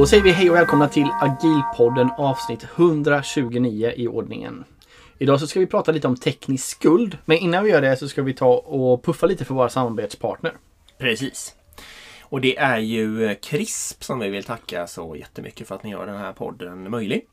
Då 0.00 0.06
säger 0.06 0.22
vi 0.22 0.32
hej 0.32 0.50
och 0.50 0.56
välkomna 0.56 0.88
till 0.88 1.08
Agilpodden 1.20 2.10
avsnitt 2.18 2.66
129 2.76 3.92
i 3.96 4.08
ordningen. 4.08 4.64
Idag 5.18 5.40
så 5.40 5.46
ska 5.46 5.60
vi 5.60 5.66
prata 5.66 5.92
lite 5.92 6.08
om 6.08 6.16
teknisk 6.16 6.66
skuld. 6.66 7.18
Men 7.24 7.38
innan 7.38 7.64
vi 7.64 7.70
gör 7.70 7.80
det 7.80 7.96
så 7.96 8.08
ska 8.08 8.22
vi 8.22 8.34
ta 8.34 8.54
och 8.54 9.04
puffa 9.04 9.26
lite 9.26 9.44
för 9.44 9.54
våra 9.54 9.68
samarbetspartner. 9.68 10.52
Precis. 10.98 11.54
Och 12.22 12.40
det 12.40 12.56
är 12.56 12.78
ju 12.78 13.34
CRISP 13.34 14.04
som 14.04 14.18
vi 14.18 14.28
vill 14.28 14.44
tacka 14.44 14.86
så 14.86 15.16
jättemycket 15.16 15.68
för 15.68 15.74
att 15.74 15.82
ni 15.82 15.90
gör 15.90 16.06
den 16.06 16.16
här 16.16 16.32
podden 16.32 16.90
möjlig. 16.90 17.26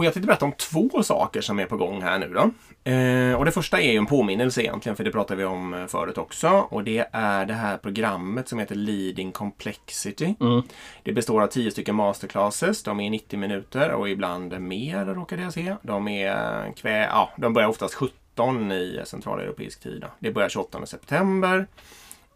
Och 0.00 0.06
jag 0.06 0.14
tänkte 0.14 0.26
berätta 0.26 0.44
om 0.44 0.52
två 0.52 1.02
saker 1.02 1.40
som 1.40 1.58
är 1.58 1.66
på 1.66 1.76
gång 1.76 2.02
här 2.02 2.18
nu 2.18 2.28
då. 2.28 2.50
Eh, 2.90 3.34
och 3.34 3.44
det 3.44 3.52
första 3.52 3.80
är 3.80 3.92
ju 3.92 3.98
en 3.98 4.06
påminnelse 4.06 4.62
egentligen, 4.62 4.96
för 4.96 5.04
det 5.04 5.10
pratade 5.10 5.38
vi 5.38 5.44
om 5.44 5.74
eh, 5.74 5.86
förut 5.86 6.18
också. 6.18 6.48
Och 6.48 6.84
det 6.84 7.06
är 7.12 7.46
det 7.46 7.54
här 7.54 7.76
programmet 7.76 8.48
som 8.48 8.58
heter 8.58 8.74
Leading 8.74 9.32
Complexity. 9.32 10.34
Mm. 10.40 10.62
Det 11.02 11.12
består 11.12 11.42
av 11.42 11.46
tio 11.46 11.70
stycken 11.70 11.94
masterclasses. 11.94 12.82
De 12.82 13.00
är 13.00 13.10
90 13.10 13.38
minuter 13.38 13.90
och 13.90 14.08
ibland 14.08 14.60
mer 14.60 15.04
råkade 15.04 15.42
jag 15.42 15.52
se. 15.52 15.76
De, 15.82 16.08
är 16.08 16.72
kvä, 16.76 17.04
ja, 17.04 17.30
de 17.36 17.52
börjar 17.52 17.68
oftast 17.68 17.94
17 17.94 18.72
i 18.72 19.02
centraleuropeisk 19.04 19.80
tid. 19.80 20.00
Då. 20.00 20.06
Det 20.18 20.30
börjar 20.32 20.48
28 20.48 20.86
september. 20.86 21.66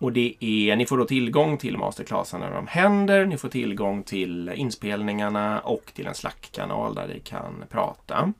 Och 0.04 0.12
det 0.12 0.34
är, 0.40 0.76
ni 0.76 0.86
får 0.86 0.98
då 0.98 1.04
tillgång 1.04 1.58
till 1.58 1.78
masterclasserna 1.78 2.48
när 2.48 2.56
de 2.56 2.66
händer. 2.66 3.26
Ni 3.26 3.38
får 3.38 3.48
tillgång 3.48 4.02
till 4.02 4.52
inspelningarna 4.54 5.60
och 5.60 5.92
till 5.94 6.06
en 6.06 6.14
Slack-kanal 6.14 6.94
där 6.94 7.06
ni 7.08 7.20
kan 7.20 7.64
prata. 7.70 8.32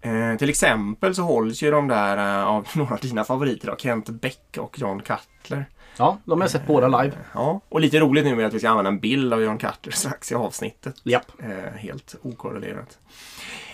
Eh, 0.00 0.36
till 0.38 0.48
exempel 0.48 1.14
så 1.14 1.22
hålls 1.22 1.62
ju 1.62 1.70
de 1.70 1.88
där 1.88 2.16
eh, 2.16 2.46
av 2.46 2.68
några 2.74 2.94
av 2.94 3.00
dina 3.00 3.24
favoriter, 3.24 3.66
då, 3.68 3.76
Kent 3.76 4.08
Beck 4.08 4.56
och 4.58 4.78
John 4.78 5.02
Cutler. 5.02 5.66
Ja, 5.98 6.18
de 6.24 6.40
har 6.40 6.44
jag 6.44 6.50
sett 6.50 6.66
båda 6.66 7.02
live. 7.02 7.16
Ja, 7.32 7.60
och 7.68 7.80
lite 7.80 8.00
roligt 8.00 8.24
nu 8.24 8.36
med 8.36 8.46
att 8.46 8.54
vi 8.54 8.58
ska 8.58 8.68
använda 8.68 8.88
en 8.88 9.00
bild 9.00 9.32
av 9.32 9.42
John 9.42 9.58
Cutler 9.58 9.92
strax 9.92 10.32
i 10.32 10.34
avsnittet. 10.34 10.94
Japp. 11.02 11.32
Eh, 11.38 11.78
helt 11.78 12.14
okorrelerat. 12.22 12.98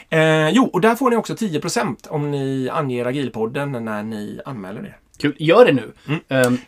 Eh, 0.09 0.49
jo, 0.49 0.71
och 0.73 0.81
där 0.81 0.95
får 0.95 1.11
ni 1.11 1.17
också 1.17 1.35
10% 1.35 2.09
om 2.09 2.31
ni 2.31 2.69
anger 2.73 3.07
Agilpodden 3.07 3.73
när 3.73 4.03
ni 4.03 4.41
anmäler 4.45 4.81
er. 4.81 4.99
Kul. 5.19 5.37
Gör 5.39 5.67
det 5.67 5.73
nu. 5.73 5.93
Mm. 6.09 6.21
Ehm, 6.29 6.59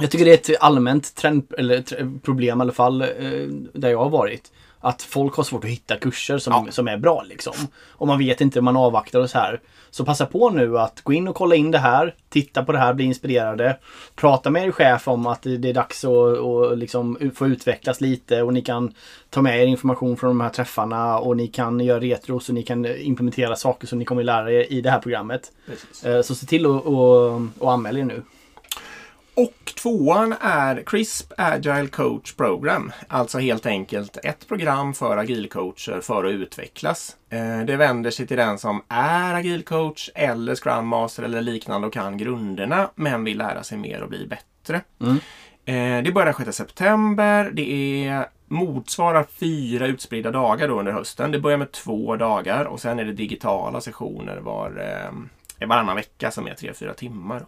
jag 0.00 0.10
tycker 0.10 0.24
det 0.24 0.48
är 0.48 0.54
ett 0.54 0.62
allmänt 0.62 1.14
trend, 1.14 1.42
eller 1.58 2.18
problem 2.20 2.58
i 2.58 2.62
alla 2.62 2.72
fall 2.72 3.02
eh, 3.02 3.08
där 3.72 3.90
jag 3.90 3.98
har 3.98 4.10
varit. 4.10 4.52
Att 4.84 5.02
folk 5.02 5.34
har 5.34 5.44
svårt 5.44 5.64
att 5.64 5.70
hitta 5.70 5.96
kurser 5.96 6.38
som, 6.38 6.52
Ja. 6.66 6.72
som 6.72 6.88
är 6.88 6.96
bra 6.96 7.22
liksom. 7.22 7.52
Och 7.88 8.06
man 8.06 8.18
vet 8.18 8.40
inte, 8.40 8.60
man 8.60 8.76
avvaktar 8.76 9.20
och 9.20 9.30
så 9.30 9.38
här. 9.38 9.60
Så 9.90 10.04
passa 10.04 10.26
på 10.26 10.50
nu 10.50 10.78
att 10.78 11.00
gå 11.00 11.12
in 11.12 11.28
och 11.28 11.34
kolla 11.34 11.54
in 11.54 11.70
det 11.70 11.78
här. 11.78 12.14
Titta 12.28 12.64
på 12.64 12.72
det 12.72 12.78
här, 12.78 12.94
bli 12.94 13.04
inspirerade. 13.04 13.78
Prata 14.14 14.50
med 14.50 14.66
er 14.66 14.70
chef 14.70 15.08
om 15.08 15.26
att 15.26 15.42
det 15.42 15.68
är 15.68 15.74
dags 15.74 16.04
att, 16.04 16.38
att 16.38 16.78
liksom 16.78 17.18
få 17.34 17.46
utvecklas 17.46 18.00
lite 18.00 18.42
och 18.42 18.52
ni 18.52 18.62
kan 18.62 18.94
ta 19.30 19.42
med 19.42 19.62
er 19.62 19.66
information 19.66 20.16
från 20.16 20.30
de 20.30 20.40
här 20.40 20.48
träffarna 20.50 21.18
och 21.18 21.36
ni 21.36 21.46
kan 21.48 21.80
göra 21.80 22.00
retros 22.00 22.48
och 22.48 22.54
ni 22.54 22.62
kan 22.62 22.86
implementera 22.86 23.56
saker 23.56 23.86
som 23.86 23.98
ni 23.98 24.04
kommer 24.04 24.22
lära 24.22 24.52
er 24.52 24.72
i 24.72 24.80
det 24.80 24.90
här 24.90 24.98
programmet. 25.00 25.52
Precis. 25.66 26.04
Eh, 26.04 26.22
Så 26.22 26.34
se 26.34 26.46
till 26.46 26.66
att 26.66 27.62
anmäla 27.68 27.98
er 27.98 28.04
nu. 28.04 28.22
Och 29.34 29.72
tvåan 29.82 30.34
är 30.40 30.82
CRISP 30.86 31.32
Agile 31.36 31.86
Coach 31.86 32.32
Program. 32.32 32.92
Alltså 33.08 33.38
helt 33.38 33.66
enkelt 33.66 34.16
ett 34.24 34.48
program 34.48 34.94
för 34.94 35.16
agilcoacher 35.16 36.00
för 36.00 36.24
att 36.24 36.32
utvecklas. 36.32 37.16
Eh, 37.30 37.60
Det 37.60 37.76
vänder 37.76 38.10
sig 38.10 38.26
till 38.26 38.36
den 38.36 38.58
som 38.58 38.82
är 38.88 39.34
agilcoach 39.34 40.10
eller 40.14 40.54
Scrum 40.54 40.86
Master 40.86 41.22
eller 41.22 41.40
liknande 41.40 41.86
och 41.86 41.92
kan 41.92 42.18
grunderna 42.18 42.90
men 42.94 43.24
vill 43.24 43.38
lära 43.38 43.62
sig 43.62 43.78
mer 43.78 44.02
och 44.02 44.08
bli 44.08 44.26
bättre. 44.26 44.80
Mm. 45.00 45.16
Eh, 45.64 46.04
Det 46.04 46.12
börjar 46.12 46.26
den 46.26 46.34
6 46.34 46.56
september. 46.56 47.50
Det 47.52 48.06
är 48.06 48.26
motsvarar 48.48 49.26
fyra 49.40 49.86
utspridda 49.86 50.30
dagar 50.30 50.68
då 50.68 50.78
under 50.78 50.92
hösten. 50.92 51.30
Det 51.30 51.38
börjar 51.38 51.58
med 51.58 51.72
två 51.72 52.16
dagar 52.16 52.64
och 52.64 52.80
sen 52.80 52.98
är 52.98 53.04
det 53.04 53.12
digitala 53.12 53.80
sessioner 53.80 54.36
var, 54.36 54.68
eh, 55.60 55.66
varannan 55.66 55.96
vecka 55.96 56.30
som 56.30 56.46
är 56.46 56.54
tre 56.54 56.72
fyra 56.74 56.94
timmar. 56.94 57.46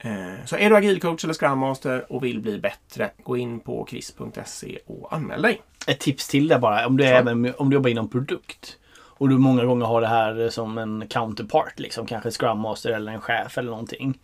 Eh, 0.00 0.44
Så 0.46 0.56
är 0.56 0.70
du 0.70 0.76
agilcoach 0.76 1.24
eller 1.24 1.34
Scrum 1.34 1.58
Master 1.58 2.12
och 2.12 2.24
vill 2.24 2.40
bli 2.40 2.58
bättre, 2.58 3.10
gå 3.22 3.36
in 3.36 3.60
på 3.60 3.84
kris.se 3.84 4.78
och 4.86 5.14
anmäl 5.14 5.42
dig. 5.42 5.62
Ett 5.86 6.00
tips 6.00 6.28
till 6.28 6.48
där 6.48 6.58
bara. 6.58 6.86
Om 6.86 6.96
du, 6.96 7.04
är 7.04 7.14
även, 7.14 7.54
om 7.58 7.70
du 7.70 7.74
jobbar 7.74 7.90
inom 7.90 8.08
produkt. 8.08 8.76
Och 9.20 9.28
du 9.28 9.38
många 9.38 9.64
gånger 9.64 9.86
har 9.86 10.00
det 10.00 10.06
här 10.06 10.48
som 10.48 10.78
en 10.78 11.08
counterpart. 11.08 11.78
Liksom, 11.78 12.06
kanske 12.06 12.30
Scrum 12.30 12.58
Master 12.58 12.90
eller 12.90 13.12
en 13.12 13.20
chef 13.20 13.58
eller 13.58 13.70
någonting. 13.70 14.18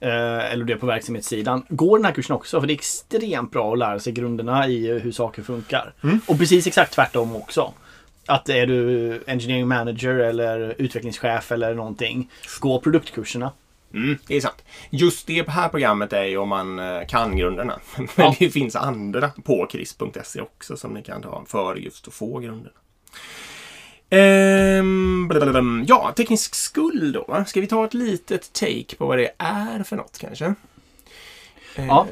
Eh, 0.00 0.52
eller 0.52 0.64
du 0.64 0.72
är 0.72 0.76
på 0.76 0.86
verksamhetssidan. 0.86 1.66
Gå 1.68 1.96
den 1.96 2.04
här 2.04 2.12
kursen 2.12 2.36
också. 2.36 2.60
För 2.60 2.66
det 2.66 2.72
är 2.72 2.74
extremt 2.74 3.50
bra 3.50 3.72
att 3.72 3.78
lära 3.78 3.98
sig 3.98 4.12
grunderna 4.12 4.68
i 4.68 4.98
hur 4.98 5.12
saker 5.12 5.42
funkar. 5.42 5.92
Mm. 6.02 6.20
Och 6.26 6.38
precis 6.38 6.66
exakt 6.66 6.92
tvärtom 6.92 7.36
också. 7.36 7.72
Att 8.26 8.48
är 8.48 8.66
du 8.66 9.22
engineering 9.26 9.68
manager 9.68 10.14
eller 10.14 10.74
utvecklingschef 10.78 11.52
eller 11.52 11.74
någonting. 11.74 12.30
Gå 12.60 12.80
produktkurserna. 12.80 13.52
Mm, 13.94 14.18
det 14.26 14.36
är 14.36 14.40
sant. 14.40 14.64
Just 14.90 15.26
det 15.26 15.48
här 15.48 15.68
programmet 15.68 16.12
är 16.12 16.24
ju 16.24 16.36
om 16.36 16.48
man 16.48 16.78
eh, 16.78 17.06
kan 17.08 17.36
grunderna. 17.36 17.78
Men 17.96 18.06
Ja. 18.16 18.34
det 18.38 18.50
finns 18.50 18.76
andra 18.76 19.30
på 19.44 19.66
kris.se 19.66 20.40
också 20.40 20.76
som 20.76 20.94
ni 20.94 21.02
kan 21.02 21.22
ta 21.22 21.44
för 21.46 21.74
just 21.76 22.08
att 22.08 22.14
få 22.14 22.38
grunderna. 22.38 22.70
Ehm, 24.10 25.28
blablabla. 25.28 25.84
ja, 25.88 26.12
teknisk 26.16 26.54
skuld 26.54 27.14
då. 27.14 27.44
Ska 27.46 27.60
vi 27.60 27.66
ta 27.66 27.84
ett 27.84 27.94
litet 27.94 28.52
take 28.52 28.96
på 28.98 29.06
vad 29.06 29.18
det 29.18 29.30
är 29.38 29.82
för 29.82 29.96
något 29.96 30.18
kanske? 30.18 30.54
Ja. 31.76 32.06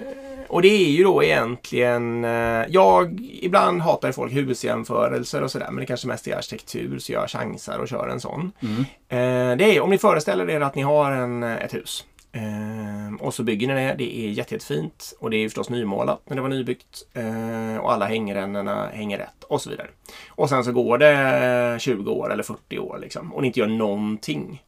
Och 0.49 0.63
det 0.63 0.69
är 0.69 0.91
ju 0.91 1.05
då 1.05 1.25
egentligen, 1.25 2.25
eh, 2.25 2.65
jag, 2.69 3.21
ibland 3.21 3.83
hatar 3.83 4.13
folk 4.13 4.33
husjämförelser 4.33 5.43
och 5.43 5.51
sådär, 5.51 5.67
men 5.71 5.81
det 5.81 5.87
kanske 5.87 6.09
mest 6.09 6.27
är 6.27 6.37
arkitektur, 6.37 6.99
så 6.99 7.13
jag 7.13 7.31
chansar 7.31 7.79
och 7.79 7.89
kör 7.89 8.09
en 8.09 8.21
sån. 8.21 8.53
Mm. 8.61 8.81
Eh, 9.09 9.57
det 9.57 9.77
är 9.77 9.81
om 9.81 9.91
ni 9.91 9.99
föreställer 9.99 10.51
er 10.51 10.61
att 10.61 10.75
ni 10.75 10.83
har 10.83 11.13
en, 11.13 11.43
eh, 11.43 11.57
ett 11.57 11.75
hus. 11.75 12.05
Och 13.21 13.35
så 13.35 13.43
bygger 13.43 13.69
ni 13.69 13.75
det. 13.75 13.95
Det 13.99 14.19
är 14.19 14.31
jätte, 14.31 14.55
jättefint. 14.55 15.15
Och 15.21 15.31
det 15.31 15.37
är 15.37 15.49
förstås 15.49 15.71
nymålat 15.71 16.23
när 16.25 16.37
det 16.37 16.43
var 16.43 16.49
nybyggt. 16.49 17.03
Och 17.81 17.93
alla 17.93 18.07
hängrännorna 18.07 18.89
hänger 18.93 19.19
rätt 19.19 19.45
och 19.45 19.61
så 19.61 19.71
vidare. 19.71 19.87
Och 20.29 20.49
sen 20.49 20.65
så 20.65 20.73
går 20.73 20.99
det 20.99 21.77
20 21.81 22.11
år 22.13 22.33
eller 22.33 22.43
40 22.43 22.79
år 22.79 22.99
liksom. 23.01 23.33
Och 23.33 23.43
ni 23.43 23.47
inte 23.47 23.61
gör 23.61 23.67
någonting. 23.67 24.63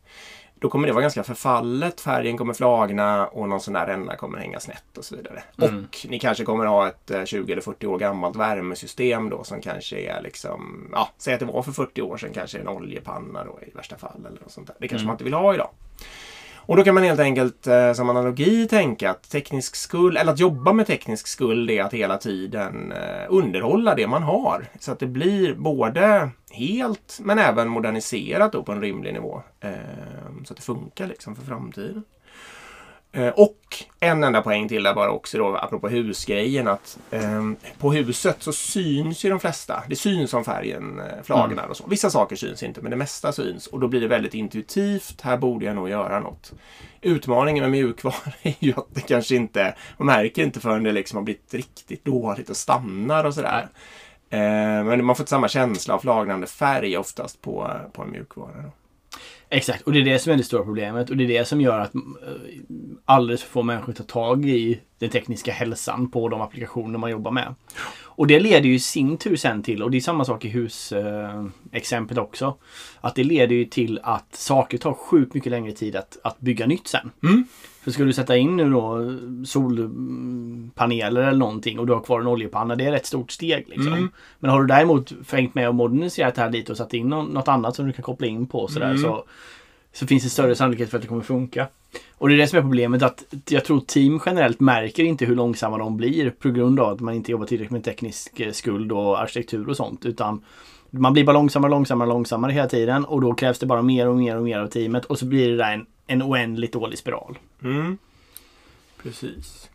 Då 0.60 0.69
kommer 0.69 0.86
det 0.86 0.92
vara 0.92 1.02
ganska 1.02 1.22
förfallet. 1.22 2.00
Färgen 2.00 2.38
kommer 2.38 2.54
flagna 2.54 3.26
och 3.26 3.48
någon 3.48 3.60
sån 3.60 3.74
där 3.74 3.86
ränna 3.86 4.16
kommer 4.16 4.38
hänga 4.38 4.60
snett 4.60 4.98
och 4.98 5.04
så 5.04 5.16
vidare. 5.16 5.42
Mm. 5.62 5.84
Och 5.84 6.06
ni 6.08 6.19
kanske 6.19 6.44
kommer 6.44 6.64
ha 6.66 6.88
ett 6.88 7.10
eh, 7.10 7.24
20 7.24 7.52
eller 7.52 7.62
40 7.62 7.86
år 7.86 7.98
gammalt 7.98 8.36
värmesystem 8.36 9.30
då 9.30 9.44
som 9.44 9.60
kanske 9.60 9.98
är 10.00 10.22
liksom, 10.22 10.88
ja, 10.92 11.08
säg 11.19 11.34
att 11.34 11.41
det 11.41 11.46
var 11.46 11.62
för 11.62 11.72
40 11.72 12.02
år 12.02 12.16
sedan 12.16 12.30
kanske 12.34 12.58
en 12.58 12.69
oljepanna 12.69 13.44
då 13.44 13.58
i 13.66 13.70
värsta 13.76 13.96
fall 13.98 14.26
eller 14.26 14.41
något 14.41 14.50
sånt 14.52 14.66
där. 14.66 14.76
Det 14.78 14.88
kanske 14.88 15.02
Mm. 15.02 15.06
man 15.06 15.14
inte 15.14 15.24
vill 15.24 15.34
ha 15.34 15.54
idag. 15.54 15.70
Och 16.56 16.76
då 16.76 16.84
kan 16.84 16.94
man 16.94 17.04
helt 17.04 17.20
enkelt 17.20 17.66
eh, 17.66 17.92
som 17.92 18.10
analogi 18.10 18.69
tänka 18.69 19.10
att 19.10 19.30
teknisk 19.30 19.76
skuld, 19.76 20.19
eller 20.19 20.32
att 20.32 20.38
jobba 20.38 20.72
med 20.72 20.86
teknisk 20.86 21.26
skuld 21.26 21.70
är 21.70 21.82
att 21.82 21.94
hela 21.94 22.16
tiden 22.19 22.92
eh, 22.92 23.26
underhålla 23.28 23.94
det 23.94 24.06
man 24.06 24.22
har. 24.22 24.66
Så 24.80 24.92
att 24.92 24.98
det 24.98 25.06
blir 25.06 25.54
både 25.54 26.30
helt 26.50 27.19
men 27.22 27.38
även 27.38 27.69
moderniserat 27.69 28.53
då 28.53 28.62
på 28.62 28.72
en 28.72 28.81
rimlig 28.81 29.12
nivå. 29.12 29.42
Eh, 29.60 29.70
så 30.44 30.53
att 30.53 30.56
det 30.56 30.62
funkar 30.62 31.06
liksom 31.06 31.36
för 31.36 31.42
framtiden. 31.42 32.04
Eh, 33.12 33.28
Och 33.28 33.59
en 34.00 34.25
enda 34.25 34.43
poäng 34.43 34.69
till 34.69 34.82
där 34.82 34.94
bara 34.94 35.11
också 35.11 35.38
då, 35.38 35.56
apropå 35.56 35.88
husgrejen, 35.88 36.69
att 36.69 36.99
eh, 37.11 37.43
på 37.78 37.93
huset 37.93 38.37
så 38.43 38.52
syns 38.52 39.25
ju 39.25 39.31
de 39.31 39.40
flesta. 39.40 39.82
Det 39.88 39.96
syns 39.96 40.34
om 40.34 40.44
färgen 40.44 41.00
eh, 41.00 41.23
flagnar 41.25 41.67
och 41.67 41.76
så. 41.76 41.87
Vissa 41.87 42.11
saker 42.11 42.37
syns 42.37 42.62
inte, 42.62 42.81
men 42.81 42.90
det 42.90 42.96
mesta 42.96 43.32
syns. 43.32 43.67
Och 43.67 43.81
då 43.81 43.88
blir 43.88 44.00
det 44.00 44.08
väldigt 44.08 44.34
intuitivt. 44.34 45.20
Här 45.20 45.37
borde 45.37 45.64
jag 45.67 45.76
nog 45.76 45.88
göra 45.88 46.20
något. 46.20 46.52
Utmaningen 47.00 47.62
med 47.62 47.70
mjukvara 47.70 48.14
är 48.43 48.55
ju 48.58 48.73
att 48.76 48.94
det 48.94 49.00
kanske 49.00 49.37
inte, 49.37 49.75
man 49.99 50.06
märker 50.06 50.43
inte 50.43 50.61
förrän 50.61 50.82
det 50.82 50.93
liksom 50.93 51.17
har 51.17 51.25
blivit 51.25 51.55
riktigt 51.55 52.05
dåligt 52.05 52.50
och 52.50 52.56
stannar 52.56 53.25
och 53.25 53.34
sådär. 53.34 53.69
Eh, 54.30 54.84
men 54.84 55.04
man 55.04 55.16
får 55.16 55.22
inte 55.22 55.30
samma 55.30 55.48
känsla 55.48 55.94
av 55.94 55.98
flagnande 55.98 56.46
färg 56.46 56.96
oftast 56.96 57.42
på, 57.42 57.70
på 57.92 58.02
en 58.02 58.10
mjukvara. 58.10 58.62
Då. 58.62 58.70
Exakt, 59.50 59.82
och 59.82 59.92
det 59.92 59.98
är 59.98 60.04
det 60.04 60.19
som 60.19 60.32
är 60.32 60.36
det 60.36 60.42
stora 60.42 60.64
problemet 60.64 61.10
och 61.10 61.16
det 61.16 61.25
är 61.25 61.28
det 61.28 61.44
som 61.44 61.60
gör 61.60 61.78
att 61.78 61.94
eh, 61.94 62.00
alldeles 63.04 63.42
för 63.42 63.50
få 63.50 63.62
människor 63.62 63.92
tar 63.92 64.04
tag 64.04 64.44
i 64.44 64.80
den 64.98 65.10
tekniska 65.10 65.52
hälsan 65.52 66.10
på 66.10 66.28
de 66.28 66.40
applikationer 66.40 66.98
man 66.98 67.10
jobbar 67.10 67.30
med. 67.30 67.54
Och 68.02 68.26
det 68.26 68.40
leder 68.40 68.69
ju 68.69 68.75
i 68.75 68.80
sin 68.80 69.19
tur 69.19 69.36
sen 69.36 69.62
till, 69.62 69.82
och 69.82 69.90
det 69.90 69.96
är 69.96 70.00
samma 70.00 70.25
sak 70.25 70.44
i 70.44 70.48
husexemplet 70.48 72.19
också, 72.19 72.56
att 73.00 73.14
det 73.14 73.25
leder 73.25 73.54
ju 73.54 73.64
till 73.64 74.00
att 74.02 74.34
saker 74.34 74.78
tar 74.78 74.92
sjukt 74.92 75.34
mycket 75.34 75.50
längre 75.50 75.72
tid 75.72 75.96
att, 75.96 76.19
att 76.22 76.40
bygga 76.40 76.66
nytt 76.66 76.88
sen. 76.88 77.10
Mm. 77.22 77.44
För 77.88 77.93
ska 77.93 78.05
du 78.05 78.12
sätta 78.12 78.37
in 78.37 78.56
nu 78.56 78.70
då 78.70 78.99
solpaneler 79.44 81.20
eller 81.20 81.38
någonting 81.38 81.79
och 81.79 81.87
du 81.87 81.93
har 81.93 82.00
kvar 82.00 82.20
en 82.20 82.26
oljepanna, 82.26 82.76
det 82.76 82.85
är 82.85 82.88
ett 82.88 82.94
rätt 82.94 83.06
stort 83.06 83.31
steg. 83.31 83.64
Liksom. 83.69 83.93
Mm. 83.93 84.08
Men 84.38 84.50
har 84.50 84.61
du 84.61 84.67
däremot 84.67 85.12
fängt 85.25 85.55
med 85.55 85.69
och 85.69 85.75
moderniserat 85.75 86.35
det 86.35 86.40
här 86.40 86.50
lite 86.50 86.73
och 86.73 86.79
satt 86.79 86.94
in 86.94 87.08
nå- 87.08 87.23
något 87.23 87.49
annat 87.49 87.76
som 87.76 87.87
du 87.87 87.93
kan 87.93 88.02
koppla 88.02 88.26
in 88.26 88.46
på 88.46 88.69
sådär, 88.69 88.90
Mm. 88.90 89.02
så 89.02 89.25
så 89.93 90.06
finns 90.06 90.23
det 90.23 90.29
större 90.31 90.55
sannolikhet 90.55 90.90
för 90.90 90.96
att 90.96 91.02
det 91.02 91.08
kommer 91.08 91.23
funka. 91.23 91.69
Och 92.19 92.29
det 92.29 92.35
är 92.35 92.38
det 92.38 92.46
som 92.46 92.58
är 92.58 92.62
problemet 92.62 93.02
att 93.02 93.25
jag 93.49 93.64
tror 93.64 93.81
team 93.81 94.20
generellt 94.26 94.61
märker 94.61 95.05
inte 95.05 95.25
hur 95.25 95.37
långsamma 95.37 95.79
de 95.79 95.96
blir 95.96 96.31
på 96.31 96.49
grund 96.50 96.81
av 96.81 96.93
att 96.93 97.00
man 97.00 97.14
inte 97.14 97.31
jobbar 97.32 97.46
tillräckligt 97.46 97.70
med 97.73 97.85
teknisk 97.85 98.40
eh, 98.40 98.52
skuld 98.52 98.93
och 98.93 99.20
arkitektur 99.20 99.69
och 99.69 99.76
sånt. 99.76 100.05
Utan 100.06 100.43
man 100.90 101.12
blir 101.12 101.25
bara 101.25 101.32
långsammare, 101.32 101.70
långsammare, 101.70 102.08
långsammare 102.08 102.52
hela 102.52 102.69
tiden 102.69 103.05
och 103.05 103.20
då 103.20 103.35
krävs 103.35 103.58
det 103.58 103.67
bara 103.67 103.82
mer 103.82 104.08
och 104.08 104.17
mer 104.17 104.37
och 104.37 104.43
mer 104.43 104.58
av 104.58 104.67
teamet 104.67 105.05
och 105.05 105.19
så 105.19 105.26
blir 105.26 105.50
det 105.50 105.56
där 105.56 105.73
en, 105.73 105.87
en 106.08 106.22
oändligt 106.22 106.72
dålig 106.72 106.99
spiral. 106.99 107.38
Mm. 107.62 107.99
Precis. 109.02 109.69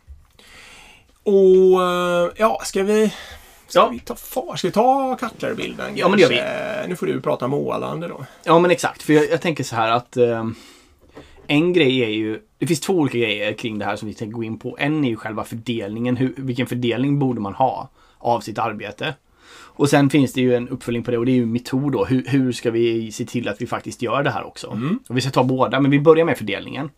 Och 1.22 1.82
eh, 1.82 2.30
ja, 2.36 2.60
ska 2.64 2.82
vi... 2.82 3.14
Ska 3.68 3.78
Ja. 3.78 3.88
vi 3.88 3.98
ta 4.00 4.14
far? 4.14 4.56
Ska 4.56 4.68
vi 4.68 4.72
ta 4.72 5.16
Cutler-bilden? 5.20 5.92
Ja, 5.96 6.08
men 6.08 6.16
det 6.18 6.22
gör 6.22 6.82
vi. 6.82 6.88
Nu 6.88 6.96
får 6.96 7.06
du 7.06 7.20
prata 7.20 7.48
målande 7.48 8.08
då. 8.08 8.24
Ja 8.44 8.58
men 8.58 8.70
exakt, 8.70 9.02
för 9.02 9.12
jag, 9.12 9.30
jag 9.30 9.40
tänker 9.40 9.64
så 9.64 9.76
här 9.76 9.90
att 9.90 10.16
eh, 10.16 10.46
en 11.46 11.72
grej 11.72 11.98
är 12.02 12.08
ju, 12.08 12.40
det 12.58 12.66
finns 12.66 12.80
två 12.80 12.92
olika 12.94 13.18
grejer 13.18 13.52
kring 13.52 13.78
det 13.78 13.84
här 13.84 13.96
som 13.96 14.08
vi 14.08 14.14
tänker 14.14 14.32
gå 14.34 14.44
in 14.44 14.58
på. 14.58 14.76
En 14.80 15.04
är 15.04 15.08
ju 15.08 15.16
själva 15.16 15.44
fördelningen, 15.44 16.16
hur, 16.16 16.34
vilken 16.36 16.66
fördelning 16.66 17.18
borde 17.18 17.40
man 17.40 17.54
ha 17.54 17.88
av 18.18 18.40
sitt 18.40 18.58
arbete? 18.58 19.14
Och 19.76 19.88
sen 19.88 20.10
finns 20.10 20.32
det 20.32 20.40
ju 20.40 20.54
en 20.54 20.68
uppföljning 20.68 21.02
på 21.02 21.10
det 21.10 21.18
och 21.18 21.26
det 21.26 21.32
är 21.32 21.36
ju 21.36 21.46
metod 21.46 21.92
då. 21.92 22.04
Hur, 22.04 22.24
hur 22.26 22.52
ska 22.52 22.70
vi 22.70 23.12
se 23.12 23.24
till 23.24 23.48
att 23.48 23.62
vi 23.62 23.66
faktiskt 23.66 24.02
gör 24.02 24.22
det 24.22 24.30
här 24.30 24.44
också? 24.44 24.66
Och 25.08 25.16
vi 25.16 25.20
ska 25.20 25.30
ta 25.30 25.44
båda, 25.44 25.80
men 25.80 25.90
vi 25.90 26.00
börjar 26.00 26.24
med 26.24 26.38
fördelningen. 26.38 26.90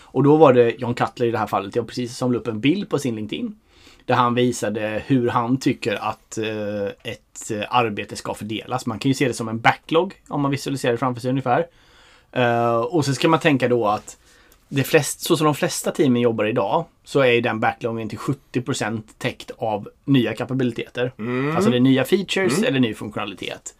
Och 0.00 0.22
då 0.22 0.36
var 0.36 0.52
det 0.52 0.74
John 0.78 0.94
Cutler 0.94 1.26
i 1.26 1.30
det 1.30 1.38
här 1.38 1.46
fallet, 1.46 1.76
jag 1.76 1.86
precis 1.86 2.16
som 2.16 2.32
la 2.32 2.38
upp 2.38 2.46
en 2.46 2.60
bild 2.60 2.88
på 2.88 2.98
sin 2.98 3.16
LinkedIn. 3.16 3.58
Där 4.04 4.14
han 4.14 4.34
visade 4.34 5.02
hur 5.06 5.28
han 5.28 5.56
tycker 5.56 5.94
att 5.94 6.38
eh, 6.38 6.86
ett 7.12 7.50
eh, 7.50 7.64
arbete 7.68 8.16
ska 8.16 8.34
fördelas. 8.34 8.86
Man 8.86 8.98
kan 8.98 9.10
ju 9.10 9.14
se 9.14 9.28
det 9.28 9.34
som 9.34 9.48
en 9.48 9.60
backlog 9.60 10.14
om 10.28 10.40
man 10.40 10.50
visualiserar 10.50 10.92
det 10.92 10.98
framför 10.98 11.20
sig 11.20 11.30
ungefär. 11.30 11.66
Eh, 12.32 12.76
och 12.76 13.04
så 13.04 13.14
ska 13.14 13.28
man 13.28 13.40
tänka 13.40 13.68
då 13.68 13.86
att 13.86 14.16
det 14.74 14.84
flest, 14.84 15.20
så 15.20 15.36
som 15.36 15.44
de 15.44 15.54
flesta 15.54 15.90
teamen 15.90 16.22
jobbar 16.22 16.44
idag 16.44 16.84
så 17.04 17.20
är 17.20 17.40
den 17.40 17.60
backloggen 17.60 18.08
till 18.08 18.18
70% 18.18 19.02
täckt 19.18 19.50
av 19.58 19.88
nya 20.04 20.34
kapabiliteter. 20.34 21.12
Alltså 21.54 21.70
det 21.70 21.76
är 21.76 21.80
nya 21.80 22.04
features 22.04 22.62
eller 22.62 22.80
ny 22.80 22.94
funktionalitet. 22.94 23.74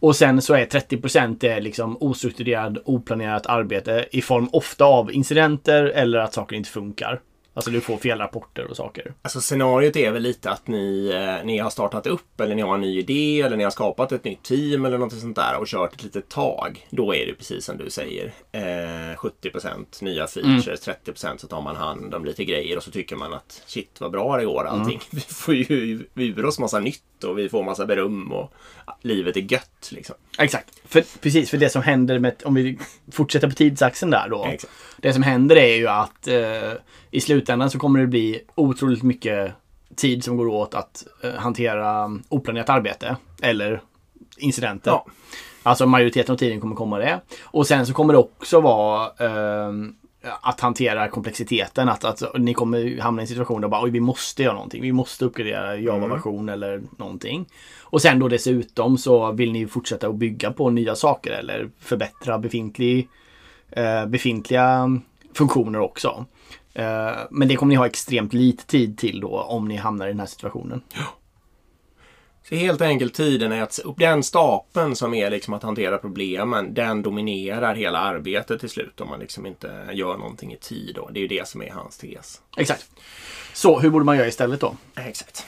Och 0.00 0.16
sen 0.16 0.42
så 0.42 0.54
är 0.54 0.66
30% 0.66 1.36
det 1.40 1.60
liksom 1.60 1.96
ostrukturerad, 2.00 2.78
oplanerat 2.84 3.46
arbete 3.46 4.06
i 4.12 4.22
form 4.22 4.48
ofta 4.52 4.84
av 4.84 5.12
incidenter 5.12 5.84
eller 5.84 6.18
att 6.18 6.34
saker 6.34 6.56
inte 6.56 6.70
funkar. 6.70 7.20
Alltså 7.54 7.70
du 7.70 7.80
får 7.80 7.96
fel 7.96 8.18
rapporter 8.18 8.70
och 8.70 8.76
saker. 8.76 9.14
Alltså 9.22 9.40
scenariot 9.40 9.96
är 9.96 10.10
väl 10.10 10.22
lite 10.22 10.50
att 10.50 10.66
ni, 10.66 11.10
eh, 11.14 11.46
ni 11.46 11.58
har 11.58 11.70
startat 11.70 12.06
upp 12.06 12.40
eller 12.40 12.54
ni 12.54 12.62
har 12.62 12.74
en 12.74 12.80
ny 12.80 12.98
idé 12.98 13.40
eller 13.40 13.56
ni 13.56 13.64
har 13.64 13.70
skapat 13.70 14.12
ett 14.12 14.24
nytt 14.24 14.42
team 14.42 14.84
eller 14.84 14.98
något 14.98 15.12
sånt 15.12 15.36
där 15.36 15.56
och 15.56 15.66
kört 15.66 15.94
ett 15.94 16.02
litet 16.02 16.28
tag. 16.28 16.86
Då 16.90 17.14
är 17.14 17.26
det 17.26 17.34
precis 17.34 17.64
som 17.64 17.78
du 17.78 17.90
säger. 17.90 18.32
Eh, 18.52 19.16
70% 19.16 20.02
nya 20.02 20.26
features, 20.26 20.80
30% 20.80 21.40
så 21.40 21.46
tar 21.46 21.60
man 21.60 21.76
hand 21.76 22.14
om 22.14 22.24
lite 22.24 22.44
grejer 22.44 22.76
och 22.76 22.82
så 22.82 22.90
tycker 22.90 23.16
man 23.16 23.34
att 23.34 23.62
shit 23.66 24.00
vad 24.00 24.10
bra 24.10 24.36
det 24.36 24.44
går 24.44 24.64
allting. 24.64 25.00
Vi 25.10 25.20
får 25.20 25.54
ju 25.54 26.04
ur 26.14 26.44
oss 26.44 26.58
massa 26.58 26.80
nytt 26.80 27.24
och 27.24 27.38
vi 27.38 27.48
får 27.48 27.64
massa 27.64 27.86
beröm 27.86 28.32
och 28.32 28.52
livet 29.02 29.36
är 29.36 29.52
gött 29.52 29.88
liksom. 29.90 30.16
Exakt. 30.38 30.82
För, 30.84 31.04
precis, 31.20 31.50
för 31.50 31.56
det 31.56 31.70
som 31.70 31.82
händer 31.82 32.18
med, 32.18 32.42
om 32.44 32.54
vi 32.54 32.78
fortsätter 33.12 33.48
på 33.48 33.54
tidsaxeln 33.54 34.10
där 34.10 34.28
då. 34.28 34.44
Exakt. 34.44 34.72
Det 34.96 35.12
som 35.12 35.22
händer 35.22 35.56
är 35.56 35.76
ju 35.76 35.88
att 35.88 36.28
eh, 36.28 36.72
i 37.10 37.20
slutändan 37.40 37.70
så 37.70 37.78
kommer 37.78 38.00
det 38.00 38.06
bli 38.06 38.40
otroligt 38.54 39.02
mycket 39.02 39.52
tid 39.96 40.24
som 40.24 40.36
går 40.36 40.46
åt 40.46 40.74
att 40.74 41.06
eh, 41.22 41.32
hantera 41.32 42.18
oplanerat 42.28 42.68
arbete. 42.68 43.16
Eller 43.42 43.82
incidenter. 44.38 44.90
Ja. 44.90 45.06
Alltså 45.62 45.86
majoriteten 45.86 46.32
av 46.32 46.36
tiden 46.36 46.60
kommer 46.60 46.76
komma 46.76 46.98
det. 46.98 47.20
Och 47.42 47.66
sen 47.66 47.86
så 47.86 47.92
kommer 47.92 48.12
det 48.12 48.18
också 48.18 48.60
vara 48.60 49.04
eh, 49.04 49.72
att 50.40 50.60
hantera 50.60 51.08
komplexiteten. 51.08 51.88
Att, 51.88 52.04
att 52.04 52.22
ni 52.38 52.54
kommer 52.54 53.00
hamna 53.00 53.22
i 53.22 53.24
en 53.24 53.28
situation 53.28 53.60
där 53.60 53.68
bara 53.68 53.84
oj, 53.84 53.90
vi 53.90 54.00
måste 54.00 54.42
göra 54.42 54.54
någonting. 54.54 54.82
Vi 54.82 54.92
måste 54.92 55.24
uppgradera 55.24 55.76
Java-version 55.76 56.48
eller 56.48 56.82
någonting. 56.96 57.46
Och 57.80 58.02
sen 58.02 58.18
då 58.18 58.28
dessutom 58.28 58.98
så 58.98 59.32
vill 59.32 59.52
ni 59.52 59.66
fortsätta 59.66 60.08
att 60.08 60.14
bygga 60.14 60.52
på 60.52 60.70
nya 60.70 60.94
saker 60.94 61.30
eller 61.30 61.70
förbättra 61.78 62.38
befintlig, 62.38 63.08
eh, 63.70 64.06
befintliga 64.06 65.00
funktioner 65.34 65.80
också. 65.80 66.26
Eh, 66.74 67.16
men 67.30 67.48
det 67.48 67.56
kommer 67.56 67.70
ni 67.70 67.76
ha 67.76 67.86
extremt 67.86 68.32
lite 68.32 68.66
tid 68.66 68.98
till 68.98 69.20
då 69.20 69.40
om 69.40 69.68
ni 69.68 69.76
hamnar 69.76 70.06
i 70.06 70.10
den 70.10 70.20
här 70.20 70.26
situationen. 70.26 70.82
Så 72.48 72.54
helt 72.54 72.80
enkelt 72.80 73.14
tiden 73.14 73.52
är 73.52 73.62
att 73.62 73.78
upp 73.78 73.98
den 73.98 74.22
stapeln 74.22 74.96
som 74.96 75.14
är 75.14 75.30
liksom 75.30 75.54
att 75.54 75.62
hantera 75.62 75.98
problemen, 75.98 76.74
den 76.74 77.02
dominerar 77.02 77.74
hela 77.74 77.98
arbetet 77.98 78.60
till 78.60 78.68
slut 78.68 79.00
om 79.00 79.08
man 79.08 79.20
liksom 79.20 79.46
inte 79.46 79.88
gör 79.92 80.16
någonting 80.16 80.52
i 80.52 80.56
tid. 80.56 80.94
Då. 80.94 81.08
Det 81.12 81.18
är 81.18 81.22
ju 81.22 81.28
det 81.28 81.48
som 81.48 81.62
är 81.62 81.70
hans 81.70 81.98
tes. 81.98 82.40
Exakt. 82.56 82.86
Så 83.52 83.80
hur 83.80 83.90
borde 83.90 84.04
man 84.04 84.16
göra 84.16 84.26
istället 84.26 84.60
då? 84.60 84.76
Exakt. 84.96 85.46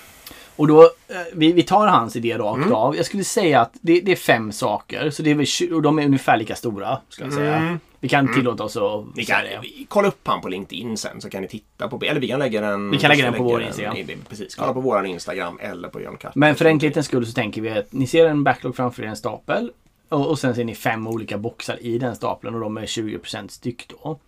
Och 0.57 0.67
då, 0.67 0.83
eh, 0.83 1.17
vi, 1.33 1.53
vi 1.53 1.63
tar 1.63 1.87
hans 1.87 2.17
idé 2.17 2.39
rakt 2.39 2.71
av. 2.73 2.97
Jag 2.97 3.07
skulle 3.07 3.25
säga 3.25 3.61
att 3.61 3.73
det, 3.81 4.01
det 4.01 4.13
är 4.13 4.17
fem 4.17 4.53
saker. 4.53 5.11
Så 5.11 5.23
det 5.23 5.31
är 5.31 5.35
väl, 5.35 5.75
och 5.75 5.83
de 5.83 5.99
är 5.99 6.05
ungefär 6.05 6.37
lika 6.37 6.55
stora. 6.55 6.99
Ska 7.09 7.25
jag 7.25 7.33
säga. 7.33 7.57
Mm. 7.57 7.79
Vi 8.03 8.09
kan 8.09 8.35
tillåta 8.35 8.65
oss 8.65 8.77
att 8.77 9.15
säga 9.27 9.27
kan 9.53 9.63
vi- 9.63 9.87
kolla 9.89 10.09
upp 10.09 10.21
han 10.27 10.41
på 10.41 10.49
LinkedIn 10.49 10.97
sen 10.97 11.21
så 11.21 11.31
kan 11.31 11.43
ni 11.43 11.49
titta 11.49 11.89
på 11.89 12.01
Eller 12.05 12.21
vi 12.21 12.29
kan 12.29 12.39
lägga 12.39 12.61
den. 12.61 12.91
Vi 12.91 12.99
kan 12.99 13.11
lägga 13.11 13.25
den 13.25 13.35
på 13.35 13.43
vår 13.45 13.63
Instagram. 13.63 13.97
i- 13.97 14.17
Precis. 14.29 14.55
Kolla 14.55 14.73
på 14.73 14.81
vår 14.81 15.07
Instagram 15.07 15.59
eller 15.63 15.89
på 15.89 16.01
John 16.01 16.17
Katt. 16.17 16.35
Men 16.35 16.55
för 16.55 16.65
enkelhetens 16.65 17.07
skull 17.07 17.27
så 17.27 17.33
tänker 17.33 17.61
vi 17.61 17.71
att 17.71 17.93
ni 17.93 18.07
ser 18.07 18.27
en 18.27 18.45
backlog 18.45 18.77
framför 18.77 19.03
er, 19.03 19.07
en 19.07 19.17
stapel. 19.17 19.71
Och, 20.09 20.31
och 20.31 20.39
sen 20.39 20.55
ser 20.55 20.65
ni 20.65 20.75
fem 20.75 21.07
olika 21.07 21.39
boxar 21.39 21.79
i 21.83 21.99
den 21.99 22.17
stapeln 22.17 22.55
och 22.55 22.61
de 22.61 22.77
är 22.77 22.87
20% 22.87 23.49
styck 23.51 23.89
då. 23.89 24.19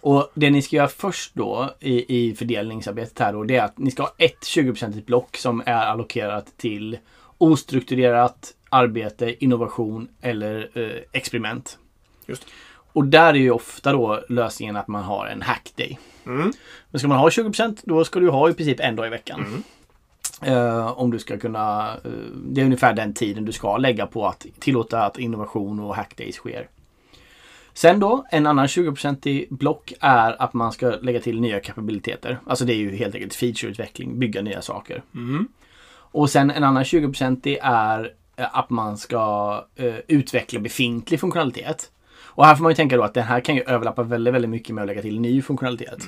Och 0.00 0.30
det 0.34 0.50
ni 0.50 0.62
ska 0.62 0.76
göra 0.76 0.88
först 0.88 1.34
då 1.34 1.70
i, 1.80 2.16
i 2.28 2.34
fördelningsarbetet 2.34 3.18
här 3.18 3.32
då, 3.32 3.44
det 3.44 3.56
är 3.56 3.64
att 3.64 3.78
ni 3.78 3.90
ska 3.90 4.02
ha 4.02 4.14
ett 4.18 4.40
20% 4.44 5.04
block 5.04 5.36
som 5.36 5.62
är 5.66 5.72
allokerat 5.86 6.46
till 6.56 6.98
ostrukturerat 7.38 8.54
arbete, 8.68 9.44
innovation 9.44 10.08
eller 10.20 10.70
eh, 10.74 11.02
experiment. 11.12 11.78
Just 12.26 12.42
det. 12.46 12.52
Och 12.96 13.04
där 13.04 13.34
är 13.34 13.38
ju 13.38 13.50
ofta 13.50 13.92
då 13.92 14.24
lösningen 14.28 14.76
att 14.76 14.88
man 14.88 15.02
har 15.02 15.26
en 15.26 15.42
hack 15.42 15.72
day. 15.76 15.98
Mm. 16.26 16.52
Men 16.90 16.98
ska 16.98 17.08
man 17.08 17.18
ha 17.18 17.28
20% 17.28 17.78
då 17.84 18.04
ska 18.04 18.20
du 18.20 18.30
ha 18.30 18.50
i 18.50 18.54
princip 18.54 18.80
en 18.80 18.96
dag 18.96 19.06
i 19.06 19.10
veckan. 19.10 19.62
Eh, 20.42 20.98
om 20.98 21.10
du 21.10 21.18
ska 21.18 21.38
kunna, 21.38 21.94
eh, 22.04 22.10
det 22.34 22.60
är 22.60 22.64
ungefär 22.64 22.92
den 22.92 23.14
tiden 23.14 23.44
du 23.44 23.52
ska 23.52 23.76
lägga 23.76 24.06
på 24.06 24.26
att 24.26 24.46
tillåta 24.58 25.02
att 25.02 25.18
innovation 25.18 25.80
och 25.80 25.96
hackdays 25.96 26.36
sker. 26.36 26.68
Sen 27.74 28.00
då, 28.00 28.24
en 28.30 28.46
annan 28.46 28.66
20% 28.66 29.46
block 29.50 29.92
är 30.00 30.42
att 30.42 30.54
man 30.54 30.72
ska 30.72 30.90
lägga 30.90 31.20
till 31.20 31.40
nya 31.40 31.60
kapabiliteter. 31.60 32.38
Alltså 32.46 32.64
det 32.64 32.72
är 32.72 32.78
ju 32.78 32.96
helt 32.96 33.14
enkelt 33.14 33.34
featureutveckling, 33.34 34.18
bygga 34.18 34.42
nya 34.42 34.62
saker. 34.62 35.02
Mm. 35.14 35.48
Och 35.92 36.30
sen 36.30 36.50
en 36.50 36.64
annan 36.64 36.84
20% 36.84 37.58
är 37.62 38.12
eh, 38.36 38.58
att 38.58 38.70
man 38.70 38.98
ska 38.98 39.64
eh, 39.74 39.94
utveckla 40.08 40.60
befintlig 40.60 41.20
funktionalitet. 41.20 41.90
Och 42.36 42.46
här 42.46 42.54
får 42.54 42.62
man 42.62 42.72
ju 42.72 42.76
tänka 42.76 42.96
då 42.96 43.02
att 43.02 43.14
den 43.14 43.24
här 43.24 43.40
kan 43.40 43.56
ju 43.56 43.62
överlappa 43.62 44.02
väldigt, 44.02 44.34
väldigt 44.34 44.50
mycket 44.50 44.74
med 44.74 44.82
att 44.82 44.88
lägga 44.88 45.02
till 45.02 45.20
ny 45.20 45.42
funktionalitet. 45.42 45.98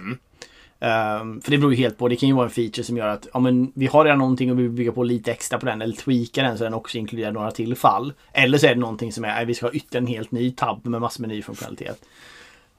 Ehm, 0.81 1.41
för 1.41 1.51
det 1.51 1.59
beror 1.59 1.73
ju 1.75 1.79
helt 1.79 1.99
på. 1.99 2.09
Det 2.09 2.17
kan 2.17 2.29
ju 2.29 2.35
vara 2.35 2.45
en 2.45 2.51
feature 2.51 2.85
som 2.85 2.97
gör 2.97 3.09
att 3.09 3.27
ja, 3.35 3.41
men 3.41 3.73
vi 3.75 3.87
har 3.87 4.05
redan 4.05 4.19
någonting 4.19 4.51
och 4.51 4.59
vi 4.59 4.63
vill 4.63 4.73
bygga 4.73 4.93
på 4.93 5.03
lite 5.05 5.33
extra 5.33 5.59
på 5.59 5.67
den 5.67 5.83
eller 5.83 5.95
tweaka 5.97 6.43
den 6.43 6.59
så 6.59 6.65
den 6.65 6.75
också 6.75 6.99
inkluderar 6.99 7.33
några 7.33 7.51
till 7.51 7.77
fall. 7.77 8.13
Eller 8.33 8.59
så 8.59 8.67
är 8.67 8.75
det 8.75 8.81
någonting 8.81 9.13
som 9.13 9.25
är 9.25 9.29
nej, 9.29 9.45
vi 9.47 9.55
ska 9.55 9.67
ha 9.67 9.73
ytterligare 9.73 10.03
en 10.05 10.07
helt 10.07 10.33
ny 10.33 10.51
tab 10.51 10.87
med 10.87 11.01
massor 11.01 11.21
med 11.23 11.29
ny 11.29 11.43
funktionalitet. 11.43 12.05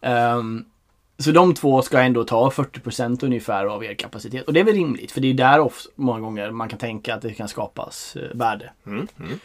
Ehm, 0.01 0.65
så 1.17 1.31
de 1.31 1.53
två 1.53 1.81
ska 1.81 1.99
ändå 1.99 2.23
ta 2.23 2.49
40% 2.49 3.25
ungefär 3.25 3.65
av 3.65 3.83
er 3.85 3.93
kapacitet. 3.93 4.47
Och 4.47 4.53
det 4.53 4.59
är 4.59 4.63
väl 4.63 4.75
rimligt 4.75 5.11
för 5.11 5.21
det 5.21 5.27
är 5.27 5.33
där 5.33 5.59
of- 5.59 5.85
många 5.95 6.19
gånger 6.19 6.51
man 6.51 6.69
kan 6.69 6.79
tänka 6.79 7.15
att 7.15 7.21
det 7.21 7.33
kan 7.33 7.47
skapas 7.47 8.15
eh, 8.15 8.37
värde. 8.37 8.69
Mm. 8.87 9.07
Mm. 9.19 9.39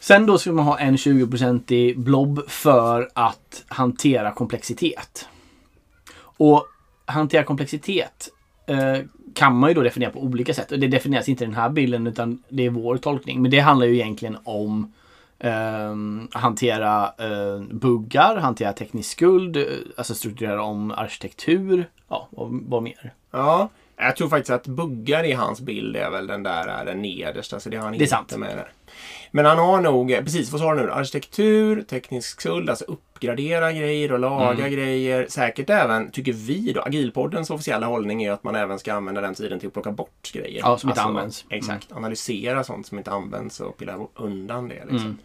Sen 0.00 0.26
då 0.26 0.38
ska 0.38 0.52
man 0.52 0.64
ha 0.64 0.78
en 0.78 0.96
20% 0.96 1.96
blob 1.96 2.48
för 2.48 3.08
att 3.12 3.64
hantera 3.68 4.30
komplexitet. 4.30 5.28
Och 6.20 6.66
hantera 7.06 7.44
komplexitet 7.44 8.28
eh, 8.66 8.98
kan 9.34 9.56
man 9.56 9.70
ju 9.70 9.74
då 9.74 9.82
definiera 9.82 10.10
på 10.10 10.20
olika 10.20 10.54
sätt. 10.54 10.72
Och 10.72 10.78
det 10.78 10.88
definieras 10.88 11.28
inte 11.28 11.44
i 11.44 11.46
den 11.46 11.56
här 11.56 11.68
bilden 11.68 12.06
utan 12.06 12.42
det 12.48 12.66
är 12.66 12.70
vår 12.70 12.96
tolkning. 12.96 13.42
Men 13.42 13.50
det 13.50 13.58
handlar 13.58 13.86
ju 13.86 13.94
egentligen 13.94 14.36
om 14.44 14.92
ehm, 15.38 16.28
hantera 16.32 17.04
eh, 17.04 17.62
buggar, 17.70 18.36
hantera 18.36 18.72
teknisk 18.72 19.10
skuld, 19.10 19.56
eh, 19.56 19.64
alltså 19.96 20.14
strukturera 20.14 20.62
om 20.62 20.90
arkitektur. 20.90 21.88
Ja, 22.08 22.28
vad, 22.30 22.60
vad 22.68 22.82
mer? 22.82 23.12
Ja, 23.30 23.68
jag 23.96 24.16
tror 24.16 24.28
faktiskt 24.28 24.50
att 24.50 24.66
buggar 24.66 25.24
i 25.24 25.32
hans 25.32 25.60
bild 25.60 25.96
är 25.96 26.10
väl 26.10 26.26
den 26.26 26.42
där 26.42 26.66
är 26.66 26.84
den 26.84 27.02
nedersta. 27.02 27.60
Så 27.60 27.68
det 27.68 27.76
har 27.76 27.84
han 27.84 27.98
Det 27.98 28.18
inte 28.18 28.38
med 28.38 28.56
där. 28.56 28.72
Men 29.30 29.44
han 29.44 29.58
har 29.58 29.80
nog, 29.80 30.08
precis 30.08 30.52
vad 30.52 30.60
sa 30.60 30.74
du 30.74 30.82
nu? 30.82 30.90
Arkitektur, 30.92 31.82
teknisk 31.82 32.40
skuld, 32.40 32.70
alltså 32.70 32.84
uppgradera 32.84 33.72
grejer 33.72 34.12
och 34.12 34.18
laga 34.18 34.50
Mm. 34.58 34.72
grejer. 34.72 35.26
Säkert 35.28 35.70
även, 35.70 36.10
tycker 36.10 36.32
vi 36.32 36.72
då, 36.72 36.80
Agilpoddens 36.82 37.50
officiella 37.50 37.86
hållning 37.86 38.22
är 38.22 38.32
att 38.32 38.44
man 38.44 38.54
även 38.56 38.78
ska 38.78 38.92
använda 38.94 39.20
den 39.20 39.34
tiden 39.34 39.58
till 39.58 39.66
att 39.66 39.72
plocka 39.72 39.90
bort 39.92 40.32
grejer. 40.32 40.60
Ja, 40.64 40.78
som 40.78 40.90
inte 40.90 41.02
används. 41.02 41.44
Mm. 41.50 41.58
Exakt, 41.58 41.92
analysera 41.92 42.64
sånt 42.64 42.86
som 42.86 42.98
inte 42.98 43.10
används 43.10 43.60
och 43.60 43.76
pilla 43.78 43.98
undan 44.16 44.68
det. 44.68 44.74
Liksom. 44.74 44.96
Mm. 44.96 45.18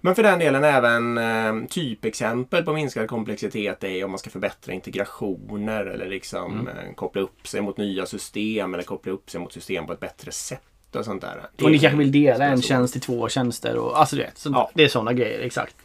Men 0.00 0.14
för 0.14 0.22
den 0.22 0.38
delen 0.38 0.64
även 0.64 1.18
eh, 1.18 1.68
typexempel 1.68 2.64
på 2.64 2.72
minskad 2.72 3.08
komplexitet 3.08 3.84
är 3.84 4.04
om 4.04 4.10
man 4.10 4.18
ska 4.18 4.30
förbättra 4.30 4.72
integrationer 4.72 5.84
eller 5.86 6.08
liksom 6.08 6.52
Mm. 6.52 6.66
eh, 6.66 6.94
koppla 6.94 7.22
upp 7.22 7.46
sig 7.48 7.60
mot 7.60 7.76
nya 7.76 8.06
system 8.06 8.74
eller 8.74 8.84
koppla 8.84 9.12
upp 9.12 9.30
sig 9.30 9.40
mot 9.40 9.52
system 9.52 9.86
på 9.86 9.92
ett 9.92 10.00
bättre 10.00 10.32
sätt 10.32 10.62
och 10.96 11.04
sånt 11.04 11.22
där. 11.22 11.40
Det 11.56 11.64
Och 11.64 11.70
ni 11.70 11.78
kanske 11.78 11.98
vill 11.98 12.12
dela 12.12 12.44
en 12.44 12.62
tjänst 12.62 12.96
i 12.96 13.00
två 13.00 13.28
tjänster. 13.28 13.76
Och, 13.76 14.00
alltså 14.00 14.16
du 14.16 14.22
vet, 14.22 14.38
så 14.38 14.50
Ja. 14.54 14.70
det 14.74 14.84
är 14.84 14.88
sådana 14.88 15.12
grejer. 15.12 15.40
Exakt. 15.40 15.76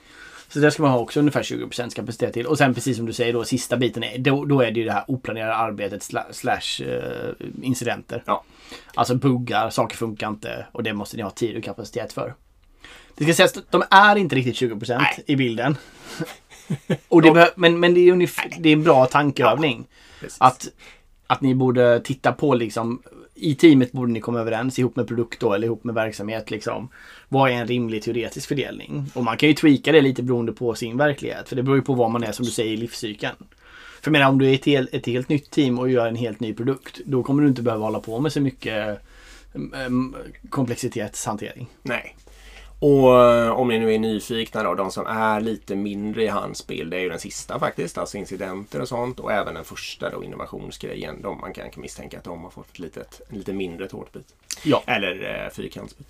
Så 0.50 0.60
där 0.60 0.70
ska 0.70 0.82
man 0.84 0.92
ha 0.92 1.00
också 1.00 1.20
ungefär 1.20 1.44
20% 1.44 1.96
kapacitet 1.96 2.34
till. 2.34 2.46
Och 2.48 2.58
sen 2.58 2.74
precis 2.74 2.98
som 2.98 3.06
du 3.06 3.14
säger 3.14 3.34
då, 3.34 3.44
sista 3.44 3.78
biten 3.78 4.04
är, 4.04 4.18
då, 4.18 4.46
då 4.46 4.62
är 4.62 4.72
det 4.72 4.80
ju 4.80 4.86
det 4.86 4.92
här 4.92 5.04
oplanerade 5.08 5.56
arbetet 5.56 6.02
sla- 6.02 6.32
slash 6.32 6.86
eh, 6.88 7.34
incidenter. 7.62 8.24
Ja. 8.26 8.44
Alltså 8.94 9.16
buggar, 9.16 9.70
saker 9.70 9.98
funkar 9.98 10.30
inte 10.30 10.66
och 10.72 10.84
det 10.84 10.94
måste 10.94 11.18
ni 11.18 11.24
ha 11.24 11.30
tid 11.30 11.58
och 11.58 11.64
kapacitet 11.64 12.14
för. 12.14 12.34
Det 13.16 13.24
ska 13.24 13.34
sägas 13.34 13.58
att 13.58 13.72
de 13.72 13.84
är 13.92 14.16
inte 14.16 14.36
riktigt 14.36 14.56
20% 14.72 14.98
Nej. 14.98 15.24
i 15.26 15.36
bilden. 15.36 15.78
och 17.08 17.22
det 17.22 17.54
men, 17.56 17.80
men 17.80 17.94
det 17.94 18.00
är, 18.00 18.12
ungefär, 18.12 18.52
det 18.60 18.70
är 18.70 18.74
en 18.74 18.84
bra 18.84 19.06
tankeövning. 19.06 19.88
Precis. 20.20 20.38
Att, 20.42 20.68
att 21.28 21.42
ni 21.42 21.56
borde 21.56 22.00
titta 22.00 22.32
på 22.32 22.54
liksom 22.54 23.02
i 23.36 23.56
teamet 23.56 23.92
borde 23.92 24.12
ni 24.12 24.20
komma 24.20 24.40
överens 24.40 24.80
ihop 24.80 24.96
med 24.96 25.08
produkt 25.08 25.40
då 25.40 25.54
eller 25.54 25.68
ihop 25.68 25.84
med 25.84 25.96
verksamhet 25.96 26.52
liksom. 26.52 26.90
Vad 27.30 27.52
är 27.52 27.54
en 27.54 27.68
rimlig 27.68 28.04
teoretisk 28.04 28.48
fördelning? 28.48 29.06
Och 29.14 29.24
man 29.24 29.38
kan 29.38 29.50
ju 29.50 29.56
tweaka 29.56 29.92
det 29.92 30.02
lite 30.02 30.24
beroende 30.24 30.52
på 30.52 30.76
sin 30.76 30.98
verklighet. 30.98 31.50
För 31.50 31.56
det 31.56 31.64
beror 31.64 31.78
ju 31.78 31.84
på 31.84 31.94
vad 31.94 32.12
man 32.12 32.24
är 32.24 32.32
som 32.32 32.46
du 32.46 32.52
säger 32.52 32.74
i 32.74 32.78
livscykeln. 32.78 33.36
För 34.02 34.12
jag 34.12 34.12
menar 34.12 34.30
om 34.30 34.40
du 34.40 34.50
är 34.50 34.54
ett, 34.54 34.66
helt, 34.66 34.94
ett 34.94 35.06
helt 35.06 35.30
nytt 35.30 35.52
team 35.52 35.80
och 35.80 35.90
gör 35.90 36.08
en 36.08 36.16
helt 36.16 36.40
ny 36.40 36.54
produkt. 36.54 37.02
Då 37.06 37.24
kommer 37.24 37.42
du 37.42 37.48
inte 37.48 37.62
behöva 37.62 37.86
hålla 37.86 38.00
på 38.00 38.20
med 38.20 38.32
så 38.32 38.42
mycket 38.42 39.02
mm, 39.54 39.74
mm, 39.74 40.16
komplexitetshantering. 40.50 41.68
Nej. 41.82 42.16
Och 42.86 43.24
eh, 43.24 43.52
om 43.52 43.68
ni 43.68 43.80
nu 43.80 43.94
är 43.94 44.00
nyfikna 44.00 44.64
då, 44.64 44.74
de 44.74 44.92
som 44.92 45.08
är 45.08 45.42
lite 45.42 45.76
mindre 45.76 46.24
i 46.24 46.28
hans 46.28 46.68
bild, 46.68 46.92
det 46.92 46.98
är 46.98 47.02
ju 47.02 47.10
den 47.10 47.20
sista 47.20 47.60
faktiskt, 47.60 47.98
alltså 47.98 48.18
incidenter 48.18 48.82
och 48.82 48.88
sånt. 48.88 49.20
Och 49.20 49.32
även 49.32 49.54
den 49.54 49.66
första 49.66 50.10
då, 50.10 50.24
innovationsgrejen. 50.24 51.22
De, 51.22 51.38
man 51.38 51.54
kan 51.54 51.70
misstänka 51.76 52.18
att 52.18 52.24
de 52.24 52.44
har 52.44 52.50
fått 52.50 52.70
ett 52.70 52.80
litet, 52.80 53.22
en 53.30 53.38
lite 53.38 53.54
mindre 53.54 53.88
tårtbit. 53.88 54.36
Ja. 54.64 54.84
Eller 54.86 55.44
eh, 55.46 55.54
fyrkantsbit. 55.54 56.08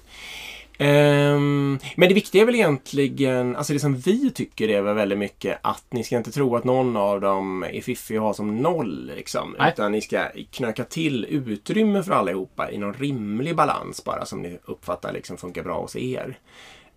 Ehm, 0.77 1.79
men 1.95 2.09
det 2.09 2.15
viktiga 2.15 2.41
är 2.41 2.45
väl 2.45 2.55
egentligen, 2.55 3.55
alltså 3.55 3.73
det 3.73 3.79
som 3.79 3.95
vi 3.95 4.31
tycker 4.31 4.69
är 4.69 4.81
väl 4.81 4.95
väldigt 4.95 5.17
mycket 5.17 5.59
att 5.61 5.85
ni 5.89 6.03
ska 6.03 6.17
inte 6.17 6.31
tro 6.31 6.55
att 6.55 6.63
någon 6.63 6.97
av 6.97 7.21
dem 7.21 7.63
är 7.63 7.81
fiffig 7.81 8.19
och 8.19 8.25
har 8.25 8.33
som 8.33 8.57
noll. 8.57 9.11
Liksom, 9.15 9.55
Nej. 9.59 9.71
utan 9.73 9.91
ni 9.91 10.01
ska 10.01 10.27
knöka 10.51 10.83
till 10.83 11.25
utrymme 11.29 12.03
för 12.03 12.11
allihopa 12.11 12.71
i 12.71 12.77
någon 12.77 12.93
rimlig 12.93 13.55
balans 13.55 14.03
bara 14.03 14.25
som 14.25 14.41
ni 14.41 14.59
uppfattar 14.65 15.13
liksom 15.13 15.37
funkar 15.37 15.63
bra 15.63 15.81
hos 15.81 15.95
er. 15.95 16.37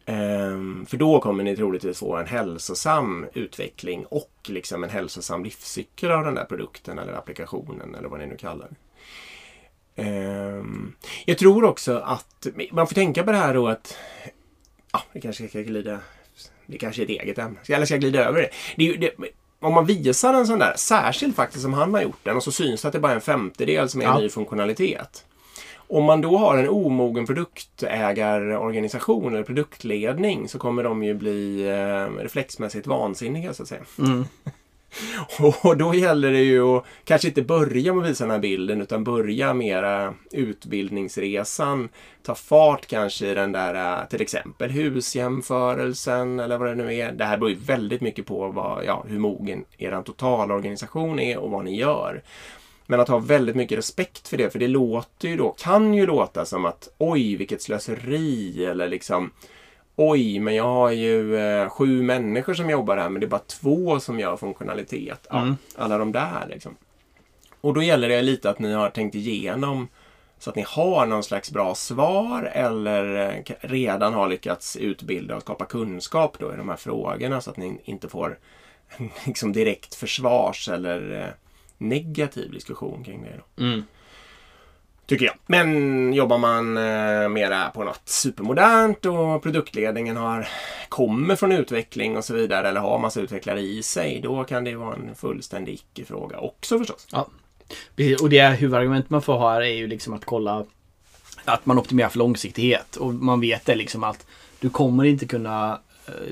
Ehm, 0.06 0.86
för 0.88 0.96
då 0.96 1.20
kommer 1.20 1.44
ni 1.44 1.56
troligtvis 1.56 1.98
få 1.98 2.16
en 2.16 2.26
hälsosam 2.26 3.26
utveckling 3.34 4.04
och 4.06 4.32
liksom 4.48 4.84
en 4.84 4.90
hälsosam 4.90 5.44
livscykel 5.44 6.10
av 6.10 6.24
den 6.24 6.34
där 6.34 6.44
produkten 6.44 6.98
eller 6.98 7.12
applikationen 7.12 7.94
eller 7.94 8.08
vad 8.08 8.20
ni 8.20 8.26
nu 8.26 8.36
kallar 8.36 8.66
det. 8.70 8.87
Ehm, 9.98 10.92
jag 11.24 11.38
tror 11.38 11.64
också 11.64 11.98
att 11.98 12.46
man 12.72 12.86
får 12.86 12.94
tänka 12.94 13.24
på 13.24 13.32
det 13.32 13.38
här 13.38 13.54
då 13.54 13.68
att 13.68 13.96
ja, 14.92 15.02
det 15.12 15.20
kanske 15.20 15.48
ska 15.48 15.60
glida 15.60 15.98
det 16.66 16.78
kanske 16.78 17.02
är 17.02 17.04
ett 17.04 17.10
eget 17.22 17.38
ämne. 17.38 17.56
Eller 17.68 17.84
ska 17.84 17.94
jag 17.94 18.00
glida 18.00 18.24
över 18.24 18.40
det? 18.40 18.48
det, 18.76 18.96
det 18.96 19.10
om 19.60 19.74
man 19.74 19.86
visar 19.86 20.34
en 20.34 20.46
sån 20.46 20.58
där, 20.58 20.74
särskilt 20.76 21.36
faktiskt 21.36 21.62
som 21.62 21.74
han 21.74 21.94
har 21.94 22.02
gjort 22.02 22.18
den 22.22 22.36
och 22.36 22.42
så 22.42 22.52
syns 22.52 22.82
det 22.82 22.88
att 22.88 22.92
det 22.92 23.00
bara 23.00 23.12
är 23.12 23.16
en 23.16 23.20
femtedel 23.20 23.88
som 23.88 24.00
är 24.00 24.04
Ja. 24.04 24.16
en 24.16 24.22
ny 24.22 24.28
funktionalitet. 24.28 25.24
Om 25.76 26.04
man 26.04 26.20
då 26.20 26.38
har 26.38 26.56
en 26.56 26.68
omogen 26.68 27.26
produktägarorganisation 27.26 29.34
eller 29.34 29.42
produktledning 29.44 30.48
så 30.48 30.58
kommer 30.58 30.84
de 30.84 31.02
ju 31.02 31.14
bli 31.14 31.68
eh, 31.68 32.06
reflexmässigt 32.22 32.86
vansinniga 32.86 33.54
så 33.54 33.62
att 33.62 33.68
säga. 33.68 33.80
Mm. 33.98 34.24
Och 35.62 35.76
då 35.76 35.94
gäller 35.94 36.32
det 36.32 36.42
ju 36.42 36.76
att 36.76 36.84
kanske 37.04 37.28
inte 37.28 37.42
börja 37.42 37.94
med 37.94 38.04
att 38.04 38.10
visa 38.10 38.24
den 38.24 38.30
här 38.30 38.38
bilden 38.38 38.82
utan 38.82 39.04
börja 39.04 39.54
mera 39.54 40.14
utbildningsresan. 40.30 41.88
Ta 42.22 42.34
fart 42.34 42.86
kanske 42.86 43.30
i 43.30 43.34
den 43.34 43.52
där 43.52 44.00
eh, 44.00 44.08
till 44.08 44.22
exempel 44.22 44.70
husjämförelsen 44.70 46.40
eller 46.40 46.58
vad 46.58 46.68
det 46.68 46.74
nu 46.74 46.94
är. 46.94 47.12
Det 47.12 47.24
här 47.24 47.36
beror 47.36 47.50
ju 47.50 47.56
väldigt 47.56 48.00
mycket 48.00 48.26
på 48.26 48.48
vad, 48.48 48.84
ja, 48.84 49.04
hur 49.08 49.18
mogen 49.18 49.64
er 49.78 50.02
totalorganisation 50.02 51.18
är 51.18 51.38
och 51.38 51.50
vad 51.50 51.64
ni 51.64 51.76
gör. 51.76 52.22
Men 52.86 53.00
att 53.00 53.08
ha 53.08 53.18
väldigt 53.18 53.56
mycket 53.56 53.78
respekt 53.78 54.28
för 54.28 54.36
det, 54.36 54.50
för 54.50 54.58
det 54.58 54.68
låter 54.68 55.28
ju 55.28 55.36
då, 55.36 55.54
kan 55.58 55.94
ju 55.94 56.06
låta 56.06 56.44
som 56.44 56.64
att 56.64 56.88
oj 56.98 57.36
vilket 57.36 57.62
slöseri 57.62 58.64
eller 58.64 58.88
liksom 58.88 59.30
Oj, 60.00 60.38
men 60.40 60.54
jag 60.54 60.64
har 60.64 60.90
ju 60.90 61.36
eh, 61.36 61.68
sju 61.68 62.02
människor 62.02 62.54
som 62.54 62.70
jobbar 62.70 62.96
här 62.96 63.08
men 63.08 63.20
det 63.20 63.26
är 63.26 63.28
bara 63.28 63.40
två 63.46 64.00
som 64.00 64.20
gör 64.20 64.36
funktionalitet. 64.36 65.26
Ja, 65.30 65.38
Mm. 65.38 65.56
Alla 65.76 65.98
de 65.98 66.12
där 66.12 66.46
liksom. 66.48 66.76
Och 67.60 67.74
då 67.74 67.82
gäller 67.82 68.08
det 68.08 68.22
lite 68.22 68.50
att 68.50 68.58
ni 68.58 68.72
har 68.72 68.90
tänkt 68.90 69.14
igenom 69.14 69.88
så 70.38 70.50
att 70.50 70.56
ni 70.56 70.64
har 70.68 71.06
någon 71.06 71.22
slags 71.22 71.50
bra 71.50 71.74
svar 71.74 72.42
eller 72.42 73.34
eh, 73.36 73.54
redan 73.60 74.14
har 74.14 74.28
lyckats 74.28 74.76
utbilda 74.76 75.36
och 75.36 75.42
skapa 75.42 75.64
kunskap 75.64 76.36
då 76.38 76.54
i 76.54 76.56
de 76.56 76.68
här 76.68 76.76
frågorna 76.76 77.40
så 77.40 77.50
att 77.50 77.56
ni 77.56 77.80
inte 77.84 78.08
får 78.08 78.38
liksom 79.26 79.52
direkt 79.52 79.94
försvars 79.94 80.68
eller 80.68 81.20
eh, 81.20 81.28
negativ 81.78 82.52
diskussion 82.52 83.04
kring 83.04 83.22
det. 83.22 83.40
Då. 83.56 83.64
Mm. 83.64 83.82
Tycker 85.08 85.26
jag. 85.26 85.34
Men 85.46 86.12
jobbar 86.12 86.38
man 86.38 86.76
eh, 86.76 87.28
mera 87.28 87.70
på 87.70 87.84
något 87.84 88.08
supermodernt 88.08 89.06
och 89.06 89.42
produktledningen 89.42 90.16
har, 90.16 90.48
kommer 90.88 91.36
från 91.36 91.52
utveckling 91.52 92.16
och 92.16 92.24
så 92.24 92.34
vidare 92.34 92.68
eller 92.68 92.80
har 92.80 92.98
massa 92.98 93.20
utvecklare 93.20 93.60
i 93.60 93.82
sig. 93.82 94.20
Då 94.22 94.44
kan 94.44 94.64
det 94.64 94.74
vara 94.74 94.94
en 94.94 95.14
fullständig 95.14 95.72
icke-fråga 95.74 96.38
också 96.38 96.78
förstås. 96.78 97.06
Ja, 97.12 97.28
och 98.22 98.30
det 98.30 98.48
huvudargument 98.48 99.10
man 99.10 99.22
får 99.22 99.38
ha 99.38 99.52
här 99.52 99.60
är 99.60 99.74
ju 99.74 99.86
liksom 99.86 100.14
att 100.14 100.24
kolla 100.24 100.64
att 101.44 101.66
man 101.66 101.78
optimerar 101.78 102.08
för 102.08 102.18
långsiktighet. 102.18 102.96
Och 102.96 103.14
man 103.14 103.40
vet 103.40 103.66
det 103.66 103.74
liksom 103.74 104.04
att 104.04 104.26
du 104.60 104.70
kommer 104.70 105.04
inte 105.04 105.26
kunna 105.26 105.80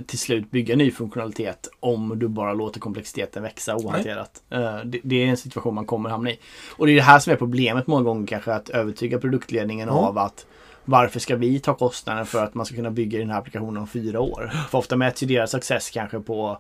till 0.07 0.19
slut 0.19 0.51
bygga 0.51 0.77
ny 0.77 0.91
funktionalitet 0.91 1.69
om 1.81 2.19
du 2.19 2.29
bara 2.29 2.53
låter 2.55 2.81
komplexiteten 2.81 3.43
växa 3.43 3.77
ohanterat. 3.77 4.43
Eh, 4.51 4.77
Det, 4.85 5.01
det 5.05 5.23
är 5.23 5.27
en 5.27 5.37
situation 5.37 5.75
man 5.75 5.87
kommer 5.87 6.11
hamna 6.11 6.31
i. 6.31 6.39
Och 6.77 6.87
det 6.87 6.93
är 6.93 6.97
det 6.97 7.03
här 7.03 7.19
som 7.19 7.33
är 7.33 7.37
problemet 7.37 7.87
många 7.87 8.03
gånger 8.03 8.27
kanske 8.27 8.53
att 8.55 8.69
övertyga 8.69 9.19
produktledningen 9.19 9.89
Ja. 9.89 9.95
av 9.95 10.19
att 10.19 10.47
varför 10.85 11.21
ska 11.21 11.37
vi 11.37 11.61
ta 11.61 11.75
kostnaden 11.75 12.27
för 12.27 12.45
att 12.45 12.55
man 12.55 12.67
ska 12.67 12.75
kunna 12.77 12.91
bygga 12.91 13.19
den 13.19 13.31
här 13.31 13.39
applikationen 13.39 13.77
om 13.77 13.87
fyra 13.87 14.21
år? 14.21 14.53
För 14.71 14.79
ofta 14.79 14.97
mäts 14.97 15.23
ju 15.23 15.27
deras 15.27 15.51
success 15.51 15.91
kanske 15.91 16.21
på 16.21 16.59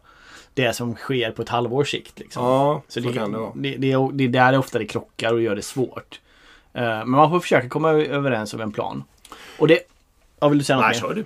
det 0.54 0.72
som 0.72 0.94
sker 0.94 1.30
på 1.30 1.42
ett 1.42 1.48
halvårs 1.48 1.90
sikt. 1.90 2.18
Liksom. 2.18 2.44
Ja, 2.44 2.82
Så 2.88 3.00
så 3.02 3.08
det, 3.08 3.14
kan 3.14 3.32
det 3.32 3.38
vara. 3.38 3.52
det, 3.54 3.76
det, 3.76 3.92
är, 3.92 4.12
det 4.12 4.24
är 4.24 4.28
där 4.28 4.52
det 4.52 4.58
ofta 4.58 4.78
det 4.78 4.86
krockar 4.86 5.32
och 5.32 5.42
gör 5.42 5.56
det 5.56 5.62
svårt. 5.62 6.20
Eh, 6.72 6.82
men 6.82 7.10
man 7.10 7.30
får 7.30 7.40
försöka 7.40 7.68
komma 7.68 7.90
överens 7.90 8.54
om 8.54 8.60
en 8.60 8.72
plan. 8.72 9.04
Och 9.58 9.68
det... 9.68 9.78
Ja, 10.40 10.48
vill 10.48 10.58
du 10.58 10.64
säga 10.64 10.76
något 10.76 10.84
Nej, 10.84 10.94
mer? 10.94 11.00
kör 11.08 11.14
du. 11.14 11.24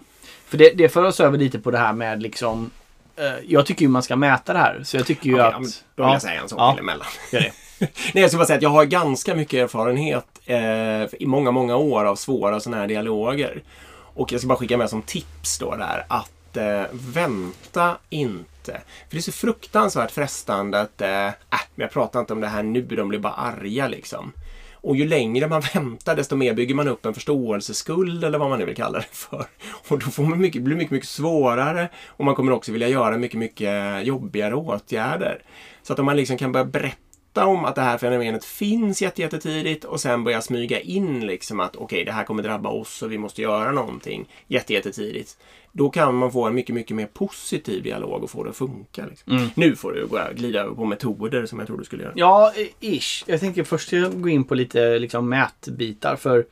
För 0.51 0.59
det, 0.59 0.71
det 0.77 0.89
för 0.89 1.05
oss 1.05 1.21
över 1.21 1.39
lite 1.39 1.59
på 1.59 1.71
det 1.71 1.79
här 1.79 1.93
med 1.93 2.23
liksom... 2.23 2.71
eh, 3.17 3.25
jag 3.49 3.67
tycker 3.67 3.83
ju 3.83 3.89
man 3.89 4.03
ska 4.03 4.17
mäta 4.17 4.53
det 4.53 4.59
här. 4.59 4.81
Så 4.85 4.97
jag 4.97 5.07
tycker 5.07 5.27
ju 5.27 5.35
Okej, 5.35 5.47
att... 5.47 5.53
ja, 5.63 5.69
då 5.95 6.03
vill 6.05 6.13
jag 6.13 6.23
säga 6.23 6.41
en 6.41 6.49
sak 6.49 6.59
Ja. 6.61 6.73
till 6.73 6.81
emellan. 6.81 7.07
Gör 7.33 7.41
det. 7.41 7.53
Nej, 8.15 8.23
jag 8.23 8.31
ska 8.31 8.39
bara 8.39 8.47
säga 8.47 8.57
att 8.57 8.63
jag 8.63 8.71
har 8.71 8.85
ganska 8.85 9.35
mycket 9.35 9.55
erfarenhet 9.63 10.27
eh, 10.47 11.21
i 11.21 11.27
många, 11.27 11.51
många 11.51 11.77
år 11.77 12.05
av 12.05 12.17
svåra 12.17 12.61
sådana 12.61 12.81
här 12.81 12.89
dialoger. 12.89 13.63
Och 14.15 14.33
jag 14.33 14.41
ska 14.41 14.49
bara 14.49 14.59
skicka 14.59 14.77
med 14.77 14.91
som 14.91 15.03
tips 15.03 15.59
då 15.59 15.77
där 15.77 16.05
att 16.09 16.57
eh, 16.57 16.83
vänta 16.93 17.97
inte. 18.11 18.73
För 18.73 19.11
det 19.11 19.17
är 19.17 19.21
så 19.23 19.33
fruktansvärt 19.33 20.11
frestande 20.11 20.81
att 20.81 21.01
äh, 21.01 21.27
äh, 21.27 21.33
men 21.51 21.85
jag 21.85 21.91
pratar 21.91 22.21
inte 22.21 22.33
om 22.33 22.41
det 22.41 22.49
här 22.49 22.63
nu, 22.63 22.83
de 22.83 23.09
blir 23.09 23.19
bara 23.19 23.33
arga 23.33 23.89
liksom. 23.89 24.33
Och 24.83 24.97
ju 24.97 25.09
längre 25.09 25.49
man 25.49 25.63
väntar 25.75 26.17
desto 26.17 26.37
mer 26.37 26.55
bygger 26.55 26.75
man 26.75 26.89
upp 26.89 27.07
en 27.07 27.15
förståelseskuld 27.15 28.25
eller 28.25 28.39
vad 28.39 28.51
man 28.51 28.59
nu 28.59 28.65
vill 28.65 28.77
kalla 28.77 28.99
det 28.99 29.07
för. 29.13 29.47
Och 29.89 29.99
då 29.99 30.07
får 30.07 30.23
man 30.23 30.41
mycket, 30.41 30.63
blir 30.63 30.75
det 30.75 30.79
mycket, 30.79 30.93
mycket 30.93 31.09
svårare 31.09 31.89
och 32.07 32.25
man 32.25 32.35
kommer 32.35 32.53
också 32.53 32.73
vilja 32.73 32.89
göra 32.89 33.19
mycket, 33.19 33.39
mycket 33.39 34.07
jobbigare 34.07 34.55
åtgärder. 34.55 35.43
Så 35.83 35.93
att 35.93 35.99
om 35.99 36.07
man 36.07 36.17
liksom 36.17 36.39
kan 36.39 36.53
börja 36.53 36.65
berätta 36.65 36.97
om 37.37 37.65
att 37.65 37.75
det 37.75 37.81
här 37.81 37.99
fenomenet 37.99 38.45
finns 38.45 39.03
jätte- 39.03 39.23
jättetidigt 39.23 39.85
och 39.85 40.01
sen 40.01 40.25
börja 40.25 40.41
smyga 40.41 40.81
in 40.81 41.27
liksom 41.27 41.61
att 41.61 41.77
okej, 41.77 42.05
det 42.05 42.13
här 42.13 42.25
kommer 42.25 42.43
drabba 42.43 42.69
oss 42.71 43.03
och 43.03 43.13
vi 43.13 43.19
måste 43.19 43.43
göra 43.43 43.73
någonting 43.73 44.29
jätte- 44.47 44.73
jättetidigt. 44.73 45.37
Då 45.73 45.91
kan 45.91 46.15
man 46.15 46.33
få 46.33 46.45
en 46.47 46.55
mycket, 46.55 46.75
mycket 46.75 46.97
mer 46.97 47.07
positiv 47.07 47.83
dialog 47.83 48.23
och 48.25 48.31
få 48.31 48.45
det 48.45 48.51
att 48.51 48.57
funka. 48.57 49.07
Liksom. 49.07 49.33
Mm. 49.37 49.49
Nu 49.55 49.77
får 49.77 49.93
du 49.93 50.09
glida 50.35 50.61
över 50.61 50.75
på 50.75 50.85
metoder 50.85 51.47
som 51.47 51.59
jag 51.59 51.67
tror 51.69 51.79
du 51.79 51.85
skulle 51.85 52.03
göra. 52.03 52.13
Ja, 52.17 52.53
ish. 52.81 53.25
Jag 53.27 53.41
tänker 53.41 53.65
först 53.65 53.91
gå 54.15 54.29
in 54.29 54.45
på 54.45 54.55
lite 54.55 54.99
liksom 54.99 55.29
mätbitar. 55.29 56.17
För 56.17 56.47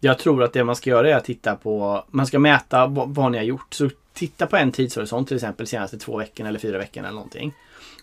Jag 0.00 0.18
tror 0.18 0.42
att 0.42 0.52
det 0.52 0.64
man 0.64 0.76
ska 0.76 0.90
göra 0.90 1.10
är 1.10 1.14
att 1.16 1.24
titta 1.24 1.56
på, 1.56 2.04
man 2.10 2.26
ska 2.26 2.38
mäta 2.38 2.86
vad, 2.86 3.14
vad 3.14 3.32
ni 3.32 3.38
har 3.38 3.44
gjort. 3.44 3.74
Så 3.74 3.90
titta 4.12 4.46
på 4.46 4.56
en 4.56 4.72
tidshorisont 4.72 5.28
till 5.28 5.36
exempel 5.36 5.66
senaste 5.66 5.98
två 5.98 6.16
veckorna 6.16 6.48
eller 6.48 6.58
fyra 6.58 6.78
veckorna 6.78 7.08
eller 7.08 7.16
någonting. 7.16 7.52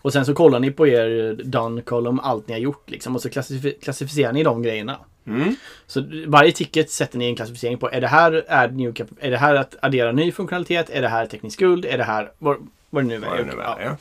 Och 0.02 0.12
sen 0.12 0.26
så 0.26 0.34
kollar 0.34 0.60
ni 0.60 0.70
på 0.70 0.86
er 0.86 1.40
done 1.44 1.82
column, 1.82 2.20
allt 2.20 2.48
ni 2.48 2.54
har 2.54 2.60
gjort 2.60 2.90
liksom. 2.90 3.14
Och 3.14 3.22
så 3.22 3.28
klassif- 3.28 3.80
klassificerar 3.82 4.32
ni 4.32 4.42
de 4.42 4.62
grejerna. 4.62 4.98
Mm. 5.26 5.56
Så 5.86 6.04
varje 6.26 6.52
ticket 6.52 6.90
sätter 6.90 7.18
ni 7.18 7.26
en 7.26 7.36
klassificering 7.36 7.78
på. 7.78 7.90
Är 7.90 8.00
det 8.00 8.06
här, 8.06 8.44
är 8.48 8.68
new 8.68 8.94
är 9.20 9.30
det 9.30 9.36
här 9.36 9.54
att 9.54 9.76
addera 9.82 10.12
ny 10.12 10.32
funktionalitet? 10.32 10.90
Är 10.90 11.02
det 11.02 11.08
här 11.08 11.26
teknisk 11.26 11.54
skuld? 11.54 11.84
Är 11.84 11.98
det 11.98 12.04
här 12.04 12.30
vad, 12.38 12.56
vad 12.90 13.04
det 13.04 13.08
nu 13.08 13.18
Vad 13.18 13.32
är? 13.38 13.44
det 13.44 13.44
nu 13.44 13.62
är, 13.62 13.84
ja. 13.84 13.96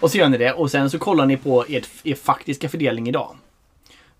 Och 0.00 0.10
så 0.10 0.18
gör 0.18 0.28
ni 0.28 0.38
det 0.38 0.52
och 0.52 0.70
sen 0.70 0.90
så 0.90 0.98
kollar 0.98 1.26
ni 1.26 1.36
på 1.36 1.64
ert, 1.68 1.88
er 2.04 2.14
faktiska 2.14 2.68
fördelning 2.68 3.08
idag. 3.08 3.36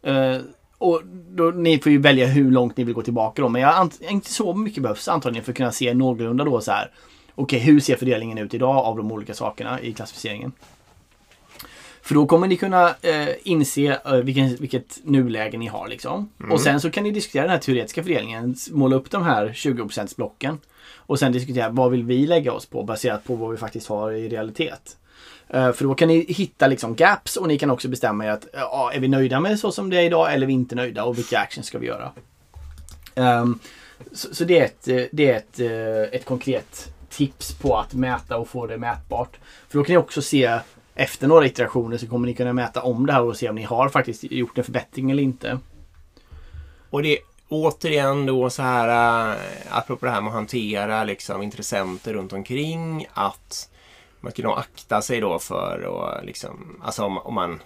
Eh, 0.03 0.37
och 0.79 1.03
då, 1.29 1.45
ni 1.45 1.79
får 1.79 1.93
ju 1.93 1.99
välja 1.99 2.27
hur 2.27 2.51
långt 2.51 2.77
ni 2.77 2.85
vill 2.85 2.95
gå 2.95 3.03
tillbaka 3.03 3.43
då. 3.43 3.49
Men 3.49 3.63
jag 3.63 3.91
inte 4.01 4.33
så 4.33 4.55
mycket 4.55 4.83
behövs 4.83 5.09
antagligen 5.09 5.45
för 5.45 5.53
att 5.53 5.57
kunna 5.57 5.73
se 5.73 5.95
någorlunda 5.95 6.45
då 6.45 6.61
så 6.61 6.73
här. 6.73 6.91
Okej, 7.35 7.59
hur 7.59 7.81
ser 7.81 7.97
fördelningen 7.97 8.39
ut 8.39 8.55
idag 8.55 8.77
av 8.77 8.97
de 8.97 9.13
olika 9.13 9.35
sakerna 9.35 9.81
i 9.81 9.93
klassificeringen? 9.93 10.53
För 12.09 12.15
då 12.15 12.27
kommer 12.27 12.49
ni 12.49 12.57
kunna 12.57 12.95
eh, 13.03 13.29
inse 13.43 14.01
eh, 14.05 14.13
vilken, 14.13 14.57
vilket 14.57 14.99
nuläge 15.05 15.59
ni 15.59 15.67
har 15.67 15.89
liksom. 15.89 16.31
Och 16.51 16.61
sen 16.61 16.81
så 16.81 16.91
kan 16.91 17.05
ni 17.05 17.11
diskutera 17.11 17.43
den 17.43 17.51
här 17.51 17.59
teoretiska 17.59 18.03
fördelningen. 18.03 18.55
Måla 18.71 18.97
upp 18.97 19.11
de 19.11 19.23
här 19.23 19.49
20% 19.49 20.17
blocken. 20.17 20.59
Och 20.97 21.19
sen 21.19 21.33
diskutera 21.33 21.69
vad 21.69 21.91
vill 21.91 22.05
vi 22.05 22.27
lägga 22.27 22.53
oss 22.53 22.67
på 22.67 22.83
baserat 22.83 23.25
på 23.25 23.35
vad 23.35 23.51
vi 23.51 23.57
faktiskt 23.57 23.89
har 23.89 24.13
i 24.13 24.29
realitet. 24.29 24.97
Eh, 25.49 25.73
För 25.73 25.85
då 25.85 25.95
kan 25.95 26.09
ni 26.09 26.33
hitta 26.33 26.67
liksom 26.67 26.95
gaps 26.95 27.37
och 27.37 27.49
ni 27.49 27.59
kan 27.59 27.71
också 27.71 27.89
bestämma 27.89 28.27
er 28.27 28.31
att 28.31 28.47
ja, 28.53 28.91
är 28.95 29.01
vi 29.01 29.09
nöjda 29.09 29.41
med 29.41 29.59
så 29.59 29.73
som 29.73 29.91
det 29.91 29.97
är 29.97 30.03
idag 30.03 30.35
eller 30.35 30.43
är 30.43 30.47
vi 30.47 30.53
inte 30.53 30.75
nöjda 30.75 31.05
och 31.05 31.19
vilka 31.19 31.39
actions 31.39 31.67
ska 31.67 31.79
vi 31.79 31.87
göra. 31.87 32.13
Ehm, 33.15 33.59
så, 34.13 34.35
så 34.35 34.45
det 34.45 34.59
är, 34.59 34.65
ett, 34.65 34.89
eh, 34.89 35.03
det 35.13 35.31
är 35.31 35.37
ett, 35.37 35.61
eh, 35.61 36.19
ett 36.19 36.25
konkret 36.25 36.93
tips 37.11 37.55
på 37.55 37.77
att 37.77 37.95
mäta 37.95 38.37
och 38.37 38.49
få 38.49 38.67
det 38.67 38.79
mätbart. 38.79 39.39
För 39.69 39.79
då 39.79 39.85
kan 39.85 39.93
ni 39.93 39.99
också 39.99 40.23
se 40.23 40.59
efter 40.99 41.29
några 41.29 41.47
iterationer 41.47 41.97
så 41.99 42.07
kommer 42.07 42.27
ni 42.27 42.35
kunna 42.35 42.53
mäta 42.53 42.83
om 42.83 43.07
det 43.07 43.13
här 43.13 43.23
och 43.23 43.37
se 43.37 43.49
om 43.49 43.55
ni 43.55 43.63
har 43.63 43.89
faktiskt 43.89 44.25
gjort 44.25 44.59
en 44.59 44.65
förbättring 44.65 45.11
eller 45.11 45.23
inte. 45.23 45.59
Och 46.91 47.03
det 47.03 47.13
är 47.13 47.19
återigen 47.49 48.27
då 48.27 48.51
så 48.51 48.63
här, 48.63 49.29
äh, 49.31 49.37
apropå 49.71 50.07
det 50.07 50.13
här 50.13 50.21
med 50.21 50.29
att 50.29 50.35
hantera 50.35 51.05
liksom, 51.05 51.43
intressenter 51.43 52.13
runt 52.15 52.33
omkring, 52.33 53.07
att 53.15 53.69
man 54.21 54.33
ska 54.33 54.43
nog 54.43 54.59
akta 54.59 55.03
sig 55.03 55.21
då 55.21 55.39
för 55.39 56.05
att 56.19 56.25
liksom, 56.25 56.81
alltså 56.85 57.05
om, 57.05 57.19
om 57.19 57.35
man 57.35 57.61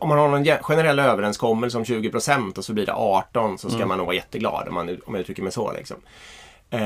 om 0.00 0.08
man 0.08 0.18
har 0.18 0.28
någon 0.28 0.44
ge- 0.44 0.58
generell 0.62 0.98
överenskommelse 0.98 1.78
om 1.78 1.84
20% 1.84 2.58
och 2.58 2.64
så 2.64 2.72
blir 2.72 2.86
det 2.86 2.94
18 2.94 3.58
så 3.58 3.70
ska 3.70 3.86
man 3.86 3.98
nog 3.98 4.06
vara 4.06 4.16
jätteglad 4.16 4.68
om, 4.68 4.74
man, 4.74 4.88
om 4.88 5.14
jag 5.14 5.20
uttrycker 5.20 5.42
mig 5.42 5.52
så. 5.52 5.72
Liksom. 5.72 5.96
Eh, 6.70 6.78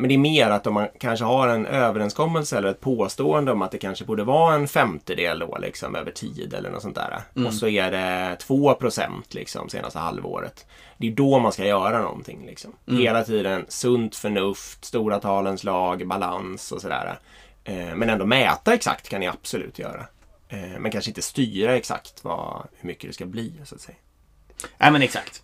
men 0.00 0.08
det 0.08 0.14
är 0.14 0.18
mer 0.18 0.50
att 0.50 0.66
om 0.66 0.74
man 0.74 0.88
kanske 1.00 1.24
har 1.24 1.48
en 1.48 1.66
överenskommelse 1.66 2.58
eller 2.58 2.68
ett 2.68 2.80
påstående 2.80 3.52
om 3.52 3.62
att 3.62 3.70
det 3.70 3.78
kanske 3.78 4.04
borde 4.04 4.24
vara 4.24 4.54
en 4.54 4.68
femtedel 4.68 5.38
då 5.38 5.58
liksom 5.60 5.94
över 5.94 6.10
tid 6.10 6.54
eller 6.54 6.70
något 6.70 6.82
sånt 6.82 6.94
där. 6.94 7.46
Och 7.46 7.54
så 7.54 7.68
är 7.68 7.90
det 7.90 8.36
2% 8.48 9.10
liksom 9.30 9.68
senaste 9.68 9.98
halvåret. 9.98 10.66
Det 10.96 11.06
är 11.06 11.12
då 11.12 11.38
man 11.38 11.52
ska 11.52 11.66
göra 11.66 12.02
någonting. 12.02 12.46
Liksom. 12.46 12.72
Hela 12.86 13.24
tiden 13.24 13.64
sunt 13.68 14.16
förnuft, 14.16 14.84
stora 14.84 15.20
talens 15.20 15.64
lag, 15.64 16.06
balans 16.06 16.72
och 16.72 16.80
sådär. 16.80 17.18
Eh, 17.64 17.94
men 17.94 18.10
ändå 18.10 18.26
mäta 18.26 18.74
exakt 18.74 19.08
kan 19.08 19.20
ni 19.20 19.26
absolut 19.26 19.78
göra. 19.78 20.06
Eh, 20.48 20.78
men 20.78 20.90
kanske 20.90 21.10
inte 21.10 21.22
styra 21.22 21.76
exakt 21.76 22.24
vad, 22.24 22.66
hur 22.76 22.86
mycket 22.86 23.10
det 23.10 23.14
ska 23.14 23.26
bli 23.26 23.52
så 23.64 23.74
att 23.74 23.80
säga. 23.80 23.98
Nej 24.78 24.90
men 24.92 25.02
exakt. 25.02 25.42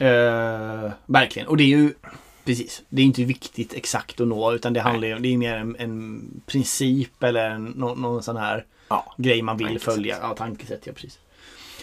Uh, 0.00 0.90
verkligen. 1.06 1.48
Och 1.48 1.56
det 1.56 1.62
är 1.62 1.68
ju 1.68 1.94
Precis. 2.44 2.82
Det 2.88 3.02
är 3.02 3.06
inte 3.06 3.24
viktigt 3.24 3.74
exakt 3.74 4.20
att 4.20 4.28
nå 4.28 4.52
utan 4.52 4.72
det 4.72 4.80
handlar 4.80 5.08
ju 5.08 5.18
det 5.18 5.28
är 5.28 5.36
mer 5.36 5.56
en, 5.56 5.76
en 5.78 6.22
princip 6.46 7.22
eller 7.22 7.50
en, 7.50 7.64
någon, 7.64 8.02
någon 8.02 8.22
sån 8.22 8.36
här 8.36 8.64
Ja, 8.88 9.14
grej 9.16 9.42
man 9.42 9.56
vill 9.56 9.66
Tankesätt. 9.66 9.94
följa. 9.94 10.18
Ja, 10.22 10.34
tankesätt. 10.34 10.86
Ja, 10.86 10.92
precis. 10.92 11.18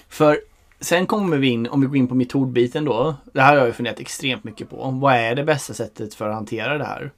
För 0.10 0.40
sen 0.80 1.06
kommer 1.08 1.38
vi 1.38 1.48
in, 1.48 1.68
om 1.68 1.82
vi 1.82 1.88
går 1.88 1.98
in 1.98 2.08
på 2.08 2.16
metodbiten 2.16 2.86
då. 2.86 3.16
Det 3.34 3.42
här 3.42 3.58
har 3.58 3.66
jag 3.66 3.76
funderat 3.76 4.00
extremt 4.00 4.44
mycket 4.44 4.70
på. 4.70 4.90
Vad 4.92 5.14
är 5.16 5.36
det 5.36 5.44
bästa 5.44 5.74
sättet 5.74 6.14
för 6.14 6.30
att 6.30 6.36
hantera 6.36 6.78
det 6.78 6.86
här? 6.86 7.12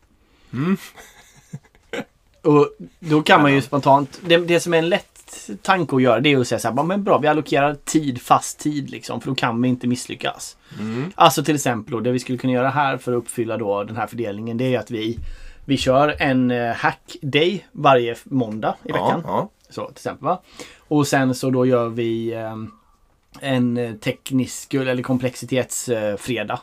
Mm. 0.53 0.77
Och 2.41 2.69
då 2.99 3.21
kan 3.21 3.41
man 3.41 3.53
ju 3.53 3.61
spontant, 3.61 4.21
det, 4.25 4.37
det 4.37 4.59
som 4.59 4.73
är 4.73 4.77
en 4.77 4.89
lätt 4.89 5.10
tanke 5.61 5.95
att 5.95 6.01
göra 6.01 6.19
det 6.19 6.31
är 6.33 6.37
att 6.37 6.47
säga 6.47 6.59
så 6.59 6.67
här, 6.67 6.75
"Ja, 6.75 6.83
men 6.83 7.03
bra 7.03 7.17
vi 7.17 7.27
allokerar 7.27 7.73
tid, 7.85 8.21
fast 8.21 8.59
tid 8.59 8.89
liksom, 8.89 9.21
för 9.21 9.27
då 9.27 9.35
kan 9.35 9.61
vi 9.61 9.69
inte 9.69 9.87
misslyckas. 9.87 10.57
Mm. 10.79 11.11
Alltså 11.15 11.43
till 11.43 11.55
exempel 11.55 11.91
då, 11.91 11.99
det 11.99 12.11
vi 12.11 12.19
skulle 12.19 12.37
kunna 12.37 12.53
göra 12.53 12.69
här 12.69 12.97
för 12.97 13.11
att 13.11 13.17
uppfylla 13.17 13.57
då 13.57 13.83
den 13.83 13.95
här 13.95 14.07
fördelningen 14.07 14.57
det 14.57 14.75
är 14.75 14.79
att 14.79 14.91
vi 14.91 15.17
vi 15.65 15.77
kör 15.77 16.15
en 16.19 16.51
eh, 16.51 16.73
hack 16.73 17.15
day 17.21 17.65
varje 17.71 18.15
måndag 18.23 18.75
i 18.83 18.91
veckan. 18.91 19.21
Ja, 19.25 19.49
Så 19.69 19.85
till 19.85 19.93
exempel 19.93 20.25
va. 20.25 20.41
Och 20.77 21.07
sen 21.07 21.35
så 21.35 21.49
då 21.49 21.65
gör 21.65 21.89
vi 21.89 22.33
eh, 22.33 22.55
en 23.39 23.97
teknisk 23.99 24.73
eller 24.73 25.03
komplexitetsfredag. 25.03 26.59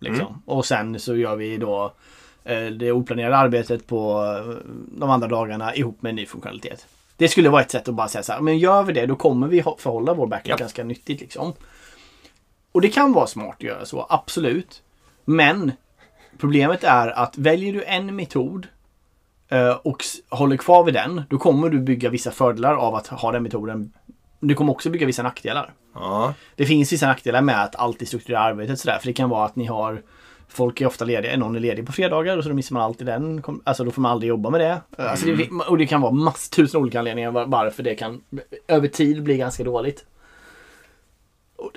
Liksom. 0.00 0.26
Mm. 0.26 0.38
Och 0.44 0.66
sen 0.66 1.00
så 1.00 1.16
gör 1.16 1.36
vi 1.36 1.56
då 1.56 1.92
eh, 2.44 2.66
det 2.66 2.92
oplanerade 2.92 3.36
arbetet 3.36 3.86
på 3.86 4.24
de 4.98 5.10
andra 5.10 5.28
dagarna 5.28 5.74
ihop 5.74 6.02
med 6.02 6.10
en 6.10 6.16
ny 6.16 6.26
funktionalitet. 6.26 6.86
Det 7.18 7.28
skulle 7.28 7.48
vara 7.48 7.62
ett 7.62 7.70
sätt 7.70 7.88
att 7.88 7.94
bara 7.94 8.08
säga 8.08 8.22
så 8.22 8.32
här, 8.32 8.40
men 8.40 8.58
gör 8.58 8.82
vi 8.82 8.92
det 8.92 9.06
då 9.06 9.16
kommer 9.16 9.48
vi 9.48 9.62
förhålla 9.78 10.14
vår 10.14 10.26
backlog 10.26 10.52
Ja. 10.52 10.56
ganska 10.56 10.84
nyttigt 10.84 11.20
liksom. 11.20 11.52
Och 12.72 12.80
det 12.80 12.88
kan 12.88 13.12
vara 13.12 13.26
smart 13.26 13.54
att 13.56 13.62
göra 13.62 13.86
så, 13.86 14.06
absolut. 14.08 14.82
Men 15.24 15.72
problemet 16.38 16.84
är 16.84 17.08
att 17.08 17.38
väljer 17.38 17.72
du 17.72 17.84
en 17.84 18.16
metod 18.16 18.66
eh, 19.48 19.70
och 19.70 20.04
håller 20.28 20.56
kvar 20.56 20.84
vid 20.84 20.94
den, 20.94 21.22
då 21.30 21.38
kommer 21.38 21.68
du 21.68 21.80
bygga 21.80 22.10
vissa 22.10 22.30
fördelar 22.30 22.74
av 22.74 22.94
att 22.94 23.06
ha 23.06 23.32
den 23.32 23.42
metoden. 23.42 23.92
Du 24.40 24.54
kommer 24.54 24.72
också 24.72 24.90
bygga 24.90 25.06
vissa 25.06 25.22
nackdelar. 25.22 25.72
ja. 25.94 26.34
Det 26.56 26.66
finns 26.66 26.92
vissa 26.92 27.06
nackdelar 27.06 27.40
med 27.42 27.62
att 27.64 27.76
alltid 27.76 28.08
strukturera 28.08 28.40
arbetet 28.40 28.80
sådär. 28.80 28.98
För 28.98 29.06
det 29.06 29.12
kan 29.12 29.28
vara 29.28 29.44
att 29.44 29.56
ni 29.56 29.64
har 29.64 30.02
Folk 30.48 30.80
är 30.80 30.86
ofta 30.86 31.04
lediga, 31.04 31.36
någon 31.36 31.56
är 31.56 31.60
ledig 31.60 31.86
på 31.86 31.92
fredagar 31.92 32.36
och 32.36 32.42
så 32.42 32.48
då 32.48 32.54
missar 32.54 32.74
man 32.74 32.82
alltid 32.82 33.06
den. 33.06 33.42
Alltså 33.64 33.84
då 33.84 33.90
får 33.90 34.02
man 34.02 34.12
aldrig 34.12 34.28
jobba 34.28 34.50
med 34.50 34.60
det. 34.60 34.80
Alltså 35.02 35.26
det 35.26 35.48
och 35.68 35.78
det 35.78 35.86
kan 35.86 36.00
vara 36.00 36.12
massor 36.12 36.50
tusen 36.50 36.80
olika 36.80 36.98
anledningar 36.98 37.30
varför 37.46 37.82
det 37.82 37.94
kan 37.94 38.20
över 38.68 38.88
tid 38.88 39.22
bli 39.22 39.36
ganska 39.36 39.64
dåligt. 39.64 40.04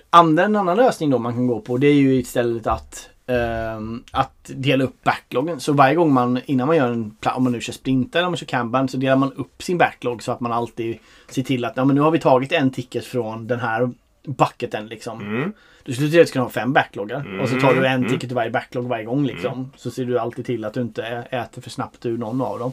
Andra, 0.10 0.44
en 0.44 0.56
annan 0.56 0.78
lösning 0.78 1.10
då 1.10 1.20
man 1.20 1.34
kan 1.34 1.48
gå 1.48 1.62
på 1.62 1.78
det 1.78 1.88
är 1.88 1.94
ju 1.94 2.16
istället 2.16 2.68
att 2.68 3.10
ehm, 3.28 4.04
att 4.12 4.52
dela 4.56 4.84
upp 4.84 5.04
backloggen. 5.04 5.60
Så 5.60 5.74
varje 5.74 5.96
gång 5.96 6.14
man, 6.14 6.40
innan 6.46 6.68
man 6.68 6.78
gör 6.78 6.92
en 6.92 7.16
pla- 7.22 7.34
om 7.36 7.44
man 7.44 7.52
nu 7.52 7.62
kör 7.62 7.74
sprintar 7.74 8.20
eller 8.20 8.28
om 8.28 8.32
man 8.32 8.38
kör 8.38 8.46
kanban 8.46 8.88
så 8.88 8.98
delar 8.98 9.16
man 9.16 9.34
upp 9.34 9.64
sin 9.64 9.78
backlog 9.78 10.24
så 10.24 10.32
att 10.32 10.40
man 10.40 10.52
alltid 10.52 10.98
ser 11.30 11.44
till 11.44 11.66
att 11.66 11.74
ja, 11.78 11.86
men 11.86 11.96
nu 11.96 12.02
har 12.02 12.12
vi 12.12 12.20
tagit 12.20 12.52
en 12.52 12.72
ticket 12.72 13.06
från 13.06 13.48
den 13.48 13.60
här 13.60 13.92
bucketen 14.24 14.88
liksom. 14.88 15.22
Mm. 15.22 15.54
Du 15.84 15.94
skulle 15.94 16.10
teoretiskt 16.10 16.34
kunna 16.34 16.46
ha 16.46 16.50
fem 16.52 16.74
backloggar. 16.74 17.40
Och 17.42 17.50
så 17.50 17.60
tar 17.60 17.74
du 17.74 17.88
en 17.88 17.94
Mm. 18.00 18.10
ticket 18.10 18.32
i 18.32 18.34
varje 18.34 18.52
backlog 18.52 18.88
varje 18.88 19.06
gång 19.06 19.26
liksom. 19.26 19.72
Så 19.76 19.92
ser 19.92 20.06
du 20.06 20.20
alltid 20.20 20.46
till 20.46 20.66
att 20.66 20.74
du 20.74 20.82
inte 20.82 21.04
äter 21.32 21.62
för 21.62 21.70
snabbt 21.70 22.06
ur 22.06 22.18
någon 22.18 22.42
av 22.42 22.60
dem. 22.60 22.72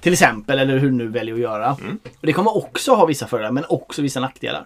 Till 0.00 0.12
exempel, 0.12 0.58
eller 0.58 0.78
hur 0.78 0.90
du 0.90 0.96
nu 0.96 1.08
väljer 1.08 1.34
att 1.34 1.40
göra. 1.40 1.76
Mm. 1.80 1.98
Och 2.04 2.26
det 2.26 2.32
kommer 2.32 2.56
också 2.56 2.94
ha 2.94 3.06
vissa 3.06 3.26
fördelar, 3.26 3.50
men 3.52 3.64
också 3.68 4.02
vissa 4.02 4.20
nackdelar. 4.20 4.64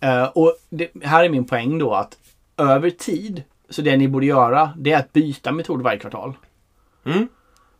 Eh, 0.00 0.24
och 0.24 0.56
det, 0.70 0.90
här 1.02 1.24
är 1.24 1.28
min 1.28 1.44
poäng 1.44 1.78
då 1.78 1.94
att 1.94 2.18
över 2.56 2.90
tid, 2.90 3.42
så 3.70 3.82
det 3.82 3.96
ni 3.96 4.08
borde 4.08 4.26
göra, 4.26 4.70
det 4.76 4.92
är 4.92 4.98
att 4.98 5.12
byta 5.12 5.52
metod 5.52 5.82
varje 5.82 5.98
kvartal. 5.98 6.32
Mm. 7.06 7.28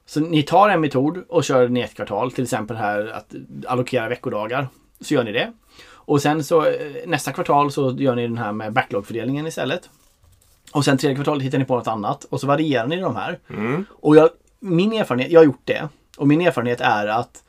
Så 0.07 0.21
ni 0.21 0.43
tar 0.43 0.69
en 0.69 0.81
metod 0.81 1.25
och 1.29 1.45
kör 1.45 1.63
den 1.63 1.77
i 1.77 1.81
ett 1.81 1.95
kvartal. 1.95 2.33
Till 2.33 2.45
exempel 2.45 2.77
här 2.77 3.07
att 3.09 3.35
allokera 3.67 4.09
veckodagar. 4.09 4.69
Så 5.01 5.15
gör 5.15 5.25
ni 5.25 5.33
det. 5.33 5.53
Och 6.07 6.23
sen 6.23 6.45
så 6.45 6.67
eh, 6.67 6.73
nästa 7.07 7.33
kvartal 7.33 7.73
så 7.73 7.97
gör 7.99 8.15
ni 8.15 8.23
den 8.23 8.39
här 8.39 8.53
med 8.53 8.73
backlogfördelningen 8.73 9.47
istället. 9.47 9.91
Och 10.73 10.85
sen 10.85 10.99
tredje 10.99 11.15
kvartalet 11.15 11.43
hittar 11.43 11.59
ni 11.59 11.65
på 11.65 11.77
något 11.77 11.87
annat 11.89 12.25
och 12.25 12.41
så 12.41 12.47
varierar 12.47 12.87
ni 12.87 12.97
de 13.01 13.17
här. 13.17 13.39
Mm. 13.51 13.85
Och 13.91 14.17
jag, 14.17 14.31
min 14.61 14.93
erfarenhet, 14.93 15.31
jag 15.31 15.41
har 15.41 15.45
gjort 15.45 15.63
det. 15.65 15.89
Och 16.17 16.29
min 16.29 16.41
erfarenhet 16.41 16.81
är 16.81 17.07
att 17.07 17.43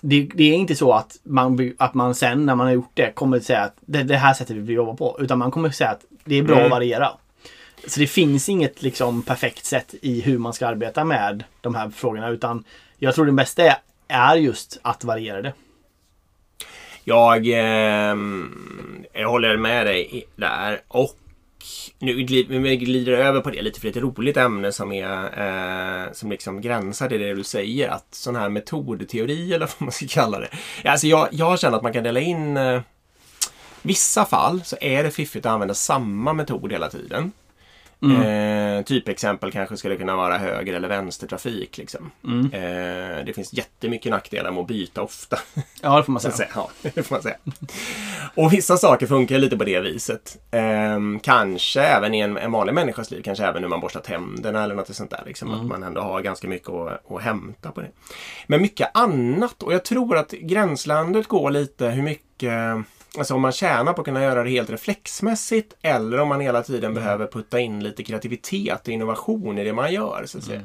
det, 0.00 0.28
det 0.34 0.44
är 0.44 0.54
inte 0.54 0.74
så 0.74 0.92
att 0.92 1.16
man, 1.22 1.72
att 1.78 1.94
man 1.94 2.14
sen 2.14 2.46
när 2.46 2.54
man 2.54 2.66
har 2.66 2.74
gjort 2.74 2.90
det 2.94 3.12
kommer 3.14 3.36
att 3.36 3.44
säga 3.44 3.60
att 3.62 3.76
det, 3.80 4.02
det 4.02 4.16
här 4.16 4.34
sättet 4.34 4.56
vi 4.56 4.60
vill 4.60 4.76
jobba 4.76 4.94
på. 4.94 5.16
Utan 5.20 5.38
man 5.38 5.50
kommer 5.50 5.68
att 5.68 5.74
säga 5.74 5.90
att 5.90 6.04
det 6.24 6.34
är 6.34 6.42
bra 6.42 6.54
Mm. 6.54 6.64
att 6.64 6.70
variera. 6.70 7.10
Så 7.88 8.00
det 8.00 8.06
finns 8.06 8.48
inget 8.48 8.82
liksom 8.82 9.22
perfekt 9.22 9.64
sätt 9.64 9.94
i 10.02 10.20
hur 10.20 10.38
man 10.38 10.52
ska 10.52 10.66
arbeta 10.66 11.04
med 11.04 11.44
de 11.60 11.74
här 11.74 11.90
frågorna. 11.90 12.28
Utan 12.28 12.64
jag 12.98 13.14
tror 13.14 13.26
det 13.26 13.32
bästa 13.32 13.62
är, 13.62 13.76
är 14.08 14.36
just 14.36 14.78
att 14.82 15.04
variera 15.04 15.42
det. 15.42 15.52
Jag, 17.04 17.46
eh, 17.46 18.16
jag 19.12 19.28
håller 19.28 19.56
med 19.56 19.86
dig 19.86 20.26
där. 20.36 20.80
Och 20.88 21.16
nu 21.98 22.22
glider 22.22 22.58
vi 22.58 22.76
glider 22.76 23.12
över 23.12 23.40
på 23.40 23.50
det 23.50 23.62
lite 23.62 23.80
för 23.80 23.88
det 23.88 23.96
är 23.96 23.96
ett 23.96 24.16
roligt 24.18 24.36
ämne 24.36 24.72
som, 24.72 24.92
är, 24.92 25.24
eh, 26.06 26.12
som 26.12 26.30
liksom 26.30 26.60
gränsar 26.60 27.08
till 27.08 27.20
det 27.20 27.34
du 27.34 27.44
säger. 27.44 27.88
Att 27.88 28.06
sån 28.10 28.36
här 28.36 28.48
metodteori 28.48 29.54
eller 29.54 29.66
vad 29.66 29.82
man 29.82 29.92
ska 29.92 30.06
kalla 30.08 30.40
det. 30.40 30.48
Alltså 30.84 31.06
jag, 31.06 31.28
jag 31.30 31.60
känner 31.60 31.76
att 31.76 31.82
man 31.82 31.92
kan 31.92 32.04
dela 32.04 32.20
in 32.20 32.56
eh, 32.56 32.80
vissa 33.82 34.24
fall 34.24 34.60
så 34.64 34.76
är 34.80 35.04
det 35.04 35.10
fiffigt 35.10 35.46
att 35.46 35.52
använda 35.52 35.74
samma 35.74 36.32
metod 36.32 36.72
hela 36.72 36.88
tiden. 36.88 37.32
Eh, 38.12 38.82
typexempel 38.84 39.52
kanske 39.52 39.76
skulle 39.76 39.96
kunna 39.96 40.16
vara 40.16 40.38
höger 40.38 40.74
eller 40.74 40.88
vänstertrafik. 40.88 41.78
Liksom. 41.78 42.10
Mm. 42.24 42.44
Eh, 42.52 43.24
det 43.24 43.32
finns 43.34 43.52
jättemycket 43.52 44.10
nackdelar 44.10 44.50
med 44.50 44.60
att 44.60 44.66
byta 44.66 45.02
ofta. 45.02 45.38
Ja, 45.82 45.96
det 45.96 46.04
får 46.04 46.12
man 46.12 46.20
säga. 46.32 46.48
Ja, 46.54 46.70
det 46.94 47.02
får 47.02 47.14
man 47.14 47.22
säga. 47.22 47.36
Och 48.34 48.52
vissa 48.52 48.76
saker 48.76 49.06
funkar 49.06 49.38
lite 49.38 49.56
på 49.56 49.64
det 49.64 49.80
viset. 49.80 50.38
Ehm, 50.50 51.20
kanske 51.22 51.82
även 51.82 52.14
i 52.14 52.20
en, 52.20 52.36
en 52.36 52.52
vanlig 52.52 52.74
människas 52.74 53.10
liv, 53.10 53.22
kanske 53.22 53.44
även 53.44 53.62
när 53.62 53.68
man 53.68 53.80
borstar 53.80 54.00
tänderna 54.00 54.64
eller 54.64 54.74
något 54.74 54.96
sånt 54.96 55.10
där. 55.10 55.22
Liksom, 55.26 55.54
Att 55.54 55.66
man 55.66 55.82
ändå 55.82 56.00
har 56.00 56.20
ganska 56.20 56.48
mycket 56.48 56.68
att, 56.68 57.10
att 57.10 57.22
hämta 57.22 57.70
på 57.70 57.80
det. 57.80 57.90
Men 58.46 58.62
mycket 58.62 58.90
annat 58.94 59.62
och 59.62 59.72
jag 59.72 59.84
tror 59.84 60.16
att 60.16 60.30
gränslandet 60.30 61.26
går 61.26 61.50
lite 61.50 61.86
hur 61.86 62.02
mycket 62.02 62.52
Alltså 63.18 63.34
om 63.34 63.40
man 63.40 63.52
tjänar 63.52 63.92
på 63.92 64.00
att 64.00 64.04
kunna 64.04 64.22
göra 64.22 64.42
det 64.44 64.50
helt 64.50 64.70
reflexmässigt 64.70 65.76
eller 65.82 66.20
om 66.20 66.28
man 66.28 66.40
hela 66.40 66.62
tiden 66.62 66.94
behöver 66.94 67.26
putta 67.26 67.60
in 67.60 67.82
lite 67.82 68.02
kreativitet 68.02 68.88
och 68.88 68.88
innovation 68.88 69.58
i 69.58 69.64
det 69.64 69.72
man 69.72 69.92
gör. 69.92 70.24
Så 70.26 70.38
att 70.38 70.44
säga. 70.44 70.60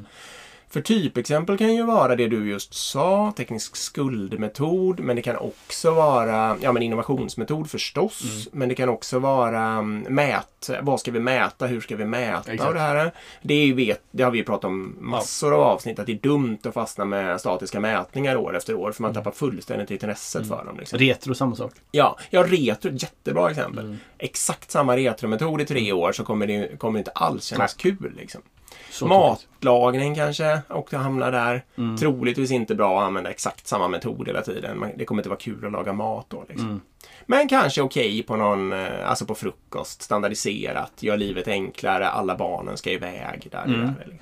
För 0.72 0.80
typexempel 0.80 1.58
kan 1.58 1.74
ju 1.74 1.82
vara 1.82 2.16
det 2.16 2.28
du 2.28 2.48
just 2.50 2.74
sa, 2.74 3.32
teknisk 3.36 3.76
skuldmetod, 3.76 5.00
men 5.00 5.16
det 5.16 5.22
kan 5.22 5.36
också 5.36 5.90
vara 5.90 6.56
ja, 6.60 6.72
men 6.72 6.82
innovationsmetod 6.82 7.70
förstås. 7.70 8.48
Men 8.52 8.68
det 8.68 8.74
kan 8.74 8.88
också 8.88 9.18
vara 9.18 9.62
mm, 9.62 10.14
mät, 10.14 10.70
vad 10.82 11.00
ska 11.00 11.10
vi 11.10 11.20
mäta, 11.20 11.66
hur 11.66 11.80
ska 11.80 11.96
vi 11.96 12.04
mäta 12.04 12.52
Exakt. 12.52 12.68
och 12.68 12.74
det 12.74 12.80
här. 12.80 13.12
Det, 13.42 13.72
vet, 13.72 14.02
det 14.10 14.22
har 14.22 14.30
vi 14.30 14.42
pratat 14.42 14.64
om 14.64 14.96
massor 15.00 15.54
av 15.54 15.60
avsnitt, 15.60 15.98
att 15.98 16.06
det 16.06 16.12
är 16.12 16.18
dumt 16.22 16.58
att 16.64 16.74
fastna 16.74 17.04
med 17.04 17.40
statiska 17.40 17.80
mätningar 17.80 18.36
år 18.36 18.56
efter 18.56 18.74
år, 18.74 18.92
för 18.92 19.02
man 19.02 19.14
tappar 19.14 19.30
fullständigt 19.30 19.90
intresset 19.90 20.48
för 20.48 20.64
dem. 20.64 20.76
Liksom. 20.78 20.98
Retro, 20.98 21.34
samma 21.34 21.56
sak. 21.56 21.72
Ja, 21.90 22.18
ja, 22.30 22.42
retro, 22.42 22.90
jättebra 22.92 23.50
exempel. 23.50 23.84
Mm. 23.84 23.98
Exakt 24.18 24.70
samma 24.70 24.96
retrometod 24.96 25.60
i 25.60 25.64
tre 25.64 25.92
år 25.92 26.12
så 26.12 26.24
kommer 26.24 26.46
det 26.46 26.78
kommer 26.78 26.98
det 26.98 26.98
inte 26.98 27.10
alls 27.10 27.44
kännas 27.44 27.74
kul. 27.74 28.12
Liksom. 28.16 28.42
Så. 28.90 29.06
Matlagning 29.06 30.14
kanske 30.14 30.60
och 30.68 30.92
hamnar 30.92 31.32
där. 31.32 31.64
Mm. 31.78 31.96
Troligtvis 31.96 32.50
inte 32.50 32.74
bra 32.74 33.00
att 33.00 33.06
använda 33.06 33.30
exakt 33.30 33.66
samma 33.66 33.88
metod 33.88 34.26
hela 34.26 34.42
tiden. 34.42 34.84
Det 34.96 35.04
kommer 35.04 35.22
inte 35.22 35.28
vara 35.28 35.38
kul 35.38 35.66
att 35.66 35.72
laga 35.72 35.92
mat 35.92 36.26
då. 36.28 36.44
Liksom. 36.48 36.68
Mm. 36.68 36.80
Men 37.26 37.48
kanske 37.48 37.82
okej 37.82 38.22
på 38.22 38.36
någon, 38.36 38.72
eh, 38.72 39.08
alltså 39.10 39.26
på 39.26 39.34
frukost, 39.34 40.02
standardiserat, 40.02 40.92
gör 41.00 41.16
livet 41.16 41.48
enklare, 41.48 42.08
alla 42.08 42.36
barnen 42.36 42.76
ska 42.76 42.90
iväg. 42.90 43.48
Där, 43.50 43.64
Mm. 43.64 43.80
där, 43.80 43.94
liksom. 43.98 44.18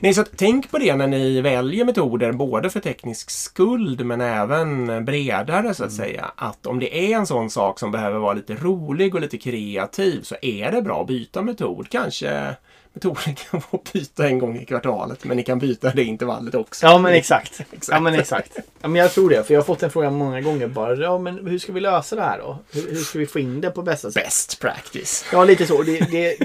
Nej, 0.00 0.14
så 0.14 0.20
att 0.20 0.30
tänk 0.36 0.70
på 0.70 0.78
det 0.78 0.96
när 0.96 1.06
ni 1.06 1.40
väljer 1.40 1.84
metoder 1.84 2.32
både 2.32 2.70
för 2.70 2.80
teknisk 2.80 3.30
skuld 3.30 4.06
men 4.06 4.20
även 4.20 5.04
bredare 5.04 5.74
så 5.74 5.84
att 5.84 5.92
säga. 5.92 6.30
Att 6.36 6.66
om 6.66 6.78
det 6.78 6.96
är 7.12 7.16
en 7.16 7.26
sån 7.26 7.50
sak 7.50 7.78
som 7.78 7.90
behöver 7.90 8.18
vara 8.18 8.34
lite 8.34 8.54
rolig 8.54 9.14
och 9.14 9.20
lite 9.20 9.38
kreativ 9.38 10.22
så 10.22 10.36
är 10.42 10.72
det 10.72 10.82
bra 10.82 11.00
att 11.00 11.06
byta 11.06 11.42
metod. 11.42 11.88
Kanske 11.90 12.56
metoden 12.94 13.34
kan 13.34 13.60
vara 13.70 13.82
att 13.84 13.92
byta 13.92 14.26
en 14.28 14.38
gång 14.38 14.58
i 14.58 14.64
kvartalet 14.64 15.24
men 15.24 15.36
ni 15.36 15.42
kan 15.42 15.58
byta 15.58 15.90
det 15.90 16.04
intervallet 16.04 16.54
också. 16.54 16.86
Ja 16.86 16.98
men 16.98 17.12
exakt. 17.12 17.60
Exakt. 17.72 17.88
Ja 17.88 18.00
men 18.00 18.14
exakt. 18.14 18.58
Ja, 18.82 18.88
men 18.88 19.02
jag 19.02 19.12
tror 19.12 19.30
det. 19.30 19.44
För 19.44 19.54
jag 19.54 19.60
har 19.60 19.64
fått 19.64 19.82
en 19.82 19.90
fråga 19.90 20.10
många 20.10 20.40
gånger 20.40 20.66
bara. 20.66 20.96
Ja 20.96 21.18
men 21.18 21.46
hur 21.46 21.58
ska 21.58 21.72
vi 21.72 21.80
lösa 21.80 22.16
det 22.16 22.22
här 22.22 22.38
då? 22.38 22.58
Hur, 22.72 22.90
hur 22.90 22.96
ska 22.96 23.18
vi 23.18 23.26
få 23.26 23.38
in 23.38 23.60
det 23.60 23.70
på 23.70 23.82
bästa 23.82 24.10
sätt? 24.10 24.24
Best 24.24 24.60
practice. 24.60 25.24
Ja 25.32 25.44
lite 25.44 25.66
så. 25.66 25.82
Det, 25.82 26.00
det, 26.00 26.36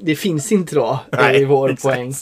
det 0.00 0.16
finns 0.16 0.52
inte 0.52 0.74
då. 0.74 0.98
Nej, 1.12 1.40
i 1.40 1.44
vår 1.44 1.70
exakt. 1.70 1.82
poäng. 1.82 2.14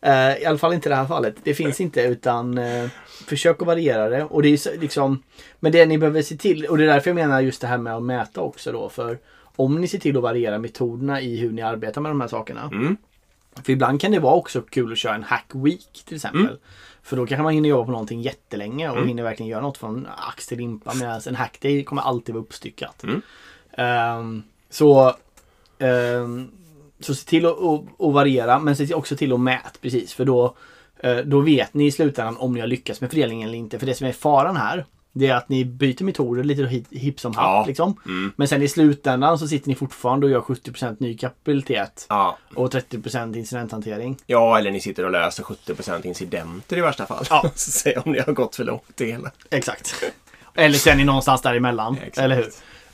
Eh, 0.00 0.42
I 0.42 0.44
alla 0.44 0.58
fall 0.58 0.72
inte 0.72 0.88
i 0.88 0.90
det 0.90 0.96
här 0.96 1.06
fallet. 1.06 1.34
Det 1.42 1.54
finns 1.54 1.80
inte 1.80 2.02
utan 2.02 2.58
eh, 2.58 2.88
försök 3.26 3.62
att 3.62 3.66
variera 3.66 4.08
det. 4.08 4.24
Och 4.24 4.42
det 4.42 4.48
är 4.48 4.78
liksom, 4.78 5.22
men 5.60 5.72
det 5.72 5.86
ni 5.86 5.98
behöver 5.98 6.22
se 6.22 6.36
till 6.36 6.66
och 6.66 6.78
det 6.78 6.84
är 6.84 6.88
därför 6.88 7.10
jag 7.10 7.14
menar 7.14 7.40
just 7.40 7.60
det 7.60 7.66
här 7.66 7.78
med 7.78 7.96
att 7.96 8.02
mäta 8.02 8.40
också 8.40 8.72
då. 8.72 8.88
För 8.88 9.18
om 9.56 9.80
ni 9.80 9.88
ser 9.88 9.98
till 9.98 10.16
att 10.16 10.22
variera 10.22 10.58
metoderna 10.58 11.20
i 11.20 11.36
hur 11.36 11.52
ni 11.52 11.62
arbetar 11.62 12.00
med 12.00 12.10
de 12.10 12.20
här 12.20 12.28
sakerna. 12.28 12.70
Mm. 12.72 12.96
För 13.62 13.72
ibland 13.72 14.00
kan 14.00 14.12
det 14.12 14.18
vara 14.18 14.34
också 14.34 14.60
kul 14.60 14.92
att 14.92 14.98
köra 14.98 15.14
en 15.14 15.22
hack 15.22 15.50
week 15.54 16.04
till 16.04 16.16
exempel. 16.16 16.40
Mm. 16.40 16.56
För 17.02 17.16
då 17.16 17.26
kanske 17.26 17.42
man 17.42 17.52
hinner 17.52 17.68
jobba 17.68 17.84
på 17.84 17.90
någonting 17.90 18.22
jättelänge 18.22 18.90
och 18.90 19.06
hinner 19.06 19.22
verkligen 19.22 19.50
göra 19.50 19.62
något 19.62 19.78
från 19.78 20.08
ax 20.28 20.46
till 20.46 20.58
limpa. 20.58 20.94
Medan 20.94 21.20
en 21.26 21.34
hack 21.34 21.60
day 21.60 21.84
kommer 21.84 22.02
alltid 22.02 22.34
vara 22.34 22.44
uppstyckat. 22.44 23.04
Mm. 23.04 23.22
Ehm, 23.72 24.42
så 24.70 25.14
ehm, 25.78 26.50
så 27.00 27.14
se 27.14 27.28
till 27.28 27.46
att, 27.46 27.62
att, 27.62 28.00
att 28.00 28.14
variera 28.14 28.58
men 28.58 28.76
se 28.76 28.94
också 28.94 29.16
till 29.16 29.32
att 29.32 29.40
mäta 29.40 29.78
precis. 29.80 30.14
För 30.14 30.24
då, 30.24 30.56
eh, 30.98 31.16
då 31.16 31.40
vet 31.40 31.74
ni 31.74 31.86
i 31.86 31.92
slutändan 31.92 32.36
om 32.36 32.54
ni 32.54 32.60
har 32.60 32.66
lyckats 32.66 33.00
med 33.00 33.10
fördelningen 33.10 33.48
eller 33.48 33.58
inte. 33.58 33.78
För 33.78 33.86
det 33.86 33.94
som 33.94 34.06
är 34.06 34.12
faran 34.12 34.56
här 34.56 34.86
det 35.18 35.26
är 35.26 35.34
att 35.34 35.48
ni 35.48 35.64
byter 35.64 36.04
metoder 36.04 36.44
lite 36.44 36.62
hip- 36.62 36.86
hipp 36.98 37.20
som 37.20 37.34
happ. 37.34 37.44
Ja. 37.44 37.64
Liksom. 37.66 37.96
Mm. 38.06 38.32
Men 38.36 38.48
sen 38.48 38.62
i 38.62 38.68
slutändan 38.68 39.38
så 39.38 39.48
sitter 39.48 39.68
ni 39.68 39.74
fortfarande 39.74 40.26
och 40.26 40.32
gör 40.32 40.40
70% 40.40 40.96
ny 40.98 41.16
kapabilitet. 41.16 42.06
Ja. 42.08 42.38
Och 42.54 42.70
30% 42.74 43.36
incidenthantering. 43.36 44.16
ja, 44.26 44.58
eller 44.58 44.70
ni 44.70 44.80
sitter 44.80 45.04
och 45.04 45.10
löser 45.10 45.42
70% 45.42 46.06
incidenter 46.06 46.76
i 46.76 46.80
värsta 46.80 47.06
fall. 47.06 47.24
Ja. 47.30 47.50
säg 47.54 47.96
om 47.96 48.12
ni 48.12 48.18
har 48.20 48.32
gått 48.32 48.56
för 48.56 48.64
långt 48.64 48.82
det 48.94 49.06
hela. 49.06 49.30
Exakt. 49.50 50.04
Eller 50.54 50.78
så 50.78 50.90
är 50.90 50.96
ni 50.96 51.04
någonstans 51.04 51.42
däremellan. 51.42 51.96
Exakt. 51.98 52.18
Eller 52.18 52.36
hur? 52.36 52.46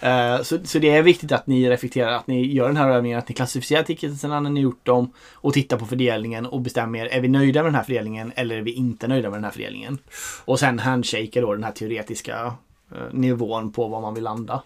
Eh, 0.02 0.42
så, 0.42 0.58
så 0.64 0.78
det 0.78 0.90
är 0.90 1.02
viktigt 1.02 1.32
att 1.32 1.46
ni 1.46 1.70
reflekterar, 1.70 2.12
att 2.12 2.26
ni 2.26 2.52
gör 2.52 2.66
den 2.66 2.76
här 2.76 2.90
övningen, 2.90 3.18
att 3.18 3.28
ni 3.28 3.34
klassificerar 3.34 3.82
ticketsen 3.82 4.30
när 4.30 4.40
ni 4.40 4.60
gjort 4.60 4.86
dem 4.86 5.12
och 5.32 5.52
tittar 5.52 5.76
på 5.76 5.86
fördelningen 5.86 6.46
och 6.46 6.60
bestämmer 6.60 6.98
er, 6.98 7.06
är 7.06 7.20
vi 7.20 7.28
nöjda 7.28 7.62
med 7.62 7.72
den 7.72 7.74
här 7.74 7.82
fördelningen 7.82 8.32
eller 8.36 8.56
är 8.56 8.62
vi 8.62 8.72
inte 8.72 9.08
nöjda 9.08 9.30
med 9.30 9.36
den 9.36 9.44
här 9.44 9.50
fördelningen? 9.50 9.98
Och 10.44 10.58
sen 10.58 10.78
handshaker 10.78 11.42
då 11.42 11.52
den 11.52 11.64
här 11.64 11.72
teoretiska 11.72 12.54
eh, 12.92 13.12
nivån 13.12 13.72
på 13.72 13.88
var 13.88 14.00
man 14.00 14.14
vill 14.14 14.24
landa. 14.24 14.62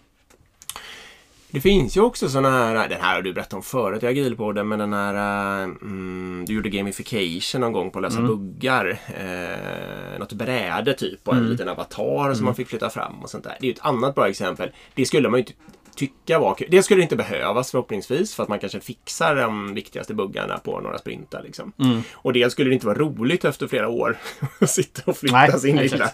Det 1.51 1.61
finns 1.61 1.97
ju 1.97 2.01
också 2.01 2.29
sådana 2.29 2.49
här, 2.49 2.89
den 2.89 3.01
här 3.01 3.15
har 3.15 3.21
du 3.21 3.33
berättat 3.33 3.53
om 3.53 3.63
förut 3.63 4.03
i 4.03 4.07
agilpodden, 4.07 4.67
men 4.67 4.79
den 4.79 4.93
här, 4.93 5.13
eh, 5.13 5.63
mm, 5.63 6.45
du 6.47 6.53
gjorde 6.53 6.69
gamification 6.69 7.61
någon 7.61 7.71
gång 7.73 7.91
på 7.91 7.99
att 7.99 8.03
lösa 8.03 8.21
buggar. 8.21 8.99
Eh, 9.07 10.19
något 10.19 10.33
bräde 10.33 10.93
typ 10.93 11.27
och 11.27 11.35
en 11.35 11.49
liten 11.49 11.69
avatar 11.69 12.33
som 12.33 12.45
man 12.45 12.55
fick 12.55 12.67
flytta 12.67 12.89
fram 12.89 13.23
och 13.23 13.29
sånt 13.29 13.43
där. 13.43 13.57
Det 13.59 13.65
är 13.65 13.67
ju 13.67 13.73
ett 13.73 13.85
annat 13.85 14.15
bra 14.15 14.29
exempel. 14.29 14.71
Det 14.93 15.05
skulle 15.05 15.29
man 15.29 15.39
ju 15.39 15.41
inte 15.41 15.53
tycka 15.95 16.39
var 16.39 16.55
kul. 16.55 16.67
Det 16.71 16.83
skulle 16.83 17.01
inte 17.01 17.15
behövas 17.15 17.71
förhoppningsvis 17.71 18.35
för 18.35 18.43
att 18.43 18.49
man 18.49 18.59
kanske 18.59 18.79
fixar 18.79 19.35
de 19.35 19.73
viktigaste 19.73 20.13
buggarna 20.13 20.57
på 20.57 20.79
några 20.79 20.97
sprintar. 20.97 21.43
Liksom. 21.43 21.73
Och 22.13 22.33
det 22.33 22.49
skulle 22.49 22.69
det 22.69 22.73
inte 22.73 22.87
vara 22.87 22.97
roligt 22.97 23.45
efter 23.45 23.67
flera 23.67 23.87
år 23.87 24.17
att 24.59 24.69
sitta 24.69 25.01
och 25.05 25.17
flytta 25.17 25.37
Nej, 25.37 25.59
sin 25.59 25.75
lilla 25.77 26.11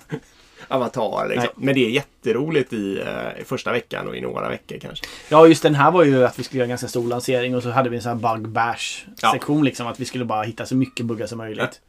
avatar. 0.73 1.27
Liksom. 1.29 1.49
Men 1.55 1.75
det 1.75 1.86
är 1.86 1.89
jätteroligt 1.89 2.73
i, 2.73 2.99
eh, 2.99 3.41
i 3.41 3.43
första 3.45 3.71
veckan 3.71 4.07
och 4.07 4.17
i 4.17 4.21
några 4.21 4.49
veckor 4.49 4.77
kanske. 4.79 5.05
Ja, 5.29 5.47
just 5.47 5.63
den 5.63 5.75
här 5.75 5.91
var 5.91 6.03
ju 6.03 6.25
att 6.25 6.39
vi 6.39 6.43
skulle 6.43 6.57
göra 6.59 6.65
en 6.65 6.69
ganska 6.69 6.88
stor 6.88 7.07
lansering 7.07 7.55
och 7.55 7.63
så 7.63 7.69
hade 7.69 7.89
vi 7.89 7.95
en 7.95 8.01
sån 8.03 8.23
här 8.23 8.36
bug 8.36 8.49
bash 8.49 9.05
Ja. 9.21 9.31
sektion 9.31 9.65
liksom. 9.65 9.88
Att 9.88 9.99
vi 9.99 10.05
skulle 10.05 10.25
bara 10.25 10.43
hitta 10.43 10.65
så 10.65 10.75
mycket 10.75 11.05
buggar 11.05 11.27
som 11.27 11.38
möjligt. 11.38 11.81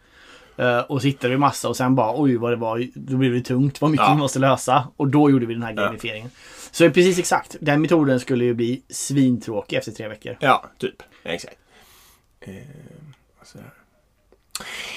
Eh, 0.56 0.78
och 0.78 1.00
så 1.00 1.06
hittade 1.06 1.28
vi 1.30 1.38
massa 1.38 1.68
och 1.68 1.76
sen 1.76 1.94
bara 1.94 2.20
oj 2.22 2.36
vad 2.36 2.52
det 2.52 2.56
var. 2.56 2.86
Då 2.94 3.16
blev 3.16 3.32
det 3.32 3.40
tungt. 3.40 3.80
Vad 3.80 3.90
mycket 3.90 4.06
Ja. 4.06 4.14
vi 4.14 4.18
måste 4.20 4.38
lösa. 4.38 4.88
Och 4.96 5.08
då 5.08 5.30
gjorde 5.30 5.46
vi 5.46 5.54
den 5.54 5.62
här 5.62 5.72
gamifieringen. 5.72 6.30
Så 6.70 6.90
precis 6.90 7.18
exakt. 7.18 7.56
Den 7.60 7.82
metoden 7.82 8.20
skulle 8.20 8.44
ju 8.44 8.54
bli 8.54 8.82
svintråkig 8.88 9.76
efter 9.76 9.92
tre 9.92 10.08
veckor. 10.08 10.36
Ja, 10.40 10.64
typ. 10.78 11.02
Exakt. 11.22 11.56
Eh. 12.40 12.54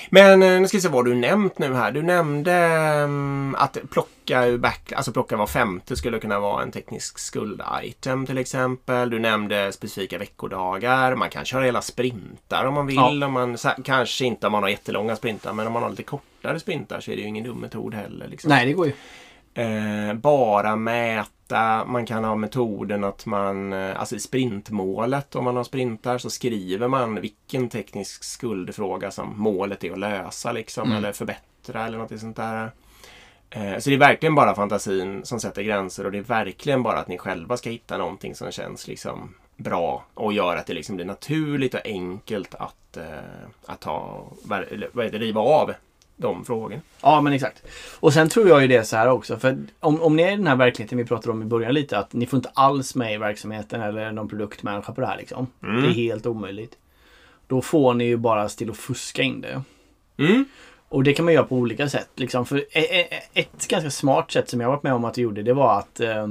Men 0.09 0.43
eh, 0.43 0.59
nu 0.61 0.67
ska 0.67 0.77
vi 0.77 0.81
se 0.81 0.89
vad 0.89 1.05
du 1.05 1.15
nämnt 1.15 1.59
nu 1.59 1.73
här. 1.73 1.91
Du 1.91 2.01
nämnde 2.01 2.53
mm, 2.53 3.55
att 3.57 3.77
plocka 3.89 4.45
ur 4.45 4.57
back, 4.57 4.91
alltså 4.91 5.11
plocka 5.11 5.37
var 5.37 5.47
femte 5.47 5.95
skulle 5.95 6.19
kunna 6.19 6.39
vara 6.39 6.63
en 6.63 6.71
teknisk 6.71 7.19
skuld-item 7.19 8.25
till 8.25 8.37
exempel. 8.37 9.09
Du 9.09 9.19
nämnde 9.19 9.71
specifika 9.71 10.17
veckodagar. 10.17 11.15
Man 11.15 11.29
kan 11.29 11.45
köra 11.45 11.63
hela 11.63 11.81
sprintar 11.81 12.65
om 12.65 12.73
man 12.73 12.87
vill. 12.87 12.95
Ja. 12.95 13.25
Om 13.25 13.33
man, 13.33 13.57
kanske 13.83 14.25
inte 14.25 14.47
om 14.47 14.51
man 14.51 14.63
har 14.63 14.69
jättelånga 14.69 15.15
sprintar, 15.15 15.53
men 15.53 15.67
om 15.67 15.73
man 15.73 15.83
har 15.83 15.89
lite 15.89 16.03
kortare 16.03 16.59
sprintar 16.59 16.99
så 16.99 17.11
är 17.11 17.15
det 17.15 17.21
ju 17.21 17.27
ingen 17.27 17.43
dum 17.43 17.57
metod 17.57 17.93
heller. 17.93 18.27
Liksom. 18.27 18.49
Nej, 18.49 18.65
det 18.65 18.73
går 18.73 18.87
ju. 18.87 18.93
Eh, 19.63 20.13
bara 20.13 20.75
mäta. 20.75 21.36
Man 21.87 22.05
kan 22.05 22.23
ha 22.23 22.35
metoden 22.35 23.03
att 23.03 23.25
man, 23.25 23.73
eh, 23.73 23.99
alltså 23.99 24.15
i 24.15 24.19
sprintmålet 24.19 25.35
om 25.35 25.43
man 25.43 25.55
har 25.55 25.63
sprintar 25.63 26.17
så 26.17 26.29
skriver 26.29 26.87
man 26.87 27.21
vilken 27.21 27.69
teknisk 27.69 28.23
skuldfråga 28.23 29.11
som 29.11 29.33
målet 29.41 29.83
är 29.83 29.91
att 29.91 29.99
lösa 29.99 30.51
liksom 30.51 30.83
Mm. 30.83 30.97
eller 30.97 31.11
förbättra 31.11 31.85
eller 31.85 31.97
något 31.97 32.19
sånt 32.19 32.35
där. 32.35 32.71
Eh, 33.49 33.77
så 33.79 33.89
det 33.89 33.95
är 33.95 33.99
verkligen 33.99 34.35
bara 34.35 34.55
fantasin 34.55 35.25
som 35.25 35.39
sätter 35.39 35.61
gränser 35.63 36.05
och 36.05 36.11
det 36.11 36.17
är 36.17 36.21
verkligen 36.21 36.83
bara 36.83 36.97
att 36.99 37.07
ni 37.07 37.17
själva 37.17 37.57
ska 37.57 37.69
hitta 37.69 37.97
någonting 37.97 38.35
som 38.35 38.51
känns 38.51 38.87
liksom 38.87 39.33
bra 39.55 40.05
och 40.13 40.33
gör 40.33 40.55
att 40.55 40.65
det 40.67 40.73
liksom 40.73 40.95
blir 40.95 41.05
naturligt 41.05 41.73
och 41.73 41.85
enkelt 41.85 42.55
att, 42.55 42.97
eh, 42.97 43.47
att 43.65 43.79
ta, 43.79 44.25
vad 44.93 45.05
heter 45.05 45.19
riva 45.19 45.41
av 45.41 45.73
de 46.17 46.45
frågorna. 46.45 46.81
Ja, 47.01 47.21
men 47.21 47.33
exakt. 47.33 47.63
Och 47.99 48.13
sen 48.13 48.29
tror 48.29 48.49
jag 48.49 48.61
ju 48.61 48.67
det 48.67 48.83
så 48.83 48.95
här 48.95 49.09
också. 49.09 49.37
För 49.37 49.57
om, 49.79 50.01
om 50.01 50.15
ni 50.15 50.23
är 50.23 50.31
i 50.31 50.35
den 50.35 50.47
här 50.47 50.55
verkligheten 50.55 50.97
vi 50.97 51.05
pratade 51.05 51.31
om 51.31 51.41
i 51.41 51.45
början 51.45 51.73
lite. 51.73 51.97
Att 51.97 52.13
ni 52.13 52.25
får 52.25 52.37
inte 52.37 52.51
alls 52.53 52.95
med 52.95 53.13
i 53.13 53.17
verksamheten 53.17 53.81
eller 53.81 54.11
någon 54.11 54.29
produktmänniska 54.29 54.93
på 54.93 55.01
det 55.01 55.07
här 55.07 55.17
liksom. 55.17 55.47
Mm. 55.63 55.81
Det 55.81 55.87
är 55.87 55.91
helt 55.91 56.25
omöjligt. 56.25 56.77
Då 57.47 57.61
får 57.61 57.93
ni 57.93 58.05
ju 58.05 58.17
bara 58.17 58.49
till 58.49 58.69
att 58.69 58.77
fuska 58.77 59.21
in 59.21 59.41
det. 59.41 59.61
Mm. 60.17 60.45
Och 60.89 61.03
det 61.03 61.13
kan 61.13 61.25
man 61.25 61.33
göra 61.33 61.45
på 61.45 61.55
olika 61.55 61.89
sätt. 61.89 62.09
Liksom. 62.15 62.45
För 62.45 62.57
e- 62.57 62.63
e- 62.71 63.21
ett 63.33 63.67
ganska 63.67 63.91
smart 63.91 64.31
sätt 64.31 64.49
som 64.49 64.61
jag 64.61 64.69
varit 64.69 64.83
med 64.83 64.93
om 64.93 65.05
att 65.05 65.17
vi 65.17 65.21
gjorde 65.21 65.43
det 65.43 65.53
var 65.53 65.79
att 65.79 65.99
eh, 65.99 66.27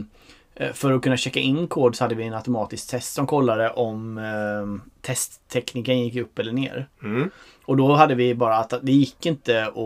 för 0.72 0.92
att 0.92 1.02
kunna 1.02 1.16
checka 1.16 1.40
in 1.40 1.68
kod 1.68 1.96
så 1.96 2.04
hade 2.04 2.14
vi 2.14 2.24
en 2.24 2.34
automatisk 2.34 2.90
test 2.90 3.14
som 3.14 3.26
kollade 3.26 3.70
om 3.70 4.18
eh, 4.18 4.92
testtekniken 5.00 6.00
gick 6.00 6.16
upp 6.16 6.38
eller 6.38 6.52
ner. 6.52 6.88
Mm. 7.02 7.30
Och 7.64 7.76
då 7.76 7.94
hade 7.94 8.14
vi 8.14 8.34
bara 8.34 8.56
att 8.56 8.74
det 8.82 8.92
gick 8.92 9.26
inte 9.26 9.64
att 9.64 9.76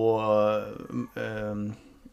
eh, 1.16 1.54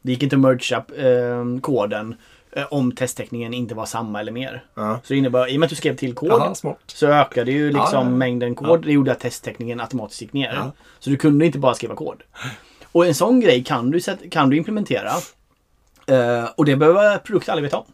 det 0.02 0.12
gick 0.12 0.24
inte 0.24 0.36
att 0.36 0.40
mergea 0.40 0.86
eh, 0.96 1.60
koden 1.62 2.16
eh, 2.52 2.66
om 2.70 2.92
testtäckningen 2.92 3.54
inte 3.54 3.76
var 3.76 3.86
samma 3.86 4.20
eller 4.20 4.32
mer. 4.32 4.64
Ja. 4.74 5.00
Så 5.04 5.14
det 5.14 5.18
innebär, 5.18 5.50
i 5.50 5.56
och 5.56 5.60
med 5.60 5.66
att 5.66 5.70
du 5.70 5.76
skrev 5.76 5.96
till 5.96 6.14
kod 6.14 6.58
smart. 6.58 6.78
så 6.88 7.08
ökade 7.08 7.52
ju 7.52 7.66
liksom 7.68 7.90
Ja, 7.94 8.04
ja, 8.04 8.10
mängden 8.10 8.56
kod. 8.56 8.86
Det 8.86 8.92
gjorde 8.92 9.12
att 9.12 9.20
testtäckningen 9.20 9.80
automatiskt 9.82 10.22
gick 10.22 10.34
ner. 10.34 10.72
Så 11.00 11.10
du 11.10 11.18
kunde 11.18 11.46
inte 11.46 11.60
bara 11.60 11.74
skriva 11.74 11.96
kod. 11.96 12.24
Och 12.92 13.06
en 13.06 13.16
sån 13.16 13.40
grej 13.40 13.64
kan 13.64 13.92
du, 13.92 14.00
kan 14.32 14.50
du 14.50 14.58
implementera. 14.58 15.12
Eh, 16.08 16.50
och 16.56 16.66
det 16.66 16.76
behöver 16.76 17.18
produkt 17.18 17.50
aldrig 17.50 17.64
veta 17.64 17.78
om. 17.78 17.86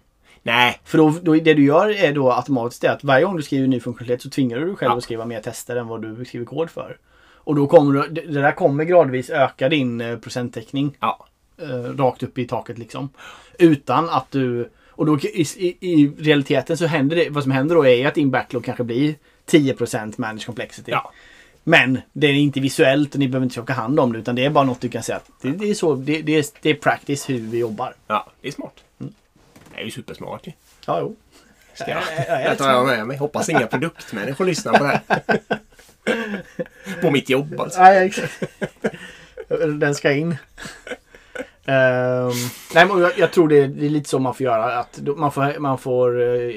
Nej, 0.45 0.79
För 0.83 0.97
då, 0.97 1.13
då, 1.21 1.33
det 1.33 1.53
du 1.53 1.65
gör 1.65 1.89
är 1.89 2.13
då 2.13 2.31
automatiskt 2.31 2.81
det 2.81 2.91
att 2.91 3.03
varje 3.03 3.25
gång 3.25 3.37
du 3.37 3.43
skriver 3.43 3.67
ny 3.67 3.79
funktionalitet 3.79 4.21
så 4.21 4.29
tvingar 4.29 4.59
du 4.59 4.65
dig 4.65 4.75
själv 4.75 4.91
Ja. 4.91 4.97
att 4.97 5.03
skriva 5.03 5.25
mer 5.25 5.41
tester 5.41 5.75
än 5.75 5.87
vad 5.87 6.01
du 6.01 6.25
skriver 6.25 6.45
kod 6.45 6.69
för. 6.69 6.97
Och 7.35 7.55
då 7.55 7.67
kommer 7.67 7.93
du, 7.93 8.21
det 8.21 8.41
där 8.41 8.51
kommer 8.51 8.83
gradvis 8.83 9.29
öka 9.29 9.69
din 9.69 10.01
eh, 10.01 10.17
procenttäckning 10.17 10.97
ja. 10.99 11.25
eh, 11.61 11.67
rakt 11.97 12.23
upp 12.23 12.37
i 12.37 12.47
taket 12.47 12.77
liksom. 12.77 13.09
Utan 13.59 14.09
att 14.09 14.31
du... 14.31 14.69
Och 14.89 15.05
då 15.05 15.19
i, 15.19 15.45
i, 15.57 15.77
i 15.79 16.11
realiteten 16.17 16.77
så 16.77 16.85
händer 16.85 17.15
det, 17.15 17.29
vad 17.29 17.43
som 17.43 17.51
händer 17.51 17.75
då 17.75 17.87
är 17.87 18.07
att 18.07 18.15
din 18.15 18.31
backlog 18.31 18.65
kanske 18.65 18.83
blir 18.83 19.15
10% 19.51 20.13
manage 20.17 20.45
complexity. 20.45 20.91
Ja. 20.91 21.11
Men 21.63 22.01
det 22.13 22.27
är 22.27 22.33
inte 22.33 22.59
visuellt 22.59 23.13
och 23.13 23.19
ni 23.19 23.27
behöver 23.27 23.43
inte 23.43 23.53
plocka 23.53 23.73
hand 23.73 23.99
om 23.99 24.13
det 24.13 24.19
utan 24.19 24.35
det 24.35 24.45
är 24.45 24.49
bara 24.49 24.63
något 24.63 24.81
du 24.81 24.89
kan 24.89 25.03
säga 25.03 25.15
att 25.15 25.29
det, 25.41 25.49
det 25.51 25.69
är 25.69 25.73
så, 25.73 25.95
det, 25.95 26.21
det, 26.21 26.35
är, 26.35 26.45
det 26.61 26.69
är 26.69 26.73
practice 26.73 27.29
hur 27.29 27.39
vi 27.39 27.57
jobbar. 27.59 27.95
ja, 28.07 28.31
det 28.41 28.47
är 28.47 28.51
smart. 28.51 28.73
Det 29.75 29.81
är 29.81 29.85
ju 29.85 29.91
supersmart 29.91 30.47
ju. 30.47 30.51
Ja, 30.85 30.99
jo. 31.01 31.15
Ska 31.73 31.91
jag, 31.91 32.01
Ja, 32.01 32.23
ja, 32.27 32.41
ja, 32.41 32.49
det 32.49 32.55
tar 32.55 32.71
jag 32.71 32.85
med 32.85 33.07
mig. 33.07 33.17
Hoppas 33.17 33.49
inga 33.49 33.67
produktmänniskor 33.67 34.45
lyssnar 34.45 34.73
på 34.73 34.83
det 34.83 35.01
här. 35.07 35.39
på 37.01 37.11
mitt 37.11 37.29
jobb 37.29 37.59
alltså. 37.59 37.79
Nej, 37.79 38.07
exakt. 38.07 38.43
Den 39.79 39.95
ska 39.95 40.11
in. 40.11 40.35
Ehm, 41.65 42.31
nej, 42.73 42.85
men 42.85 42.99
jag, 42.99 43.11
jag 43.17 43.31
tror 43.31 43.47
det 43.47 43.57
är, 43.57 43.67
det 43.67 43.85
är 43.85 43.89
lite 43.89 44.09
så 44.09 44.19
man 44.19 44.33
får 44.33 44.43
göra. 44.43 44.79
Att 44.79 44.99
man 45.17 45.31
får, 45.31 45.59
man 45.59 45.77
får 45.77 46.21
uh, 46.21 46.55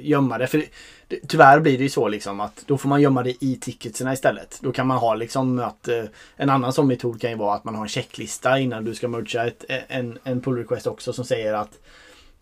gömma 0.00 0.38
det. 0.38 0.46
För 0.46 0.64
det, 1.08 1.28
tyvärr 1.28 1.60
blir 1.60 1.78
det 1.78 1.82
ju 1.82 1.90
så 1.90 2.08
liksom 2.08 2.40
att 2.40 2.64
då 2.66 2.78
får 2.78 2.88
man 2.88 3.02
gömma 3.02 3.22
det 3.22 3.44
i 3.44 3.58
ticketserna 3.60 4.12
istället. 4.12 4.58
Då 4.60 4.72
kan 4.72 4.86
man 4.86 4.98
ha 4.98 5.14
liksom 5.14 5.58
att 5.58 5.88
eh, 5.88 6.04
en 6.36 6.50
annan 6.50 6.72
sån 6.72 6.86
metod 6.86 7.20
kan 7.20 7.30
ju 7.30 7.36
vara 7.36 7.54
att 7.54 7.64
man 7.64 7.74
har 7.74 7.82
en 7.82 7.88
checklista 7.88 8.58
innan 8.58 8.84
du 8.84 8.94
ska 8.94 9.08
mergea 9.08 9.46
ett, 9.46 9.64
en, 9.88 10.18
en 10.24 10.40
pull 10.40 10.56
request 10.56 10.86
också 10.86 11.12
som 11.12 11.24
säger 11.24 11.54
att 11.54 11.78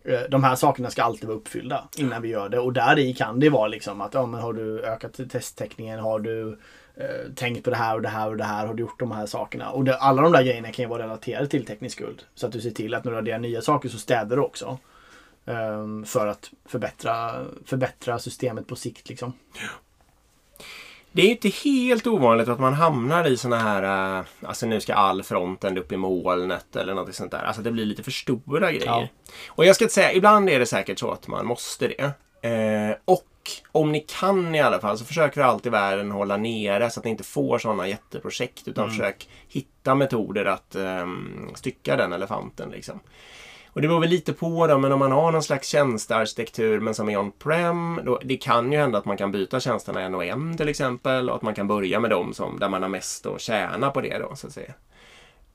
Eh, 0.06 0.20
de 0.30 0.44
här 0.44 0.56
sakerna 0.56 0.90
ska 0.90 1.02
alltid 1.02 1.28
vara 1.28 1.38
uppfyllda 1.38 1.88
innan 1.96 2.22
vi 2.22 2.28
gör 2.28 2.48
det. 2.48 2.58
Och 2.58 2.72
där 2.72 2.98
i 2.98 3.14
kan 3.14 3.40
det 3.40 3.48
vara 3.48 3.68
liksom 3.68 4.00
att 4.00 4.14
ja, 4.14 4.26
men 4.26 4.40
har 4.40 4.52
du 4.52 4.82
ökat 4.82 5.20
testtäckningen? 5.30 5.98
Har 5.98 6.20
du 6.20 6.58
eh, 6.94 7.32
tänkt 7.34 7.64
på 7.64 7.70
det 7.70 7.76
här 7.76 7.94
och 7.94 8.02
det 8.02 8.08
här 8.08 8.28
och 8.28 8.36
det 8.36 8.44
här? 8.44 8.66
Har 8.66 8.74
du 8.74 8.80
gjort 8.80 9.00
de 9.00 9.12
här 9.12 9.26
sakerna? 9.26 9.70
Och 9.70 9.84
det, 9.84 9.96
alla 9.96 10.22
de 10.22 10.32
där 10.32 10.42
grejerna 10.42 10.72
kan 10.72 10.82
ju 10.82 10.88
vara 10.88 11.02
relaterade 11.02 11.46
till 11.46 11.66
teknisk 11.66 11.98
skuld. 11.98 12.22
Så 12.34 12.46
att 12.46 12.52
du 12.52 12.60
ser 12.60 12.70
till 12.70 12.94
att 12.94 13.04
när 13.04 13.12
du 13.12 13.18
adderar 13.18 13.38
nya 13.38 13.62
saker 13.62 13.88
så 13.88 13.98
städar 13.98 14.36
du 14.36 14.42
också. 14.42 14.78
Eh, 15.46 16.04
för 16.04 16.26
att 16.26 16.50
förbättra, 16.64 17.44
förbättra 17.64 18.18
systemet 18.18 18.66
på 18.66 18.76
sikt 18.76 19.08
liksom. 19.08 19.32
Det 21.16 21.22
är 21.22 21.30
inte 21.30 21.48
helt 21.48 22.06
ovanligt 22.06 22.48
att 22.48 22.58
man 22.58 22.74
hamnar 22.74 23.26
i 23.26 23.36
såna 23.36 23.58
här, 23.58 24.18
eh, 24.18 24.24
alltså 24.42 24.66
nu 24.66 24.80
ska 24.80 24.94
all 24.94 25.22
fronten 25.22 25.78
upp 25.78 25.92
i 25.92 25.96
molnet 25.96 26.76
eller 26.76 26.94
något 26.94 27.14
sånt 27.14 27.30
där. 27.30 27.42
Alltså 27.42 27.62
det 27.62 27.70
blir 27.70 27.84
lite 27.84 28.02
för 28.02 28.10
stora 28.10 28.72
grejer. 28.72 28.86
Ja. 28.86 29.08
Och 29.48 29.64
jag 29.64 29.74
ska 29.74 29.84
inte 29.84 29.94
säga, 29.94 30.12
ibland 30.12 30.50
är 30.50 30.58
det 30.58 30.66
säkert 30.66 30.98
så 30.98 31.10
att 31.10 31.28
man 31.28 31.46
måste 31.46 31.88
det. 31.88 32.12
Eh, 32.48 32.96
och 33.04 33.24
om 33.72 33.92
ni 33.92 34.00
kan 34.00 34.54
i 34.54 34.60
alla 34.60 34.80
fall 34.80 34.98
så 34.98 35.04
försök 35.04 35.34
för 35.34 35.40
allt 35.40 35.66
i 35.66 35.68
världen 35.68 36.10
hålla 36.10 36.36
nere 36.36 36.90
så 36.90 37.00
att 37.00 37.04
ni 37.04 37.10
inte 37.10 37.24
får 37.24 37.58
sådana 37.58 37.88
jätteprojekt. 37.88 38.68
Utan 38.68 38.90
försök 38.90 39.28
hitta 39.48 39.94
metoder 39.94 40.44
att 40.44 40.74
ehm, 40.74 41.50
stycka 41.54 41.96
den 41.96 42.12
elefanten. 42.12 42.70
Liksom. 42.70 43.00
Och 43.76 43.82
det 43.82 43.88
beror 43.88 44.00
väl 44.00 44.10
lite 44.10 44.32
på 44.32 44.66
då, 44.66 44.78
men 44.78 44.92
om 44.92 44.98
man 44.98 45.12
har 45.12 45.32
någon 45.32 45.42
slags 45.42 45.68
tjänstearkitektur 45.68 46.80
men 46.80 46.94
som 46.94 47.08
är 47.08 47.18
on-prem, 47.18 48.00
då, 48.04 48.20
det 48.24 48.36
kan 48.36 48.72
ju 48.72 48.78
hända 48.78 48.98
att 48.98 49.04
man 49.04 49.16
kan 49.16 49.32
byta 49.32 49.60
tjänsterna 49.60 50.00
en 50.00 50.14
och 50.14 50.24
en 50.24 50.56
till 50.56 50.68
exempel 50.68 51.30
och 51.30 51.36
att 51.36 51.42
man 51.42 51.54
kan 51.54 51.68
börja 51.68 52.00
med 52.00 52.10
dem 52.10 52.34
som, 52.34 52.58
där 52.58 52.68
man 52.68 52.82
har 52.82 52.88
mest 52.88 53.26
att 53.26 53.40
tjäna 53.40 53.90
på 53.90 54.00
det 54.00 54.18
då, 54.18 54.36
så 54.36 54.46
att 54.46 54.52
säga. 54.52 54.72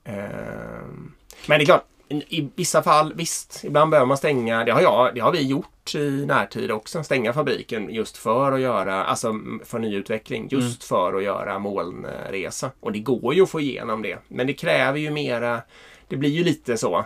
Ehm, 0.04 1.12
men 1.46 1.58
det 1.58 1.62
är 1.62 1.64
klart, 1.64 1.84
i 2.08 2.48
vissa 2.54 2.82
fall, 2.82 3.14
visst, 3.14 3.64
ibland 3.64 3.90
behöver 3.90 4.06
man 4.06 4.16
stänga, 4.16 4.64
det 4.64 4.72
har, 4.72 4.80
jag, 4.80 5.14
det 5.14 5.20
har 5.20 5.32
vi 5.32 5.42
gjort 5.46 5.94
i 5.94 6.26
närtid 6.26 6.70
också, 6.70 7.04
stänga 7.04 7.32
fabriken 7.32 7.94
just 7.94 8.16
för 8.16 8.52
att 8.52 8.60
göra, 8.60 9.04
alltså 9.04 9.34
för 9.64 9.78
nyutveckling, 9.78 10.48
just 10.50 10.84
för 10.84 11.14
att 11.14 11.22
göra 11.22 11.58
molnresa. 11.58 12.70
Och 12.80 12.92
det 12.92 13.00
går 13.00 13.34
ju 13.34 13.42
att 13.42 13.50
få 13.50 13.60
igenom 13.60 14.02
det, 14.02 14.18
men 14.28 14.46
det 14.46 14.54
kräver 14.54 14.98
ju 14.98 15.10
mera, 15.10 15.62
det 16.08 16.16
blir 16.16 16.30
ju 16.30 16.44
lite 16.44 16.76
så, 16.76 17.04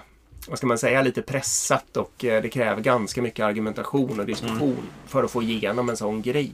vad 0.48 0.58
ska 0.58 0.66
man 0.66 0.78
säga, 0.78 1.02
lite 1.02 1.22
pressat 1.22 1.96
och 1.96 2.24
eh, 2.24 2.42
det 2.42 2.48
kräver 2.48 2.82
ganska 2.82 3.22
mycket 3.22 3.44
argumentation 3.44 4.20
och 4.20 4.26
diskussion 4.26 4.88
för 5.06 5.24
att 5.24 5.30
få 5.30 5.42
igenom 5.42 5.88
en 5.88 5.96
sån 5.96 6.22
grej. 6.22 6.52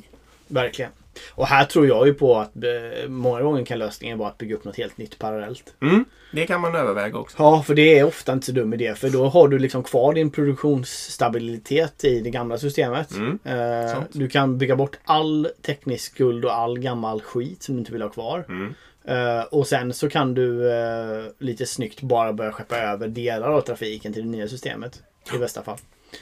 Verkligen. 0.49 0.91
Och 1.31 1.47
här 1.47 1.65
tror 1.65 1.87
jag 1.87 2.07
ju 2.07 2.15
på 2.15 2.39
att 2.39 2.57
eh, 2.57 3.09
många 3.09 3.43
gånger 3.43 3.65
kan 3.65 3.79
lösningen 3.79 4.19
vara 4.19 4.29
att 4.29 4.39
bygga 4.39 4.55
upp 4.55 4.65
något 4.65 4.77
helt 4.77 4.99
nytt 4.99 5.19
parallellt. 5.19 5.75
Mm, 5.81 6.05
det 6.33 6.47
kan 6.47 6.61
man 6.61 6.75
överväga 6.75 7.19
också. 7.19 7.37
Ja, 7.39 7.63
för 7.63 7.75
det 7.75 7.99
är 7.99 8.05
ofta 8.05 8.33
inte 8.33 8.47
så 8.47 8.53
dum 8.53 8.75
idé. 8.75 8.95
För 8.95 9.11
då 9.11 9.29
har 9.29 9.49
du 9.49 9.59
liksom 9.59 9.83
kvar 9.83 10.15
din 10.15 10.31
produktionsstabilitet 10.31 12.05
i 12.05 12.21
det 12.21 12.31
gamla 12.31 12.59
systemet. 12.59 13.11
Mm, 13.15 13.39
Eh, 13.45 14.03
du 14.13 14.29
kan 14.29 14.59
bygga 14.59 14.77
bort 14.77 14.99
all 15.05 15.49
teknisk 15.63 16.15
skuld 16.15 16.45
och 16.45 16.55
all 16.55 16.79
gammal 16.79 17.21
skit 17.23 17.63
som 17.63 17.75
du 17.75 17.79
inte 17.79 17.93
vill 17.93 18.03
ha 18.03 18.09
kvar. 18.09 18.45
Mm. 18.49 18.75
Eh, 19.05 19.43
och 19.43 19.67
sen 19.67 19.93
så 19.93 20.09
kan 20.09 20.35
du 20.35 20.73
eh, 20.73 21.25
lite 21.39 21.67
snyggt 21.67 22.01
bara 22.01 22.33
börja 22.33 22.53
skeppa 22.53 22.77
över 22.79 23.09
delar 23.09 23.49
av 23.49 23.61
trafiken 23.61 24.13
till 24.13 24.23
det 24.23 24.29
nya 24.29 24.49
systemet. 24.49 25.03
I 25.35 25.39
bästa 25.39 25.63
fall. 25.63 25.79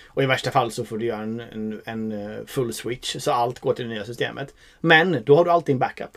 Och 0.07 0.23
i 0.23 0.27
värsta 0.27 0.51
fall 0.51 0.71
så 0.73 0.85
får 0.85 0.99
du 0.99 1.07
göra 1.07 1.23
en, 1.23 1.41
en, 1.41 1.81
en 1.85 2.13
eh, 2.13 2.39
full 2.47 2.73
switch 2.73 3.17
så 3.19 3.33
allt 3.33 3.59
går 3.61 3.75
till 3.75 3.89
det 3.89 3.95
nya 3.95 4.05
systemet. 4.05 4.55
Men 4.81 5.23
då 5.25 5.37
har 5.37 5.45
du 5.45 5.51
alltid 5.51 5.73
en 5.73 5.79
backup. 5.79 6.17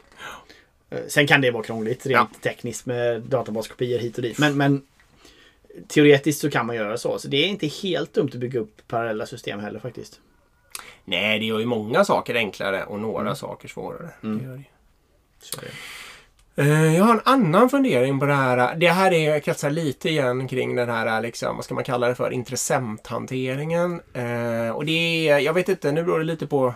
Eh, 0.89 0.99
Sen 1.08 1.28
kan 1.28 1.41
det 1.41 1.52
vara 1.52 1.63
krångligt 1.63 2.06
rent 2.06 2.41
tekniskt 2.41 2.86
med 2.86 3.21
databaskopior 3.21 3.99
hit 3.99 4.15
och 4.15 4.21
dit. 4.21 4.39
Men, 4.39 4.58
men 4.58 4.82
teoretiskt 5.88 6.41
så 6.41 6.49
kan 6.49 6.65
man 6.65 6.76
göra 6.76 6.97
så. 6.97 7.19
Så 7.19 7.28
det 7.28 7.38
är 7.38 7.47
inte 7.47 7.67
helt 7.67 8.13
dumt 8.13 8.30
att 8.34 8.39
bygga 8.39 8.60
upp 8.60 8.88
parallella 8.88 9.26
system 9.26 9.60
heller 9.60 9.80
faktiskt. 9.80 10.19
Nej, 11.06 11.39
det 11.39 11.45
gör 11.45 11.60
ju 11.60 11.65
många 11.65 12.06
saker 12.06 12.36
enklare 12.36 12.84
och 12.84 12.99
några 12.99 13.36
saker 13.36 13.67
svårare. 13.67 14.10
Det 14.21 14.43
gör 14.43 14.58
det. 14.58 14.63
Så 15.41 15.58
Jag 16.56 17.04
har 17.04 17.13
en 17.13 17.22
annan 17.26 17.70
fundering 17.70 18.20
på 18.20 18.26
det 18.26 18.34
här. 18.34 18.76
Det 18.76 18.88
här 18.88 19.13
är 19.13 19.39
kretsar 19.39 19.70
lite 19.70 20.10
igen 20.10 20.48
kring 20.48 20.76
den 20.76 20.89
här, 20.89 21.22
liksom, 21.22 21.56
vad 21.56 21.66
ska 21.66 21.76
man 21.76 21.84
kalla 21.84 22.08
det 22.08 22.16
för, 22.16 22.32
intressenthanteringen. 22.32 24.02
Eh, 24.13 24.70
och 24.70 24.86
det 24.86 25.30
är, 25.30 25.39
jag 25.39 25.54
vet 25.54 25.70
inte, 25.70 25.92
nu 25.92 26.04
beror 26.04 26.20
det 26.20 26.26
lite 26.26 26.48
på 26.48 26.74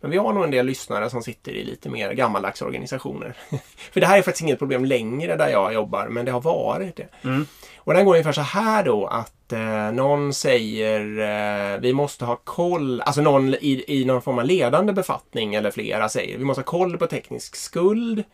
men 0.00 0.10
vi 0.10 0.16
har 0.16 0.32
nog 0.32 0.44
en 0.44 0.50
del 0.50 0.66
lyssnare 0.66 1.10
som 1.10 1.22
sitter 1.22 1.52
i 1.52 1.64
lite 1.64 1.90
mer 1.90 2.12
gammaldags 2.12 2.62
organisationer. 2.62 3.36
för 3.92 4.00
det 4.00 4.06
här 4.06 4.18
är 4.18 4.22
faktiskt 4.22 4.42
inget 4.42 4.58
problem 4.58 4.84
längre 4.84 5.36
där 5.36 5.48
jag 5.48 5.74
jobbar, 5.74 6.08
men 6.08 6.24
det 6.24 6.32
har 6.32 6.40
varit 6.40 6.96
det. 6.96 7.08
Mm. 7.24 7.46
Och 7.76 7.94
den 7.94 8.04
går 8.04 8.12
ungefär 8.12 8.32
så 8.32 8.40
här 8.40 8.84
då 8.84 9.06
att 9.06 9.52
eh, 9.52 9.92
någon 9.92 10.34
säger 10.34 11.00
eh, 11.18 11.80
vi 11.80 11.92
måste 11.92 12.24
ha 12.24 12.36
koll, 12.36 13.00
alltså 13.00 13.20
någon 13.20 13.54
i, 13.54 13.84
i 13.88 14.04
någon 14.04 14.22
form 14.22 14.38
av 14.38 14.44
ledande 14.44 14.92
befattning 14.92 15.54
eller 15.54 15.70
flera 15.70 16.08
säger 16.08 16.38
vi 16.38 16.44
måste 16.44 16.60
ha 16.60 16.66
koll 16.66 16.98
på 16.98 17.06
teknisk 17.06 17.56
skuld. 17.56 18.24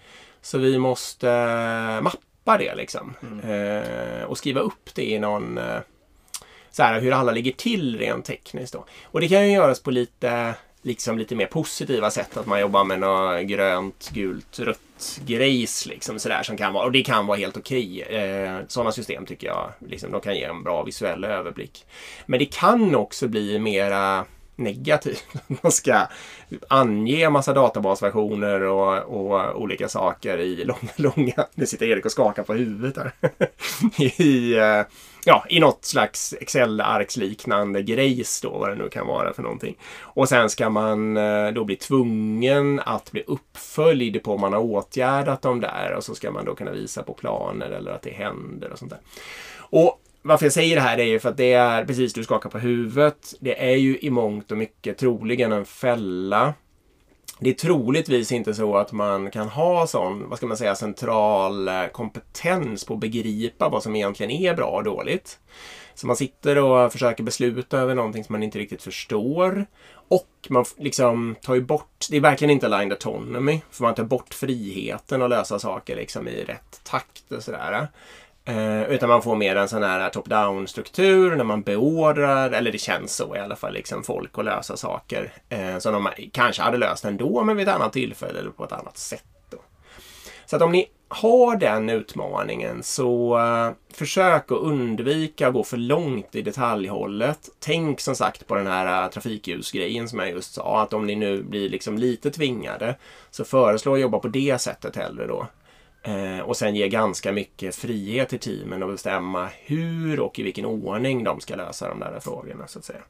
Så 0.44 0.58
vi 0.58 0.78
måste 0.78 1.30
eh, 1.30 2.00
mappa 2.00 2.58
det 2.58 2.74
liksom. 2.74 3.14
Eh, 3.44 4.24
och 4.24 4.38
skriva 4.38 4.60
upp 4.60 4.94
det 4.94 5.10
i 5.10 5.18
någon 5.18 5.58
eh, 5.58 5.78
så 6.70 6.82
här, 6.82 7.00
hur 7.00 7.12
alla 7.12 7.32
ligger 7.32 7.52
till 7.52 7.98
rent 7.98 8.24
tekniskt. 8.24 8.72
Då. 8.72 8.84
Och 9.04 9.20
det 9.20 9.28
kan 9.28 9.46
ju 9.46 9.52
göras 9.52 9.80
på 9.80 9.90
lite, 9.90 10.54
liksom 10.82 11.18
lite 11.18 11.34
mer 11.34 11.46
positiva 11.46 12.10
sätt. 12.10 12.36
Att 12.36 12.46
man 12.46 12.60
jobbar 12.60 12.84
med 12.84 12.98
något 13.00 13.42
grönt, 13.42 14.10
gult, 14.14 14.58
rött 14.58 15.20
grejs. 15.26 15.86
Liksom, 15.86 16.18
sådär, 16.18 16.42
som 16.42 16.56
kan 16.56 16.72
vara, 16.72 16.84
och 16.84 16.92
det 16.92 17.02
kan 17.02 17.26
vara 17.26 17.38
helt 17.38 17.56
okej. 17.56 18.02
Eh, 18.02 18.58
sådana 18.68 18.92
system 18.92 19.26
tycker 19.26 19.46
jag 19.46 19.72
liksom, 19.88 20.12
de 20.12 20.20
kan 20.20 20.36
ge 20.36 20.44
en 20.44 20.62
bra 20.62 20.82
visuell 20.82 21.24
överblick. 21.24 21.86
Men 22.26 22.38
det 22.38 22.46
kan 22.46 22.94
också 22.94 23.28
bli 23.28 23.58
mera 23.58 24.24
negativt. 24.56 25.26
Man 25.62 25.72
ska 25.72 26.06
ange 26.68 27.30
massa 27.30 27.52
databasversioner 27.52 28.62
och, 28.62 28.98
och 28.98 29.60
olika 29.62 29.88
saker 29.88 30.38
i 30.38 30.64
långa, 30.64 30.92
långa... 30.96 31.46
Nu 31.54 31.66
sitter 31.66 31.86
Erik 31.86 32.04
och 32.04 32.12
skakar 32.12 32.42
på 32.42 32.54
huvudet 32.54 32.96
här. 32.96 33.12
I, 34.22 34.54
eh, 34.56 34.82
ja, 35.24 35.44
i 35.48 35.60
något 35.60 35.84
slags 35.84 36.34
Excel-arksliknande 36.40 37.82
grejs 37.82 38.40
då, 38.40 38.58
vad 38.58 38.68
det 38.68 38.74
nu 38.74 38.88
kan 38.88 39.06
vara 39.06 39.32
för 39.32 39.42
någonting. 39.42 39.76
Och 40.00 40.28
sen 40.28 40.50
ska 40.50 40.70
man 40.70 41.16
eh, 41.16 41.48
då 41.48 41.64
bli 41.64 41.76
tvungen 41.76 42.80
att 42.80 43.12
bli 43.12 43.24
uppföljd 43.26 44.22
på 44.22 44.34
om 44.34 44.40
man 44.40 44.52
har 44.52 44.60
åtgärdat 44.60 45.42
dem 45.42 45.60
där 45.60 45.94
och 45.96 46.04
så 46.04 46.14
ska 46.14 46.30
man 46.30 46.44
då 46.44 46.54
kunna 46.54 46.70
visa 46.70 47.02
på 47.02 47.12
planer 47.12 47.70
eller 47.70 47.92
att 47.92 48.02
det 48.02 48.10
händer 48.10 48.72
och 48.72 48.78
sånt 48.78 48.90
där. 48.90 49.00
Och 49.56 50.00
varför 50.26 50.46
jag 50.46 50.52
säger 50.52 50.76
det 50.76 50.82
här 50.82 50.98
är 50.98 51.04
ju 51.04 51.20
för 51.20 51.28
att 51.28 51.36
det 51.36 51.52
är 51.52 51.84
precis 51.84 52.12
du 52.12 52.24
skakar 52.24 52.50
på 52.50 52.58
huvudet. 52.58 53.34
Det 53.40 53.70
är 53.70 53.76
ju 53.76 53.98
i 53.98 54.10
mångt 54.10 54.52
och 54.52 54.58
mycket 54.58 54.98
troligen 54.98 55.52
en 55.52 55.64
fälla. 55.64 56.54
Det 57.40 57.50
är 57.50 57.54
troligtvis 57.54 58.32
inte 58.32 58.54
så 58.54 58.76
att 58.76 58.92
man 58.92 59.30
kan 59.30 59.48
ha 59.48 59.86
sån, 59.86 60.28
vad 60.28 60.38
ska 60.38 60.46
man 60.46 60.56
säga, 60.56 60.74
central 60.74 61.68
eh, 61.68 61.86
kompetens 61.86 62.84
på 62.84 62.94
att 62.94 63.00
begripa 63.00 63.68
vad 63.68 63.82
som 63.82 63.96
egentligen 63.96 64.30
är 64.30 64.54
bra 64.54 64.70
och 64.70 64.84
dåligt. 64.84 65.38
Så 65.94 66.06
man 66.06 66.16
sitter 66.16 66.58
och 66.58 66.92
försöker 66.92 67.22
besluta 67.22 67.78
över 67.78 67.94
någonting 67.94 68.24
som 68.24 68.32
man 68.32 68.42
inte 68.42 68.58
riktigt 68.58 68.82
förstår. 68.82 69.66
Och 70.08 70.28
man 70.48 70.64
liksom 70.78 71.36
tar 71.42 71.54
ju 71.54 71.60
bort, 71.60 72.06
det 72.10 72.16
är 72.16 72.20
verkligen 72.20 72.50
inte 72.50 72.66
aligned 72.66 72.92
autonomy, 72.92 73.60
för 73.70 73.82
man 73.82 73.94
tar 73.94 74.04
bort 74.04 74.34
friheten 74.34 75.22
att 75.22 75.30
lösa 75.30 75.58
saker 75.58 75.96
liksom 75.96 76.28
i 76.28 76.44
rätt 76.44 76.80
takt 76.84 77.32
och 77.32 77.42
sådär. 77.42 77.88
Eh, 78.46 78.82
utan 78.82 79.08
man 79.08 79.22
får 79.22 79.36
mer 79.36 79.56
en 79.56 79.68
sån 79.68 79.82
här 79.82 80.10
top-down 80.10 80.66
struktur 80.66 81.36
när 81.36 81.44
man 81.44 81.62
beordrar, 81.62 82.50
eller 82.50 82.72
det 82.72 82.78
känns 82.78 83.16
så 83.16 83.36
i 83.36 83.38
alla 83.38 83.56
fall, 83.56 83.72
liksom 83.72 84.02
folk 84.02 84.38
att 84.38 84.44
lösa 84.44 84.76
saker 84.76 85.32
eh, 85.48 85.78
som 85.78 85.92
de 85.92 86.08
kanske 86.32 86.62
hade 86.62 86.78
löst 86.78 87.04
ändå 87.04 87.44
men 87.44 87.56
vid 87.56 87.68
ett 87.68 87.74
annat 87.74 87.92
tillfälle 87.92 88.38
eller 88.38 88.50
på 88.50 88.64
ett 88.64 88.72
annat 88.72 88.98
sätt. 88.98 89.24
Då. 89.50 89.58
Så 90.46 90.56
att 90.56 90.62
om 90.62 90.72
ni 90.72 90.86
har 91.08 91.56
den 91.56 91.90
utmaningen 91.90 92.82
så 92.82 93.38
eh, 93.38 93.70
försök 93.94 94.52
att 94.52 94.58
undvika 94.58 95.48
att 95.48 95.54
gå 95.54 95.64
för 95.64 95.76
långt 95.76 96.34
i 96.34 96.42
detaljhållet. 96.42 97.48
Tänk 97.60 98.00
som 98.00 98.14
sagt 98.14 98.46
på 98.46 98.54
den 98.54 98.66
här 98.66 99.02
eh, 99.02 99.10
trafikljusgrejen 99.10 100.08
som 100.08 100.18
jag 100.18 100.30
just 100.30 100.54
sa. 100.54 100.82
Att 100.82 100.92
om 100.92 101.06
ni 101.06 101.14
nu 101.14 101.42
blir 101.42 101.68
liksom 101.68 101.98
lite 101.98 102.30
tvingade 102.30 102.96
så 103.30 103.44
föreslå 103.44 103.94
att 103.94 104.00
jobba 104.00 104.18
på 104.18 104.28
det 104.28 104.60
sättet 104.60 104.96
hellre 104.96 105.26
då. 105.26 105.46
Uh, 106.08 106.40
och 106.40 106.56
sen 106.56 106.74
ge 106.74 106.88
ganska 106.88 107.32
mycket 107.32 107.76
frihet 107.76 108.28
till 108.28 108.38
teamen 108.38 108.82
att 108.82 108.88
bestämma 108.88 109.48
hur 109.64 110.20
och 110.20 110.38
i 110.38 110.42
vilken 110.42 110.64
ordning 110.64 111.24
de 111.24 111.40
ska 111.40 111.56
lösa 111.56 111.88
de 111.88 112.00
där 112.00 112.20
frågorna 112.20 112.66
så 112.66 112.78
att 112.78 112.84
säga. 112.84 113.02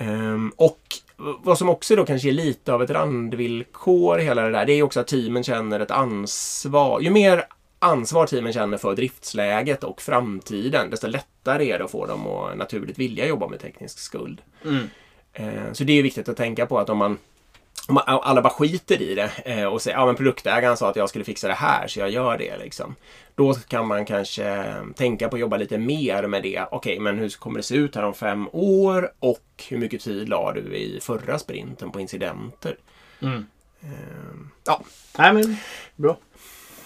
Um, 0.00 0.52
och 0.56 0.80
vad 1.42 1.58
som 1.58 1.68
också 1.68 1.96
då 1.96 2.04
kanske 2.04 2.28
är 2.28 2.32
lite 2.32 2.72
av 2.72 2.82
ett 2.82 2.90
randvillkor 2.90 4.20
i 4.20 4.24
hela 4.24 4.42
det 4.42 4.50
där, 4.50 4.66
det 4.66 4.72
är 4.72 4.82
också 4.82 5.00
att 5.00 5.06
teamen 5.06 5.44
känner 5.44 5.80
ett 5.80 5.90
ansvar. 5.90 7.00
Ju 7.00 7.10
mer 7.10 7.44
ansvar 7.78 8.26
teamen 8.26 8.52
känner 8.52 8.76
för 8.78 8.94
driftsläget 8.94 9.84
och 9.84 10.02
framtiden, 10.02 10.90
desto 10.90 11.06
lättare 11.06 11.70
är 11.70 11.78
det 11.78 11.84
att 11.84 11.90
få 11.90 12.06
dem 12.06 12.26
att 12.26 12.56
naturligt 12.56 12.98
vilja 12.98 13.26
jobba 13.26 13.48
med 13.48 13.60
teknisk 13.60 13.98
skuld. 13.98 14.42
Mm. 14.64 14.90
Uh, 15.40 15.72
så 15.72 15.84
det 15.84 15.92
är 15.92 16.02
viktigt 16.02 16.28
att 16.28 16.36
tänka 16.36 16.66
på 16.66 16.78
att 16.78 16.90
om 16.90 16.98
man 16.98 17.18
alla 17.88 18.42
bara 18.42 18.52
skiter 18.52 19.02
i 19.02 19.14
det 19.14 19.30
eh, 19.44 19.64
och 19.64 19.82
säger 19.82 19.98
ja, 19.98 20.14
produktägaren 20.14 20.76
sa 20.76 20.90
att 20.90 20.96
jag 20.96 21.08
skulle 21.08 21.24
fixa 21.24 21.48
det 21.48 21.54
här 21.54 21.88
så 21.88 22.00
jag 22.00 22.10
gör 22.10 22.38
det. 22.38 22.56
Liksom. 22.56 22.94
Då 23.34 23.54
kan 23.54 23.86
man 23.86 24.04
kanske 24.04 24.74
tänka 24.96 25.28
på 25.28 25.36
att 25.36 25.40
jobba 25.40 25.56
lite 25.56 25.78
mer 25.78 26.26
med 26.26 26.42
det. 26.42 26.64
Okej, 26.70 26.98
men 26.98 27.18
hur 27.18 27.28
kommer 27.28 27.56
det 27.56 27.62
se 27.62 27.74
ut 27.74 27.94
här 27.94 28.02
om 28.02 28.14
fem 28.14 28.48
år 28.52 29.12
och 29.18 29.64
hur 29.68 29.78
mycket 29.78 30.00
tid 30.00 30.28
la 30.28 30.52
du 30.52 30.76
i 30.76 30.98
förra 31.02 31.38
sprinten 31.38 31.90
på 31.90 32.00
incidenter? 32.00 32.76
Mm. 33.22 33.46
Uh, 33.84 34.46
ja. 34.64 34.80
Nej 35.18 35.32
men, 35.32 35.56
bra. 35.96 36.16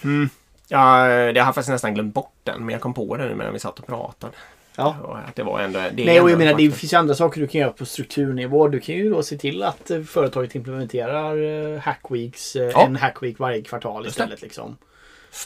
Mm. 0.05 0.29
Ja, 0.69 1.07
det 1.07 1.41
har 1.41 1.47
jag 1.47 1.55
faktiskt 1.55 1.69
nästan 1.69 1.95
glömt 1.95 2.15
bort 2.15 2.35
den, 2.43 2.65
men 2.65 2.73
jag 2.73 2.81
kom 2.81 2.95
på 2.95 3.17
den 3.17 3.29
nu 3.29 3.35
medan 3.35 3.53
vi 3.53 3.59
satt 3.59 3.79
och 3.79 3.87
pratade. 3.87 4.33
Ja. 4.77 5.23
Att 5.29 5.37
det 5.37 5.43
var 5.43 5.61
ändå, 5.61 5.79
det 5.93 6.05
Nej, 6.05 6.21
och 6.21 6.31
jag 6.31 6.39
menar 6.39 6.55
det 6.55 6.71
finns 6.71 6.93
ju 6.93 6.97
andra 6.97 7.15
saker 7.15 7.41
du 7.41 7.47
kan 7.47 7.61
göra 7.61 7.73
på 7.73 7.87
strukturnivå. 7.87 8.69
Du 8.69 8.81
kan 8.81 8.95
ju 8.95 9.11
då 9.11 9.23
se 9.23 9.39
till 9.39 9.63
att 9.63 9.91
eh, 9.91 10.03
företaget 10.03 10.55
implementerar 10.55 11.37
uh, 11.37 11.79
Hackweeks, 11.79 12.57
uh, 12.57 12.63
ja. 12.63 12.87
en 12.87 12.97
Hackweek 12.97 13.39
varje 13.39 13.63
kvartal 13.63 14.07
istället. 14.07 14.43
Liksom. 14.43 14.77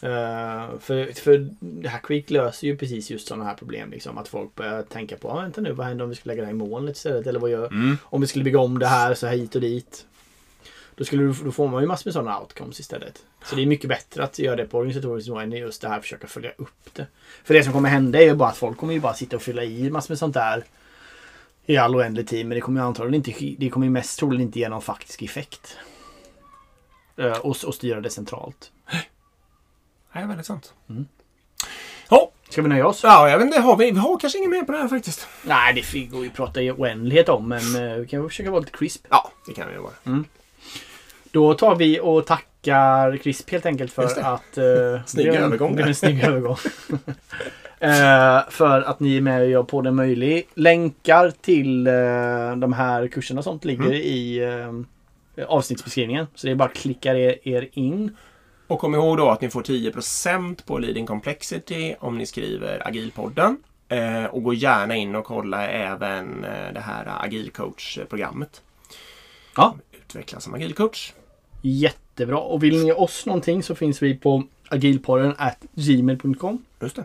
Uh, 0.04 0.78
för, 0.80 1.20
för 1.20 1.48
Hackweek 1.88 2.30
löser 2.30 2.66
ju 2.66 2.76
precis 2.76 3.10
just 3.10 3.28
sådana 3.28 3.44
här 3.44 3.54
problem. 3.54 3.90
Liksom, 3.90 4.18
att 4.18 4.28
folk 4.28 4.54
börjar 4.54 4.82
tänka 4.82 5.16
på, 5.16 5.30
ah, 5.30 5.40
vänta 5.40 5.60
nu, 5.60 5.72
vad 5.72 5.86
händer 5.86 6.04
om 6.04 6.10
vi 6.10 6.16
skulle 6.16 6.32
lägga 6.32 6.42
det 6.42 6.46
här 6.46 6.54
i 6.54 6.56
molnet 6.56 6.96
istället? 6.96 7.26
Eller 7.26 7.40
vad 7.40 7.50
gör, 7.50 7.66
mm. 7.66 7.98
om 8.04 8.20
vi 8.20 8.26
skulle 8.26 8.44
bygga 8.44 8.58
om 8.58 8.78
det 8.78 8.86
här 8.86 9.14
så 9.14 9.26
här 9.26 9.36
hit 9.36 9.54
och 9.54 9.60
dit. 9.60 10.06
Då, 11.00 11.04
skulle, 11.04 11.22
då 11.44 11.52
får 11.52 11.68
man 11.68 11.82
ju 11.82 11.86
massor 11.86 12.08
med 12.08 12.12
sådana 12.12 12.40
outcomes 12.40 12.80
istället. 12.80 13.22
Så 13.44 13.56
det 13.56 13.62
är 13.62 13.66
mycket 13.66 13.88
bättre 13.88 14.24
att 14.24 14.38
göra 14.38 14.56
det 14.56 14.64
på 14.64 14.78
organisatorisk 14.78 15.28
nivå 15.28 15.38
än 15.38 15.52
just 15.52 15.82
det 15.82 15.88
här 15.88 15.96
att 15.96 16.02
försöka 16.02 16.26
följa 16.26 16.50
upp 16.56 16.94
det. 16.94 17.06
För 17.44 17.54
det 17.54 17.64
som 17.64 17.72
kommer 17.72 17.88
hända 17.88 18.18
är 18.18 18.22
ju 18.22 18.34
bara 18.34 18.48
att 18.48 18.56
folk 18.56 18.78
kommer 18.78 18.92
ju 18.92 19.00
bara 19.00 19.14
sitta 19.14 19.36
och 19.36 19.42
fylla 19.42 19.64
i 19.64 19.90
massor 19.90 20.12
med 20.12 20.18
sånt 20.18 20.34
där 20.34 20.64
i 21.66 21.76
all 21.76 21.96
oändlig 21.96 22.28
tid. 22.28 22.46
Men 22.46 22.54
det 22.54 22.60
kommer 22.60 22.80
ju 22.80 22.86
antagligen 22.86 23.14
inte, 23.26 23.54
det 23.58 23.70
kommer 23.70 23.86
ju 23.86 23.90
mest 23.90 24.18
troligen 24.18 24.42
inte 24.42 24.58
ge 24.58 24.68
någon 24.68 24.82
faktisk 24.82 25.22
effekt. 25.22 25.76
Uh, 27.18 27.32
och, 27.32 27.56
och 27.64 27.74
styra 27.74 28.00
det 28.00 28.10
centralt. 28.10 28.70
Nej, 30.12 30.26
väldigt 30.26 30.46
sant. 30.46 30.74
Mm. 30.88 31.06
Ja. 32.08 32.32
Ska 32.50 32.62
vi 32.62 32.68
nöja 32.68 32.86
oss? 32.86 33.00
Ja, 33.02 33.30
jag 33.30 33.38
vet 33.38 33.46
inte. 33.46 33.60
Har 33.60 33.76
vi, 33.76 33.90
vi 33.90 33.98
har 33.98 34.18
kanske 34.18 34.38
inget 34.38 34.50
mer 34.50 34.62
på 34.62 34.72
det 34.72 34.78
här 34.78 34.88
faktiskt. 34.88 35.26
Nej, 35.42 35.74
det 35.74 36.04
går 36.04 36.22
ju 36.22 36.28
att 36.28 36.36
prata 36.36 36.62
i 36.62 36.70
oändlighet 36.70 37.28
om. 37.28 37.48
Men 37.48 37.76
uh, 37.76 38.00
vi 38.00 38.06
kan 38.06 38.28
försöka 38.28 38.50
vara 38.50 38.60
lite 38.60 38.78
crisp. 38.78 39.06
Ja, 39.08 39.32
det 39.46 39.52
kan 39.52 39.70
vi 39.70 39.76
vara. 39.76 39.92
Mm. 40.06 40.24
Då 41.30 41.54
tar 41.54 41.76
vi 41.76 42.00
och 42.00 42.26
tackar 42.26 43.16
Crisp 43.16 43.50
helt 43.50 43.66
enkelt 43.66 43.92
för 43.92 44.20
att... 44.20 44.58
Uh, 44.58 45.04
snygg 45.06 45.26
övergång. 45.26 45.76
Det 45.76 45.82
är 45.82 45.86
en 45.86 45.94
snygg 45.94 46.24
övergång. 46.24 46.56
uh, 46.90 48.50
för 48.50 48.82
att 48.82 49.00
ni 49.00 49.16
är 49.16 49.20
med 49.20 49.42
och 49.42 49.48
gör 49.48 49.62
på 49.62 49.82
det 49.82 49.90
möjlig. 49.90 50.48
Länkar 50.54 51.30
till 51.30 51.86
uh, 51.86 52.56
de 52.56 52.72
här 52.72 53.08
kurserna 53.08 53.40
och 53.40 53.44
sånt 53.44 53.64
ligger 53.64 53.84
mm. 53.84 53.94
i 53.94 54.40
uh, 55.36 55.46
avsnittsbeskrivningen. 55.48 56.26
Så 56.34 56.46
det 56.46 56.50
är 56.50 56.54
bara 56.54 56.68
att 56.68 56.76
klicka 56.76 57.14
er, 57.14 57.48
er 57.48 57.68
in. 57.72 58.16
Och 58.66 58.78
kom 58.78 58.94
ihåg 58.94 59.16
då 59.16 59.28
att 59.28 59.40
ni 59.40 59.50
får 59.50 59.62
10% 59.62 60.66
på 60.66 60.78
Leading 60.78 61.06
Complexity 61.06 61.94
om 62.00 62.18
ni 62.18 62.26
skriver 62.26 62.86
Agilpodden. 62.88 63.56
Eh, 63.90 64.24
och 64.24 64.42
gå 64.42 64.54
gärna 64.54 64.96
in 64.96 65.14
och 65.14 65.24
kolla 65.24 65.68
även 65.68 66.44
eh, 66.44 66.72
det 66.72 66.80
här 66.80 67.24
Agilcoach-programmet. 67.24 68.62
Ja. 69.56 69.74
Utvecklas 69.92 70.44
som 70.44 70.54
agilcoach. 70.54 71.12
Jättebra. 71.60 72.38
Och 72.38 72.62
vill 72.62 72.78
ni 72.78 72.86
ge 72.86 72.92
oss 72.92 73.26
någonting 73.26 73.62
så 73.62 73.74
finns 73.74 74.02
vi 74.02 74.14
på 74.14 74.44
agilporren 74.68 75.34
agilpodden 75.38 76.16
gmail.com. 76.18 76.64
Just 76.80 76.96
det. 76.96 77.04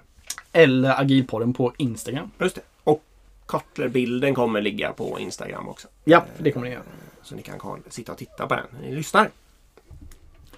Eller 0.52 1.02
agilporren 1.02 1.54
på 1.54 1.74
Instagram. 1.78 2.32
Just 2.40 2.56
det. 2.56 2.62
Och 2.84 3.04
Cutler-bilden 3.46 4.36
kommer 4.36 4.62
ligga 4.62 4.94
på 4.94 5.20
Instagram 5.20 5.70
också. 5.70 5.88
Ja, 6.04 6.26
det 6.38 6.52
kommer 6.52 6.66
den 6.66 6.74
göra. 6.74 6.84
Eh, 6.84 7.24
så 7.24 7.36
ni 7.36 7.42
kan 7.42 7.82
sitta 7.90 8.12
och 8.12 8.18
titta 8.18 8.48
på 8.48 8.56
den 8.56 8.66
när 8.74 8.90
ni 8.90 8.96
lyssnar. 8.96 9.30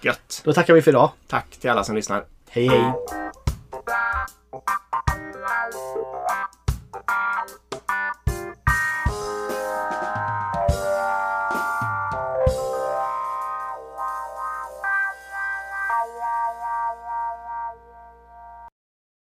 Gött! 0.02 0.42
Då 0.44 0.52
tackar 0.52 0.74
vi 0.74 0.82
för 0.82 0.90
idag. 0.90 1.10
Tack 1.26 1.56
till 1.56 1.70
alla 1.70 1.84
som 1.84 1.96
lyssnar. 1.96 2.24
Hej 2.48 2.68
hej! 2.68 2.92